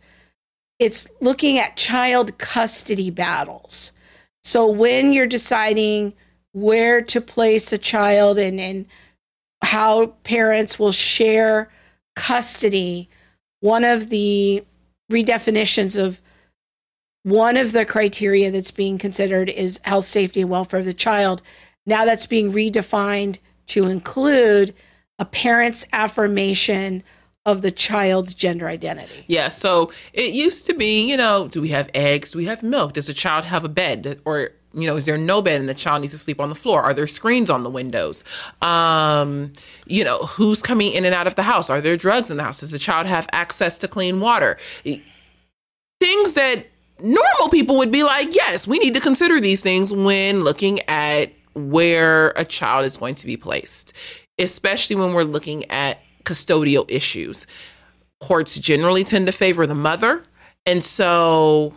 it's 0.79 1.09
looking 1.21 1.59
at 1.59 1.77
child 1.77 2.39
custody 2.39 3.11
battles. 3.11 3.93
So 4.43 4.69
when 4.69 5.13
you're 5.13 5.27
deciding 5.27 6.15
where 6.53 7.03
to 7.03 7.21
place 7.21 7.73
a 7.73 7.79
child 7.79 8.39
and, 8.39 8.61
and 8.61 8.87
how 9.63 10.07
parents 10.25 10.79
will 10.79 10.93
share 10.93 11.71
custody, 12.15 13.09
one 13.61 13.85
of 13.85 14.11
the 14.11 14.65
redefinitions 15.11 16.03
of 16.03 16.21
one 17.23 17.57
of 17.57 17.73
the 17.73 17.85
criteria 17.85 18.51
that's 18.51 18.73
being 18.73 18.99
considered 18.99 19.49
is 19.49 19.81
health, 19.85 20.07
safety, 20.07 20.41
and 20.41 20.51
welfare 20.51 20.81
of 20.81 20.87
the 20.87 20.95
child. 20.95 21.41
Now 21.87 22.05
that's 22.05 22.27
being 22.27 22.53
redefined 22.53 23.39
to 23.67 23.87
include 23.87 24.75
a 25.19 25.25
parent's 25.25 25.87
affirmation 25.93 27.05
of 27.45 27.63
the 27.63 27.71
child's 27.71 28.35
gender 28.35 28.69
identity. 28.69 29.25
Yeah, 29.27 29.49
so 29.49 29.93
it 30.13 30.33
used 30.33 30.67
to 30.67 30.75
be, 30.75 31.09
you 31.09 31.17
know, 31.17 31.49
do 31.49 31.61
we 31.61 31.69
have 31.69 31.91
eggs? 31.95 32.33
Do 32.33 32.39
we 32.39 32.47
have 32.47 32.63
milk? 32.63 32.93
Does 32.95 33.07
the 33.07 33.15
child 33.15 33.45
have 33.45 33.65
a 33.65 33.69
bed? 33.69 34.21
Or, 34.25 34.51
you 34.75 34.87
know, 34.87 34.97
is 34.97 35.07
there 35.07 35.19
no 35.19 35.43
bed 35.43 35.61
and 35.61 35.69
the 35.69 35.75
child 35.75 36.03
needs 36.03 36.13
to 36.13 36.19
sleep 36.19 36.41
on 36.41 36.49
the 36.49 36.55
floor? 36.55 36.83
Are 36.83 36.95
there 36.95 37.07
screens 37.07 37.51
on 37.51 37.63
the 37.63 37.71
windows? 37.71 38.25
Um, 38.61 39.53
you 39.87 40.05
know, 40.05 40.19
who's 40.19 40.63
coming 40.63 40.93
in 40.93 41.05
and 41.05 41.15
out 41.15 41.27
of 41.27 41.35
the 41.35 41.43
house? 41.43 41.69
Are 41.71 41.81
there 41.81 41.97
drugs 41.97 42.31
in 42.31 42.37
the 42.37 42.43
house? 42.43 42.61
Does 42.61 42.71
the 42.71 42.79
child 42.79 43.07
have 43.07 43.27
access 43.33 43.79
to 43.79 43.89
clean 43.89 44.21
water? 44.21 44.59
Things 46.01 46.35
that 46.35 46.67
normal 47.01 47.49
people 47.51 47.77
would 47.77 47.93
be 47.93 48.03
like, 48.03 48.35
yes, 48.35 48.67
we 48.67 48.79
need 48.79 48.95
to 48.95 49.01
consider 49.01 49.41
these 49.41 49.61
things 49.61 49.93
when 49.93 50.43
looking 50.43 50.81
at 50.89 51.33
where 51.55 52.31
a 52.31 52.45
child 52.45 52.87
is 52.87 52.97
going 52.97 53.15
to 53.17 53.27
be 53.27 53.37
placed, 53.37 53.93
especially 54.39 54.97
when 54.97 55.13
we're 55.13 55.23
looking 55.23 55.71
at 55.71 55.99
custodial 56.25 56.91
issues. 56.91 57.47
Courts 58.21 58.59
generally 58.59 59.05
tend 59.05 59.27
to 59.27 59.33
favor 59.33 59.67
the 59.67 59.75
mother. 59.75 60.23
And 60.65 60.83
so, 60.83 61.75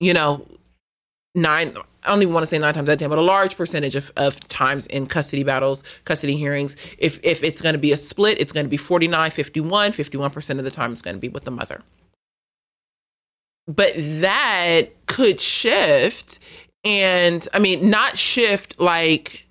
you 0.00 0.14
know, 0.14 0.46
nine, 1.34 1.76
I 2.04 2.10
don't 2.10 2.22
even 2.22 2.34
want 2.34 2.42
to 2.42 2.48
say 2.48 2.58
nine 2.58 2.74
times 2.74 2.88
out 2.88 2.94
of 2.94 2.98
10, 2.98 3.08
but 3.08 3.18
a 3.18 3.22
large 3.22 3.56
percentage 3.56 3.94
of, 3.94 4.10
of 4.16 4.40
times 4.48 4.86
in 4.88 5.06
custody 5.06 5.44
battles, 5.44 5.84
custody 6.04 6.36
hearings, 6.36 6.76
if, 6.98 7.20
if 7.22 7.44
it's 7.44 7.62
going 7.62 7.74
to 7.74 7.78
be 7.78 7.92
a 7.92 7.96
split, 7.96 8.40
it's 8.40 8.52
going 8.52 8.66
to 8.66 8.70
be 8.70 8.76
49, 8.76 9.30
51, 9.30 9.92
51% 9.92 10.58
of 10.58 10.64
the 10.64 10.70
time 10.70 10.92
it's 10.92 11.02
going 11.02 11.16
to 11.16 11.20
be 11.20 11.28
with 11.28 11.44
the 11.44 11.50
mother. 11.50 11.80
But 13.68 13.92
that 13.96 14.86
could 15.06 15.40
shift 15.40 16.40
and 16.84 17.46
i 17.52 17.58
mean 17.58 17.90
not 17.90 18.18
shift 18.18 18.78
like 18.80 19.46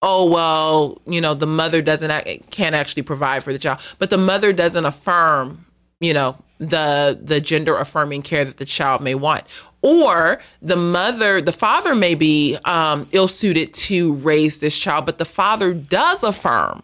oh 0.00 0.28
well 0.28 1.00
you 1.06 1.20
know 1.20 1.34
the 1.34 1.46
mother 1.46 1.80
doesn't 1.80 2.10
can't 2.50 2.74
actually 2.74 3.02
provide 3.02 3.42
for 3.42 3.52
the 3.52 3.58
child 3.58 3.78
but 3.98 4.10
the 4.10 4.18
mother 4.18 4.52
doesn't 4.52 4.84
affirm 4.84 5.64
you 6.00 6.12
know 6.12 6.36
the 6.68 7.18
the 7.20 7.40
gender 7.40 7.76
affirming 7.76 8.22
care 8.22 8.44
that 8.44 8.56
the 8.56 8.64
child 8.64 9.02
may 9.02 9.14
want. 9.14 9.44
Or 9.82 10.40
the 10.60 10.76
mother 10.76 11.40
the 11.40 11.52
father 11.52 11.94
may 11.94 12.14
be 12.14 12.56
um, 12.64 13.08
ill 13.12 13.28
suited 13.28 13.74
to 13.74 14.14
raise 14.14 14.60
this 14.60 14.78
child 14.78 15.06
but 15.06 15.18
the 15.18 15.24
father 15.24 15.74
does 15.74 16.22
affirm 16.22 16.82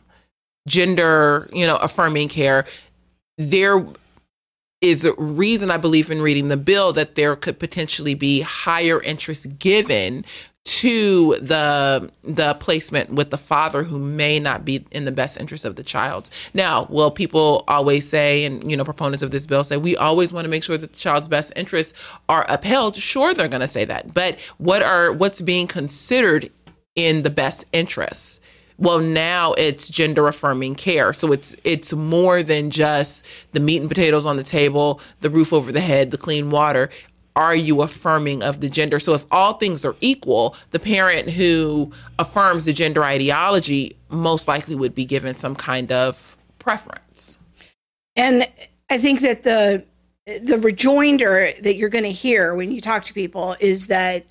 gender 0.66 1.49
you 1.53 1.66
know 1.66 1.76
affirming 1.76 2.29
care. 2.29 2.66
There 3.37 3.87
is 4.81 5.05
a 5.05 5.12
reason 5.14 5.70
I 5.70 5.76
believe 5.76 6.11
in 6.11 6.22
reading 6.22 6.49
the 6.49 6.57
bill 6.57 6.93
that 6.93 7.14
there 7.14 7.35
could 7.37 7.59
potentially 7.59 8.14
be 8.14 8.41
higher 8.43 9.01
interest 9.03 9.59
given 9.59 10.24
to 10.68 11.35
the 11.37 12.11
the 12.22 12.53
placement 12.55 13.11
with 13.11 13.31
the 13.31 13.39
father 13.39 13.85
who 13.85 13.99
may 13.99 14.39
not 14.39 14.66
be 14.66 14.85
in 14.91 15.07
the 15.07 15.12
best 15.12 15.41
interest 15.41 15.64
of 15.64 15.76
the 15.76 15.83
child. 15.83 16.29
Now, 16.53 16.87
will 16.91 17.11
people 17.11 17.64
always 17.66 18.07
say 18.07 18.45
and 18.45 18.70
you 18.70 18.76
know 18.76 18.85
proponents 18.85 19.22
of 19.22 19.31
this 19.31 19.47
bill 19.47 19.64
say 19.64 19.79
we 19.79 19.97
always 19.97 20.31
want 20.31 20.45
to 20.45 20.51
make 20.51 20.62
sure 20.62 20.76
that 20.76 20.93
the 20.93 20.99
child's 20.99 21.26
best 21.26 21.55
interests 21.57 21.99
are 22.29 22.45
upheld? 22.51 22.97
Sure, 22.97 23.33
they're 23.33 23.49
going 23.49 23.62
to 23.62 23.68
say 23.68 23.87
that. 23.87 24.12
But 24.12 24.39
what 24.59 24.83
are 24.83 25.11
what's 25.11 25.41
being 25.41 25.66
considered 25.66 26.51
in 26.95 27.22
the 27.22 27.31
best 27.31 27.64
interests? 27.72 28.39
Well 28.79 29.01
now 29.01 29.53
it's 29.55 29.89
gender 29.89 30.26
affirming 30.26 30.74
care. 30.74 31.12
So 31.12 31.33
it's 31.33 31.55
it's 31.64 31.93
more 31.93 32.43
than 32.43 32.70
just 32.70 33.26
the 33.53 33.61
meat 33.61 33.81
and 33.81 33.89
potatoes 33.89 34.24
on 34.24 34.37
the 34.37 34.43
table 34.43 35.01
the 35.20 35.31
roof 35.31 35.53
over 35.53 35.72
the 35.72 35.81
head 35.81 36.11
the 36.11 36.18
clean 36.18 36.51
water. 36.51 36.89
Are 37.37 37.55
you 37.55 37.83
affirming 37.83 38.43
of 38.43 38.61
the 38.61 38.68
gender? 38.68 38.99
So 38.99 39.14
if 39.14 39.24
all 39.31 39.55
things 39.55 39.85
are 39.85 39.97
equal 40.01 40.57
the 40.70 40.79
parent 40.79 41.31
who 41.31 41.93
affirms 42.18 42.64
the 42.64 42.72
gender 42.72 43.05
ideology 43.05 43.97
most 44.09 44.49
likely 44.49 44.74
would 44.74 44.95
be 44.95 45.05
given 45.05 45.37
some 45.37 45.55
kind 45.55 45.93
of 45.93 46.37
preference. 46.59 47.39
And 48.16 48.47
i 48.91 48.99
think 48.99 49.20
that 49.20 49.43
the 49.43 49.85
the 50.43 50.59
rejoinder 50.59 51.51
that 51.62 51.76
you're 51.76 51.89
going 51.89 52.05
to 52.05 52.12
hear 52.12 52.55
when 52.55 52.70
you 52.70 52.81
talk 52.81 53.03
to 53.03 53.14
people 53.14 53.57
is 53.61 53.87
that 53.87 54.24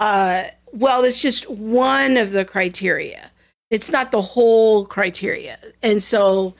uh, 0.00 0.44
well 0.72 1.02
it's 1.02 1.20
just 1.20 1.48
one 1.50 2.16
of 2.16 2.30
the 2.30 2.44
criteria 2.44 3.30
it's 3.70 3.90
not 3.90 4.10
the 4.10 4.22
whole 4.22 4.86
criteria. 4.86 5.58
And 5.82 6.02
so 6.02 6.54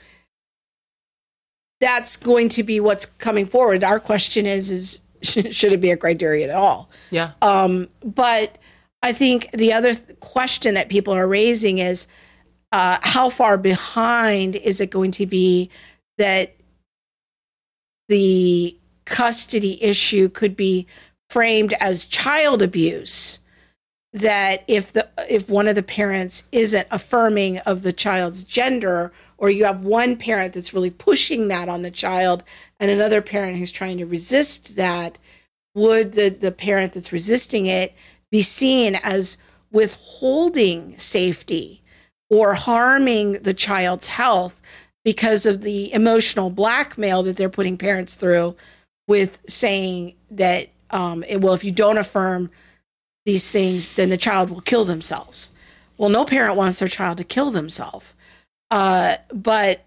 that's 1.81 2.17
going 2.17 2.49
to 2.51 2.63
be 2.63 2.81
what's 2.81 3.07
coming 3.07 3.47
forward. 3.47 3.85
Our 3.85 4.01
question 4.01 4.47
is 4.47 4.71
is 4.71 5.01
should 5.23 5.73
it 5.73 5.81
be 5.81 5.91
a 5.91 5.97
criteria 5.97 6.49
at 6.49 6.55
all? 6.55 6.91
Yeah. 7.11 7.33
Um, 7.43 7.89
but 8.03 8.59
I 9.03 9.13
think 9.13 9.51
the 9.53 9.73
other 9.73 9.95
th- 9.95 10.19
question 10.21 10.75
that 10.75 10.89
people 10.89 11.15
are 11.15 11.29
raising 11.29 11.79
is 11.79 12.07
uh, 12.73 12.99
how 13.03 13.31
far 13.31 13.57
behind 13.57 14.57
is 14.57 14.81
it 14.81 14.91
going 14.91 15.11
to 15.13 15.27
be 15.27 15.71
that 16.19 16.57
the 18.09 18.77
custody 19.05 19.83
issue 19.83 20.29
could 20.29 20.57
be 20.57 20.87
framed 21.31 21.75
as 21.81 22.05
child 22.05 22.63
abuse 22.63 23.39
that 24.15 24.63
if 24.69 24.93
the 24.93 25.09
if 25.29 25.51
one 25.51 25.67
of 25.67 25.75
the 25.75 25.83
parents 25.83 26.45
isn't 26.53 26.87
affirming 26.93 27.59
of 27.59 27.83
the 27.83 27.93
child's 27.93 28.45
gender 28.45 29.13
or 29.37 29.51
you 29.51 29.65
have 29.65 29.85
one 29.85 30.17
parent 30.17 30.55
that's 30.55 30.73
really 30.73 30.91
pushing 30.91 31.49
that 31.49 31.69
on 31.69 31.83
the 31.83 31.91
child 31.91 32.45
and 32.79 32.93
another 32.93 33.21
parent 33.21 33.59
who's 33.59 33.73
trying 33.73 33.99
to 33.99 34.07
resist 34.07 34.77
that 34.77 35.19
would 35.75 36.13
the 36.13 36.29
the 36.29 36.53
parent 36.53 36.93
that's 36.93 37.13
resisting 37.13 37.67
it 37.67 37.93
be 38.31 38.41
seen 38.41 38.95
as 39.03 39.37
withholding 39.73 40.97
safety 40.97 41.83
or 42.31 42.55
harming 42.55 43.33
the 43.43 43.55
child's 43.55 44.07
health 44.07 44.61
because 45.05 45.45
of 45.45 45.63
the 45.63 45.93
emotional 45.93 46.51
blackmail 46.51 47.25
that 47.25 47.37
they're 47.37 47.49
putting 47.49 47.77
parents 47.77 48.15
through 48.15 48.55
with 49.09 49.41
saying 49.49 50.15
that 50.31 50.69
um, 50.91 51.25
well 51.41 51.53
if 51.55 51.65
you 51.65 51.73
don't 51.73 51.99
affirm 51.99 52.49
these 53.25 53.51
things, 53.51 53.93
then 53.93 54.11
the 54.11 54.17
child 54.17 54.51
will 54.51 54.61
kill 54.61 54.85
themselves. 54.85 55.51
Well, 55.97 56.11
no 56.11 56.25
parent 56.25 56.57
wants 56.57 56.79
their 56.79 56.89
child 56.89 57.19
to 57.19 57.25
kill 57.25 57.51
themselves. 57.51 58.13
Uh, 58.71 59.15
but 59.33 59.85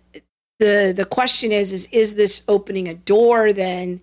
the 0.59 0.93
the 0.95 1.05
question 1.05 1.51
is, 1.51 1.71
is 1.71 1.87
is 1.91 2.15
this 2.15 2.43
opening 2.47 2.87
a 2.87 2.93
door 2.93 3.53
then 3.53 4.01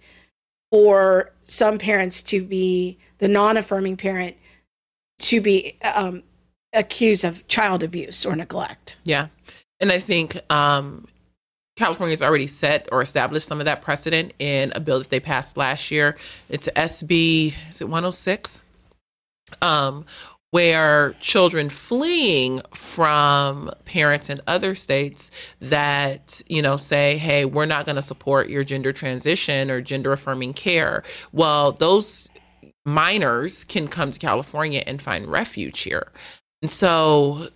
for 0.70 1.32
some 1.43 1.78
parents 1.78 2.23
to 2.24 2.43
be 2.43 2.98
the 3.19 3.28
non-affirming 3.28 3.97
parent 3.97 4.36
to 5.20 5.40
be 5.40 5.77
um, 5.94 6.23
accused 6.73 7.24
of 7.24 7.47
child 7.48 7.82
abuse 7.82 8.27
or 8.27 8.36
neglect? 8.36 8.98
Yeah, 9.05 9.28
and 9.81 9.90
I 9.90 9.98
think 9.98 10.39
um, 10.52 11.06
California's 11.77 12.23
already 12.23 12.47
set 12.47 12.89
or 12.93 13.02
established 13.02 13.48
some 13.48 13.59
of 13.59 13.65
that 13.65 13.82
precedent 13.82 14.35
in 14.39 14.73
a 14.74 14.81
bill 14.81 14.98
that 14.98 15.11
they 15.11 15.20
passed 15.20 15.56
last 15.56 15.90
year. 15.90 16.16
It's 16.48 16.69
SB 16.69 17.55
is 17.70 17.81
it 17.81 17.85
106? 17.85 18.63
Um, 19.62 20.04
where 20.54 21.14
children 21.14 21.68
fleeing 21.68 22.62
from 22.72 23.68
parents 23.84 24.30
in 24.30 24.40
other 24.46 24.72
states 24.72 25.32
that 25.60 26.40
you 26.46 26.62
know 26.62 26.76
say 26.76 27.16
hey 27.18 27.44
we're 27.44 27.66
not 27.66 27.84
going 27.84 27.96
to 27.96 28.02
support 28.02 28.48
your 28.48 28.62
gender 28.62 28.92
transition 28.92 29.68
or 29.68 29.80
gender 29.80 30.12
affirming 30.12 30.52
care 30.52 31.02
well 31.32 31.72
those 31.72 32.30
minors 32.84 33.64
can 33.64 33.88
come 33.88 34.12
to 34.12 34.18
california 34.20 34.80
and 34.86 35.02
find 35.02 35.26
refuge 35.26 35.80
here 35.80 36.12
and 36.62 36.70
so 36.70 37.48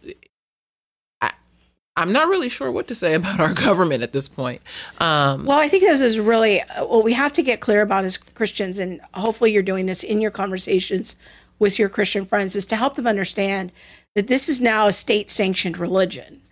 I'm 1.99 2.13
not 2.13 2.29
really 2.29 2.49
sure 2.49 2.71
what 2.71 2.87
to 2.89 2.95
say 2.95 3.15
about 3.17 3.41
our 3.41 3.53
government 3.53 4.03
at 4.03 4.13
this 4.13 4.29
point. 4.29 4.63
Um, 5.01 5.45
well, 5.45 5.59
I 5.59 5.69
think 5.69 5.83
this 5.83 6.01
is 6.01 6.19
really 6.19 6.63
what 6.79 7.03
we 7.03 7.13
have 7.13 7.33
to 7.33 7.43
get 7.43 7.61
clear 7.61 7.83
about 7.83 8.05
as 8.05 8.17
Christians, 8.17 8.79
and 8.79 9.01
hopefully 9.15 9.53
you're 9.53 9.65
doing 9.65 9.87
this 9.87 10.05
in 10.05 10.21
your 10.21 10.31
conversations 10.31 11.17
with 11.59 11.79
your 11.79 11.89
Christian 11.89 12.25
friends 12.25 12.57
is 12.57 12.67
to 12.67 12.77
help 12.77 12.95
them 12.95 13.07
understand 13.07 13.73
that 14.15 14.29
this 14.29 14.49
is 14.49 14.61
now 14.61 14.87
a 14.87 14.93
state 14.93 15.31
sanctioned 15.31 15.79
religion 15.79 16.43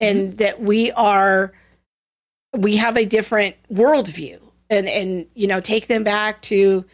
and 0.00 0.28
mm-hmm. 0.28 0.36
that 0.36 0.60
we 0.60 0.92
are 0.92 1.52
we 2.56 2.76
have 2.76 2.96
a 2.96 3.04
different 3.04 3.56
worldview 3.72 4.40
and 4.70 4.88
and 4.88 5.26
you 5.34 5.46
know 5.46 5.60
take 5.60 5.86
them 5.86 6.04
back 6.04 6.40
to 6.42 6.84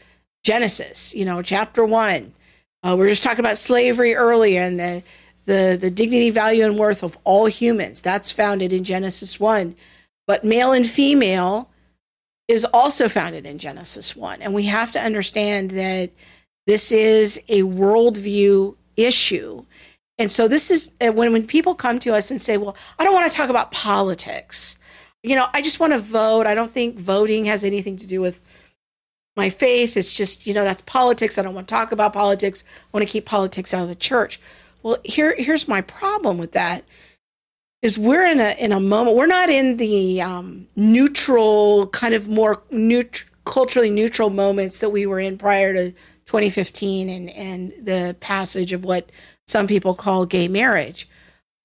Genesis, 0.43 1.15
you 1.15 1.25
know, 1.25 1.43
chapter 1.43 1.85
one. 1.85 2.35
Uh, 2.83 2.97
we 2.99 3.07
are 3.07 3.11
just 3.11 3.23
talking 3.23 3.41
about 3.41 3.57
slavery 3.57 4.15
earlier 4.15 4.63
and 4.63 4.79
the 4.79 5.03
the 5.45 5.79
the 5.81 5.91
dignity, 5.91 6.31
value, 6.31 6.65
and 6.65 6.79
worth 6.79 7.03
of 7.03 7.17
all 7.25 7.47
humans. 7.47 8.03
That's 8.03 8.31
founded 8.31 8.73
in 8.73 8.85
Genesis 8.85 9.39
one, 9.39 9.77
but 10.27 10.45
male 10.45 10.73
and 10.73 10.87
female 10.87 11.71
is 12.49 12.65
also 12.65 13.09
founded 13.09 13.47
in 13.47 13.59
Genesis 13.59 14.17
one, 14.17 14.43
and 14.43 14.53
we 14.53 14.65
have 14.65 14.93
to 14.93 15.01
understand 15.01 15.71
that 15.73 16.11
this 16.67 16.93
is 16.93 17.43
a 17.49 17.63
worldview 17.63 18.77
issue. 18.97 19.65
And 20.19 20.31
so 20.31 20.47
this 20.47 20.71
is 20.71 20.95
uh, 21.01 21.13
when 21.13 21.33
when 21.33 21.47
people 21.47 21.75
come 21.75 21.99
to 22.01 22.15
us 22.15 22.31
and 22.31 22.41
say, 22.41 22.57
"Well, 22.57 22.77
I 22.99 23.05
don't 23.05 23.15
want 23.15 23.31
to 23.31 23.37
talk 23.37 23.51
about 23.51 23.73
politics." 23.73 24.79
You 25.23 25.37
know, 25.37 25.47
I 25.55 25.63
just 25.63 25.81
want 25.81 25.93
to 25.93 25.99
vote. 25.99 26.47
I 26.47 26.55
don't 26.55 26.71
think 26.71 26.99
voting 26.99 27.45
has 27.47 27.65
anything 27.65 27.97
to 27.99 28.07
do 28.07 28.21
with 28.21 28.41
my 29.37 29.51
faith. 29.51 29.97
It's 29.97 30.13
just, 30.13 30.47
you 30.47 30.55
know, 30.55 30.65
that's 30.65 30.83
politics. 30.83 31.39
I 31.39 31.43
don't 31.43 31.55
want 31.55 31.69
to 31.69 31.75
talk 31.75 31.93
about 31.93 32.13
politics. 32.13 32.65
I 32.67 32.89
want 32.93 33.07
to 33.07 33.13
keep 33.13 33.25
politics 33.25 33.73
out 33.73 33.83
of 33.83 33.89
the 33.89 33.95
church. 33.95 34.41
Well, 34.83 34.99
here 35.05 35.35
here's 35.39 35.69
my 35.69 35.81
problem 35.81 36.39
with 36.39 36.53
that 36.53 36.85
is 37.83 37.99
we're 37.99 38.27
in 38.27 38.41
a 38.41 38.57
in 38.59 38.73
a 38.73 38.81
moment 38.81 39.17
we're 39.17 39.27
not 39.27 39.49
in 39.49 39.77
the 39.77 40.21
um, 40.23 40.67
neutral 40.77 41.87
kind 41.89 42.15
of 42.15 42.29
more 42.29 42.63
neut- 42.71 43.25
culturally 43.45 43.91
neutral 43.91 44.31
moments 44.31 44.79
that 44.79 44.91
we 44.91 45.07
were 45.07 45.21
in 45.21 45.39
prior 45.39 45.73
to 45.73 45.93
2015 46.27 47.09
and 47.09 47.31
and 47.31 47.73
the 47.83 48.17
passage 48.21 48.73
of 48.73 48.85
what 48.85 49.11
some 49.47 49.67
people 49.67 49.95
call 49.95 50.27
gay 50.27 50.49
marriage. 50.49 51.09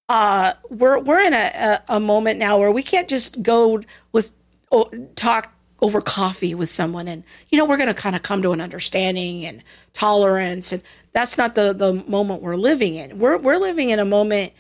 Uh, 0.10 0.54
we're 0.70 1.00
we're 1.00 1.20
in 1.20 1.34
a, 1.34 1.38
a, 1.38 1.84
a 1.96 2.00
moment 2.00 2.40
now 2.40 2.58
where 2.58 2.72
we 2.72 2.84
can't 2.84 3.08
just 3.08 3.42
go 3.42 3.82
with 4.12 4.34
oh, 4.72 4.90
talk 5.16 5.54
over 5.82 6.02
coffee 6.02 6.56
with 6.56 6.70
someone 6.70 7.08
and 7.08 7.24
you 7.50 7.58
know 7.58 7.66
we're 7.66 7.78
going 7.78 7.88
to 7.88 7.94
kind 7.94 8.16
of 8.16 8.24
come 8.24 8.42
to 8.42 8.52
an 8.52 8.62
understanding 8.62 9.46
and 9.46 9.64
tolerance 9.94 10.72
and 10.72 10.82
that's 11.14 11.38
not 11.38 11.56
the 11.56 11.72
the 11.72 11.94
moment 12.08 12.42
we're 12.42 12.56
living 12.56 12.96
in 12.96 13.20
we're 13.20 13.38
we're 13.38 13.58
living 13.58 13.92
in 13.92 14.00
a 14.00 14.06
moment 14.06 14.54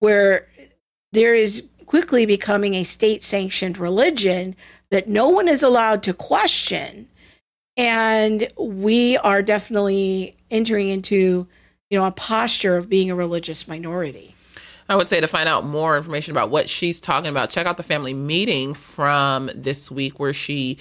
where 0.00 0.48
there 1.12 1.34
is 1.34 1.68
quickly 1.86 2.26
becoming 2.26 2.74
a 2.74 2.82
state 2.82 3.22
sanctioned 3.22 3.78
religion 3.78 4.56
that 4.90 5.08
no 5.08 5.28
one 5.28 5.48
is 5.48 5.62
allowed 5.62 6.02
to 6.02 6.12
question 6.12 7.08
and 7.76 8.48
we 8.56 9.16
are 9.18 9.42
definitely 9.42 10.34
entering 10.50 10.88
into 10.88 11.46
you 11.90 11.98
know 11.98 12.04
a 12.04 12.12
posture 12.12 12.76
of 12.76 12.88
being 12.88 13.10
a 13.10 13.14
religious 13.14 13.68
minority. 13.68 14.34
I 14.88 14.96
would 14.96 15.08
say 15.08 15.20
to 15.20 15.26
find 15.26 15.48
out 15.48 15.64
more 15.64 15.96
information 15.96 16.32
about 16.32 16.50
what 16.50 16.68
she's 16.68 17.00
talking 17.00 17.30
about, 17.30 17.48
check 17.48 17.66
out 17.66 17.78
the 17.78 17.82
family 17.82 18.12
meeting 18.12 18.74
from 18.74 19.50
this 19.54 19.90
week 19.90 20.20
where 20.20 20.34
she 20.34 20.78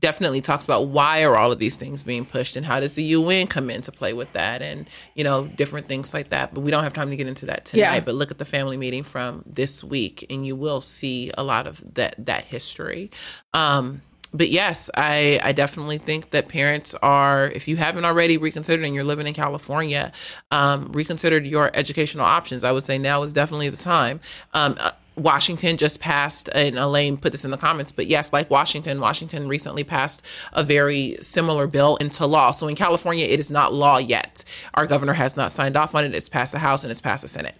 definitely 0.00 0.40
talks 0.40 0.64
about 0.64 0.88
why 0.88 1.22
are 1.22 1.36
all 1.36 1.52
of 1.52 1.60
these 1.60 1.76
things 1.76 2.02
being 2.02 2.24
pushed 2.24 2.56
and 2.56 2.66
how 2.66 2.80
does 2.80 2.94
the 2.94 3.04
UN 3.04 3.46
come 3.46 3.70
into 3.70 3.92
play 3.92 4.12
with 4.12 4.32
that 4.32 4.62
and 4.62 4.90
you 5.14 5.22
know 5.22 5.46
different 5.46 5.86
things 5.86 6.12
like 6.12 6.30
that. 6.30 6.52
But 6.54 6.62
we 6.62 6.70
don't 6.70 6.82
have 6.82 6.92
time 6.92 7.10
to 7.10 7.16
get 7.16 7.26
into 7.26 7.46
that 7.46 7.64
tonight 7.64 7.94
yeah. 7.94 8.00
but 8.00 8.14
look 8.14 8.30
at 8.30 8.38
the 8.38 8.44
family 8.44 8.76
meeting 8.76 9.02
from 9.02 9.44
this 9.46 9.84
week 9.84 10.26
and 10.28 10.46
you 10.46 10.56
will 10.56 10.80
see 10.80 11.30
a 11.38 11.42
lot 11.42 11.66
of 11.66 11.94
that 11.94 12.14
that 12.26 12.44
history. 12.44 13.10
Um, 13.54 14.02
but 14.36 14.50
yes, 14.50 14.90
I, 14.96 15.40
I 15.42 15.52
definitely 15.52 15.98
think 15.98 16.30
that 16.30 16.48
parents 16.48 16.94
are, 17.02 17.46
if 17.46 17.66
you 17.68 17.76
haven't 17.76 18.04
already 18.04 18.38
reconsidered 18.38 18.84
and 18.84 18.94
you're 18.94 19.04
living 19.04 19.26
in 19.26 19.34
California, 19.34 20.12
um, 20.50 20.92
reconsidered 20.92 21.46
your 21.46 21.70
educational 21.74 22.24
options. 22.24 22.64
I 22.64 22.72
would 22.72 22.82
say 22.82 22.98
now 22.98 23.22
is 23.22 23.32
definitely 23.32 23.68
the 23.70 23.76
time. 23.76 24.20
Um, 24.52 24.76
uh, 24.78 24.92
Washington 25.16 25.78
just 25.78 25.98
passed, 25.98 26.50
and 26.54 26.78
Elaine 26.78 27.16
put 27.16 27.32
this 27.32 27.46
in 27.46 27.50
the 27.50 27.56
comments, 27.56 27.90
but 27.90 28.06
yes, 28.06 28.34
like 28.34 28.50
Washington, 28.50 29.00
Washington 29.00 29.48
recently 29.48 29.82
passed 29.82 30.22
a 30.52 30.62
very 30.62 31.16
similar 31.22 31.66
bill 31.66 31.96
into 31.96 32.26
law. 32.26 32.50
So 32.50 32.68
in 32.68 32.76
California, 32.76 33.24
it 33.24 33.40
is 33.40 33.50
not 33.50 33.72
law 33.72 33.96
yet. 33.96 34.44
Our 34.74 34.86
governor 34.86 35.14
has 35.14 35.34
not 35.34 35.52
signed 35.52 35.74
off 35.74 35.94
on 35.94 36.04
it. 36.04 36.14
It's 36.14 36.28
passed 36.28 36.52
the 36.52 36.58
House 36.58 36.84
and 36.84 36.90
it's 36.90 37.00
passed 37.00 37.22
the 37.22 37.28
Senate 37.28 37.54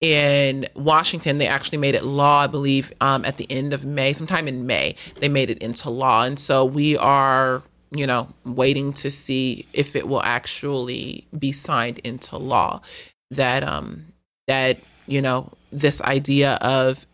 in 0.00 0.66
Washington, 0.74 1.38
they 1.38 1.46
actually 1.46 1.78
made 1.78 1.94
it 1.94 2.04
law, 2.04 2.40
I 2.40 2.46
believe, 2.46 2.92
um, 3.00 3.24
at 3.24 3.36
the 3.36 3.46
end 3.50 3.74
of 3.74 3.84
May, 3.84 4.12
sometime 4.12 4.48
in 4.48 4.66
May, 4.66 4.94
they 5.16 5.28
made 5.28 5.50
it 5.50 5.58
into 5.58 5.90
law. 5.90 6.22
And 6.22 6.38
so 6.38 6.64
we 6.64 6.96
are, 6.96 7.62
you 7.90 8.06
know, 8.06 8.28
waiting 8.44 8.92
to 8.94 9.10
see 9.10 9.66
if 9.72 9.94
it 9.94 10.08
will 10.08 10.22
actually 10.22 11.26
be 11.38 11.52
signed 11.52 11.98
into 11.98 12.38
law. 12.38 12.80
That, 13.30 13.62
um, 13.62 14.06
that, 14.48 14.78
you 15.06 15.20
know, 15.20 15.52
this 15.70 16.00
idea 16.02 16.54
of 16.54 17.06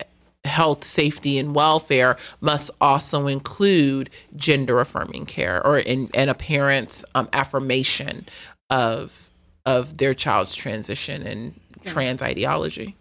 health, 0.45 0.85
safety, 0.85 1.39
and 1.39 1.55
welfare 1.55 2.17
must 2.41 2.71
also 2.81 3.27
include 3.27 4.11
gender 4.37 4.79
affirming 4.79 5.27
care 5.27 5.65
or 5.67 5.79
in, 5.79 6.09
and 6.15 6.31
a 6.31 6.35
parent's 6.35 7.05
um, 7.15 7.29
affirmation 7.33 8.27
of 8.71 9.29
of 9.65 9.97
their 9.97 10.15
child's 10.15 10.55
transition 10.55 11.27
and 11.27 11.61
trans 11.87 12.23
ideology. 12.23 12.97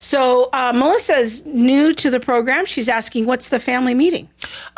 So 0.00 0.50
uh, 0.52 0.72
Melissa's 0.74 1.44
new 1.46 1.94
to 1.94 2.10
the 2.10 2.20
program. 2.20 2.66
She's 2.66 2.88
asking, 2.88 3.26
"What's 3.26 3.48
the 3.48 3.58
family 3.58 3.94
meeting?" 3.94 4.28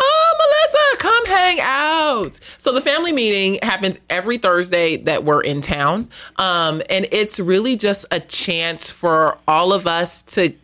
Oh, 0.01 0.35
Melissa, 0.39 1.03
come 1.03 1.27
hang 1.27 1.59
out. 1.61 2.39
So 2.57 2.73
the 2.73 2.81
family 2.81 3.13
meeting 3.13 3.59
happens 3.63 3.99
every 4.09 4.39
Thursday 4.39 4.97
that 4.99 5.25
we're 5.25 5.41
in 5.41 5.61
town, 5.61 6.09
um, 6.37 6.83
and 6.89 7.09
it's 7.11 7.41
really 7.41 7.77
just 7.77 8.07
a 8.11 8.21
chance 8.21 8.91
for 8.91 9.39
all 9.49 9.73
of 9.73 9.87
us 9.87 10.23
to 10.23 10.55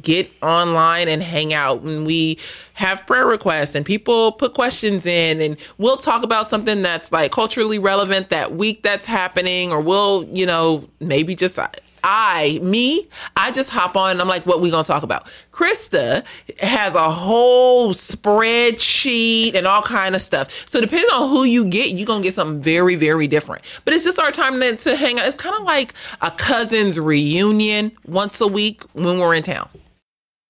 get 0.00 0.30
online 0.42 1.08
and 1.08 1.22
hang 1.22 1.54
out 1.54 1.82
and 1.82 2.04
we 2.04 2.36
have 2.72 3.06
prayer 3.06 3.26
requests 3.26 3.76
and 3.76 3.86
people 3.86 4.32
put 4.32 4.52
questions 4.52 5.06
in 5.06 5.40
and 5.40 5.56
we'll 5.78 5.96
talk 5.96 6.24
about 6.24 6.48
something 6.48 6.82
that's 6.82 7.12
like 7.12 7.30
culturally 7.30 7.78
relevant 7.78 8.28
that 8.28 8.56
week 8.56 8.82
that's 8.82 9.06
happening 9.06 9.70
or 9.70 9.80
we'll 9.80 10.24
you 10.32 10.44
know 10.44 10.84
maybe 10.98 11.36
just 11.36 11.56
I, 12.04 12.60
me, 12.62 13.08
I 13.34 13.50
just 13.50 13.70
hop 13.70 13.96
on 13.96 14.10
and 14.10 14.20
I'm 14.20 14.28
like, 14.28 14.44
what 14.44 14.60
we 14.60 14.70
gonna 14.70 14.84
talk 14.84 15.02
about? 15.02 15.26
Krista 15.50 16.22
has 16.60 16.94
a 16.94 17.10
whole 17.10 17.94
spreadsheet 17.94 19.54
and 19.54 19.66
all 19.66 19.82
kind 19.82 20.14
of 20.14 20.20
stuff. 20.20 20.68
So 20.68 20.80
depending 20.82 21.08
on 21.10 21.30
who 21.30 21.44
you 21.44 21.64
get, 21.64 21.96
you're 21.96 22.06
gonna 22.06 22.22
get 22.22 22.34
something 22.34 22.62
very, 22.62 22.94
very 22.94 23.26
different. 23.26 23.64
But 23.86 23.94
it's 23.94 24.04
just 24.04 24.18
our 24.18 24.30
time 24.30 24.60
to, 24.60 24.76
to 24.76 24.96
hang 24.96 25.18
out. 25.18 25.26
It's 25.26 25.38
kind 25.38 25.56
of 25.56 25.62
like 25.62 25.94
a 26.20 26.30
cousin's 26.30 27.00
reunion 27.00 27.90
once 28.06 28.40
a 28.42 28.46
week 28.46 28.82
when 28.92 29.18
we're 29.18 29.34
in 29.34 29.42
town. 29.42 29.68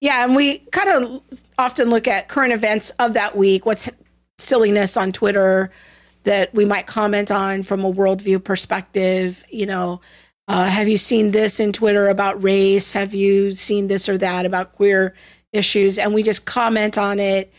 Yeah, 0.01 0.25
and 0.25 0.35
we 0.35 0.59
kind 0.73 0.89
of 1.05 1.23
often 1.57 1.89
look 1.89 2.09
at 2.09 2.29
current 2.29 2.53
events 2.53 2.91
of 2.99 3.15
that 3.15 3.37
week, 3.37 3.65
what's 3.65 3.89
silliness 4.39 4.97
on 4.97 5.13
Twitter 5.13 5.71
that 6.25 6.53
we 6.53 6.65
might 6.65 6.87
comment 6.87 7.31
on 7.31 7.63
from 7.63 7.85
a 7.85 7.93
worldview 7.93 8.43
perspective, 8.43 9.45
you 9.51 9.67
know, 9.67 10.01
uh, 10.47 10.67
have 10.67 10.89
you 10.89 10.97
seen 10.97 11.31
this 11.31 11.59
in 11.59 11.73
Twitter 11.73 12.09
about 12.09 12.43
race? 12.43 12.93
Have 12.93 13.15
you 13.15 13.53
seen 13.53 13.89
this 13.89 14.09
or 14.09 14.19
that 14.19 14.45
about 14.45 14.73
queer 14.73 15.15
issues? 15.53 15.99
And 15.99 16.13
we 16.13 16.23
just 16.23 16.45
comment 16.45 16.99
on 16.99 17.19
it 17.19 17.53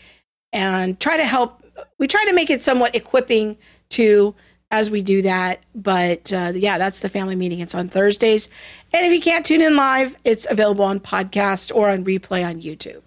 and 0.52 0.98
try 1.00 1.16
to 1.16 1.24
help. 1.24 1.62
We 1.98 2.06
try 2.06 2.24
to 2.26 2.32
make 2.32 2.50
it 2.50 2.62
somewhat 2.62 2.94
equipping 2.94 3.58
to 3.90 4.34
as 4.70 4.90
we 4.90 5.02
do 5.02 5.22
that. 5.22 5.64
But 5.74 6.32
uh, 6.32 6.52
yeah, 6.54 6.78
that's 6.78 7.00
the 7.00 7.08
family 7.08 7.36
meeting. 7.36 7.60
It's 7.60 7.74
on 7.74 7.88
Thursdays. 7.88 8.48
And 8.92 9.04
if 9.04 9.12
you 9.12 9.20
can't 9.20 9.44
tune 9.44 9.62
in 9.62 9.76
live, 9.76 10.16
it's 10.24 10.48
available 10.48 10.84
on 10.84 11.00
podcast 11.00 11.74
or 11.74 11.88
on 11.88 12.04
replay 12.04 12.48
on 12.48 12.62
YouTube, 12.62 13.02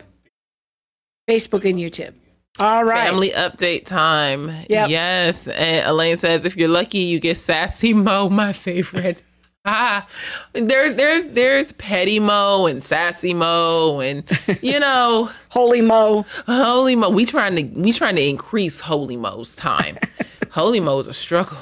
Facebook, 1.30 1.68
and 1.68 1.80
YouTube. 1.80 2.14
All 2.60 2.84
right. 2.84 3.07
Family 3.07 3.30
update 3.30 3.85
time. 3.85 4.49
Yep. 4.69 4.89
Yes. 4.89 5.47
And 5.47 5.88
Elaine 5.88 6.18
says, 6.18 6.43
if 6.43 6.57
you're 6.57 6.68
lucky, 6.68 6.99
you 6.99 7.22
get 7.22 7.38
Sassy 7.38 7.93
Mo, 7.93 8.27
my 8.30 8.51
favorite. 8.51 9.22
Ah, 9.65 10.07
there's 10.53 10.95
there's 10.95 11.30
there's 11.30 11.72
petty 11.73 12.19
mo 12.19 12.65
and 12.65 12.84
sassy 12.84 13.34
mo 13.34 13.99
and 13.99 14.23
you 14.61 14.80
know. 14.86 15.30
Holy 15.49 15.81
mo. 15.81 16.26
Holy 16.45 16.95
mo. 16.95 17.10
We 17.10 17.26
trying 17.26 17.56
to 17.56 17.81
we 17.81 17.91
trying 17.91 18.15
to 18.15 18.27
increase 18.27 18.80
holy 18.80 19.18
mo's 19.18 19.56
time. 19.56 19.98
Holy 20.52 20.80
mo's 20.80 21.06
a 21.07 21.14
struggle 21.14 21.57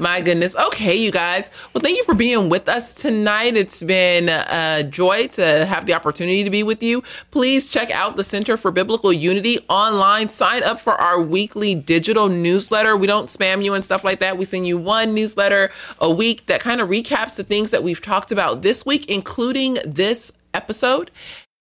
my 0.00 0.20
goodness. 0.20 0.56
Okay, 0.56 0.96
you 0.96 1.10
guys. 1.10 1.50
Well, 1.72 1.82
thank 1.82 1.96
you 1.96 2.04
for 2.04 2.14
being 2.14 2.48
with 2.48 2.68
us 2.68 2.94
tonight. 2.94 3.56
It's 3.56 3.82
been 3.82 4.28
a 4.28 4.84
joy 4.84 5.28
to 5.28 5.66
have 5.66 5.86
the 5.86 5.94
opportunity 5.94 6.44
to 6.44 6.50
be 6.50 6.62
with 6.62 6.82
you. 6.82 7.02
Please 7.30 7.68
check 7.68 7.90
out 7.90 8.16
the 8.16 8.24
Center 8.24 8.56
for 8.56 8.70
Biblical 8.70 9.12
Unity 9.12 9.58
online. 9.68 10.28
Sign 10.28 10.62
up 10.62 10.80
for 10.80 10.94
our 10.94 11.20
weekly 11.20 11.74
digital 11.74 12.28
newsletter. 12.28 12.96
We 12.96 13.06
don't 13.06 13.28
spam 13.28 13.62
you 13.62 13.74
and 13.74 13.84
stuff 13.84 14.04
like 14.04 14.20
that. 14.20 14.38
We 14.38 14.44
send 14.44 14.66
you 14.66 14.78
one 14.78 15.14
newsletter 15.14 15.70
a 16.00 16.10
week 16.10 16.46
that 16.46 16.60
kind 16.60 16.80
of 16.80 16.88
recaps 16.88 17.36
the 17.36 17.44
things 17.44 17.70
that 17.70 17.82
we've 17.82 18.00
talked 18.00 18.32
about 18.32 18.62
this 18.62 18.86
week, 18.86 19.06
including 19.08 19.78
this 19.84 20.32
episode. 20.54 21.10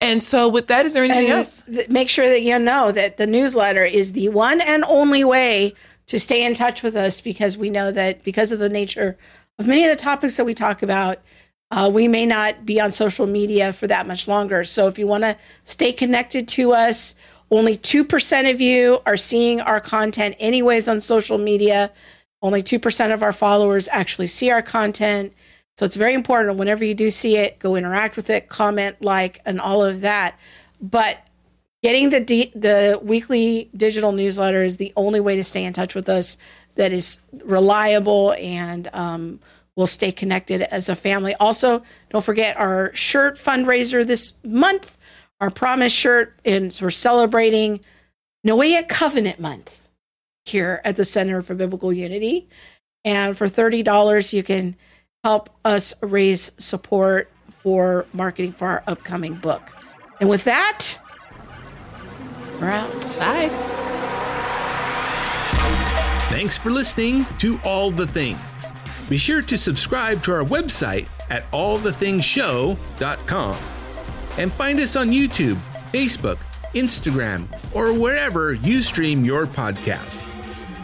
And 0.01 0.23
so, 0.23 0.47
with 0.47 0.67
that, 0.67 0.85
is 0.85 0.93
there 0.93 1.03
anything 1.03 1.29
and 1.29 1.39
else? 1.39 1.63
Th- 1.63 1.89
make 1.89 2.09
sure 2.09 2.27
that 2.27 2.41
you 2.41 2.59
know 2.59 2.91
that 2.91 3.17
the 3.17 3.25
newsletter 3.25 3.83
is 3.83 4.11
the 4.11 4.29
one 4.29 4.61
and 4.61 4.83
only 4.85 5.23
way 5.23 5.73
to 6.07 6.19
stay 6.19 6.45
in 6.45 6.53
touch 6.53 6.83
with 6.83 6.95
us 6.95 7.21
because 7.21 7.57
we 7.57 7.69
know 7.69 7.91
that 7.91 8.23
because 8.23 8.51
of 8.51 8.59
the 8.59 8.69
nature 8.69 9.17
of 9.57 9.67
many 9.67 9.83
of 9.83 9.89
the 9.89 10.01
topics 10.01 10.37
that 10.37 10.45
we 10.45 10.53
talk 10.53 10.83
about, 10.83 11.19
uh, 11.71 11.89
we 11.91 12.07
may 12.07 12.25
not 12.25 12.65
be 12.65 12.79
on 12.79 12.91
social 12.91 13.25
media 13.25 13.73
for 13.73 13.87
that 13.87 14.05
much 14.05 14.27
longer. 14.27 14.63
So 14.63 14.87
if 14.87 14.99
you 14.99 15.07
want 15.07 15.23
to 15.23 15.37
stay 15.63 15.91
connected 15.91 16.47
to 16.49 16.73
us 16.73 17.15
Only 17.51 17.77
2% 17.77 18.51
of 18.51 18.59
you 18.59 19.01
are 19.05 19.17
seeing 19.17 19.61
our 19.61 19.79
content, 19.79 20.35
anyways, 20.39 20.87
on 20.87 20.99
social 20.99 21.37
media. 21.37 21.91
Only 22.41 22.63
2% 22.63 23.13
of 23.13 23.21
our 23.21 23.33
followers 23.33 23.87
actually 23.91 24.27
see 24.27 24.49
our 24.49 24.61
content. 24.61 25.33
So 25.77 25.85
it's 25.85 25.95
very 25.95 26.13
important 26.13 26.57
whenever 26.57 26.83
you 26.83 26.93
do 26.93 27.11
see 27.11 27.37
it, 27.37 27.59
go 27.59 27.75
interact 27.75 28.15
with 28.15 28.29
it, 28.29 28.47
comment, 28.47 29.01
like, 29.01 29.41
and 29.45 29.59
all 29.59 29.83
of 29.83 30.01
that. 30.01 30.39
But 30.81 31.19
getting 31.85 32.09
the 32.09 32.19
the 32.55 32.99
weekly 33.03 33.69
digital 33.77 34.11
newsletter 34.11 34.63
is 34.63 34.77
the 34.77 34.91
only 34.95 35.19
way 35.19 35.35
to 35.35 35.43
stay 35.43 35.63
in 35.63 35.71
touch 35.71 35.93
with 35.93 36.09
us 36.09 36.35
that 36.73 36.91
is 36.91 37.21
reliable 37.43 38.33
and 38.39 38.89
um, 38.91 39.39
will 39.75 39.85
stay 39.85 40.11
connected 40.11 40.63
as 40.73 40.89
a 40.89 40.95
family. 40.95 41.35
Also, 41.35 41.83
don't 42.09 42.25
forget 42.25 42.57
our 42.57 42.91
shirt 42.95 43.37
fundraiser 43.37 44.03
this 44.03 44.33
month, 44.43 44.97
our 45.39 45.51
promise 45.51 45.93
shirt, 45.93 46.33
and 46.43 46.75
we're 46.81 46.89
celebrating 46.89 47.79
Noahic 48.43 48.89
Covenant 48.89 49.39
Month 49.39 49.79
here 50.45 50.81
at 50.83 50.95
the 50.95 51.05
Center 51.05 51.43
for 51.43 51.53
Biblical 51.53 51.93
Unity. 51.93 52.49
And 53.03 53.37
for 53.37 53.47
$30, 53.47 54.33
you 54.33 54.41
can 54.41 54.75
help 55.23 55.51
us 55.63 55.93
raise 56.01 56.51
support 56.57 57.31
for 57.61 58.07
marketing 58.11 58.53
for 58.53 58.69
our 58.69 58.83
upcoming 58.87 59.35
book. 59.35 59.75
And 60.19 60.29
with 60.29 60.45
that, 60.45 60.97
we're 62.59 62.69
out. 62.69 62.91
Bye. 63.17 63.49
Thanks 66.29 66.57
for 66.57 66.69
listening 66.69 67.25
to 67.39 67.59
All 67.63 67.91
the 67.91 68.07
Things. 68.07 68.39
Be 69.09 69.17
sure 69.17 69.41
to 69.43 69.57
subscribe 69.57 70.23
to 70.23 70.33
our 70.33 70.43
website 70.43 71.07
at 71.29 71.49
allthethingshow.com 71.51 73.57
and 74.37 74.51
find 74.51 74.79
us 74.79 74.95
on 74.95 75.09
YouTube, 75.09 75.57
Facebook, 75.91 76.37
Instagram, 76.73 77.47
or 77.73 77.93
wherever 77.97 78.53
you 78.53 78.81
stream 78.81 79.23
your 79.23 79.45
podcast. 79.45 80.21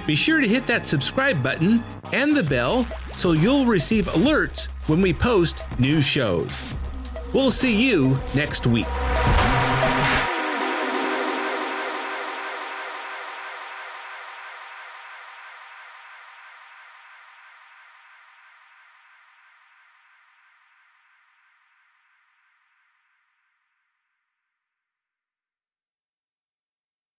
Be 0.06 0.16
sure 0.16 0.40
to 0.40 0.48
hit 0.48 0.66
that 0.68 0.88
subscribe 0.88 1.44
button 1.44 1.84
and 2.14 2.36
the 2.36 2.44
bell 2.44 2.86
so 3.14 3.34
you'll 3.34 3.66
receive 3.66 4.06
alerts 4.08 4.68
when 4.88 5.02
we 5.02 5.14
post 5.14 5.64
new 5.80 6.02
shows. 6.02 6.76
We'll 7.34 7.52
see 7.52 7.90
you 7.90 8.18
next 8.36 8.68
week. 8.68 8.88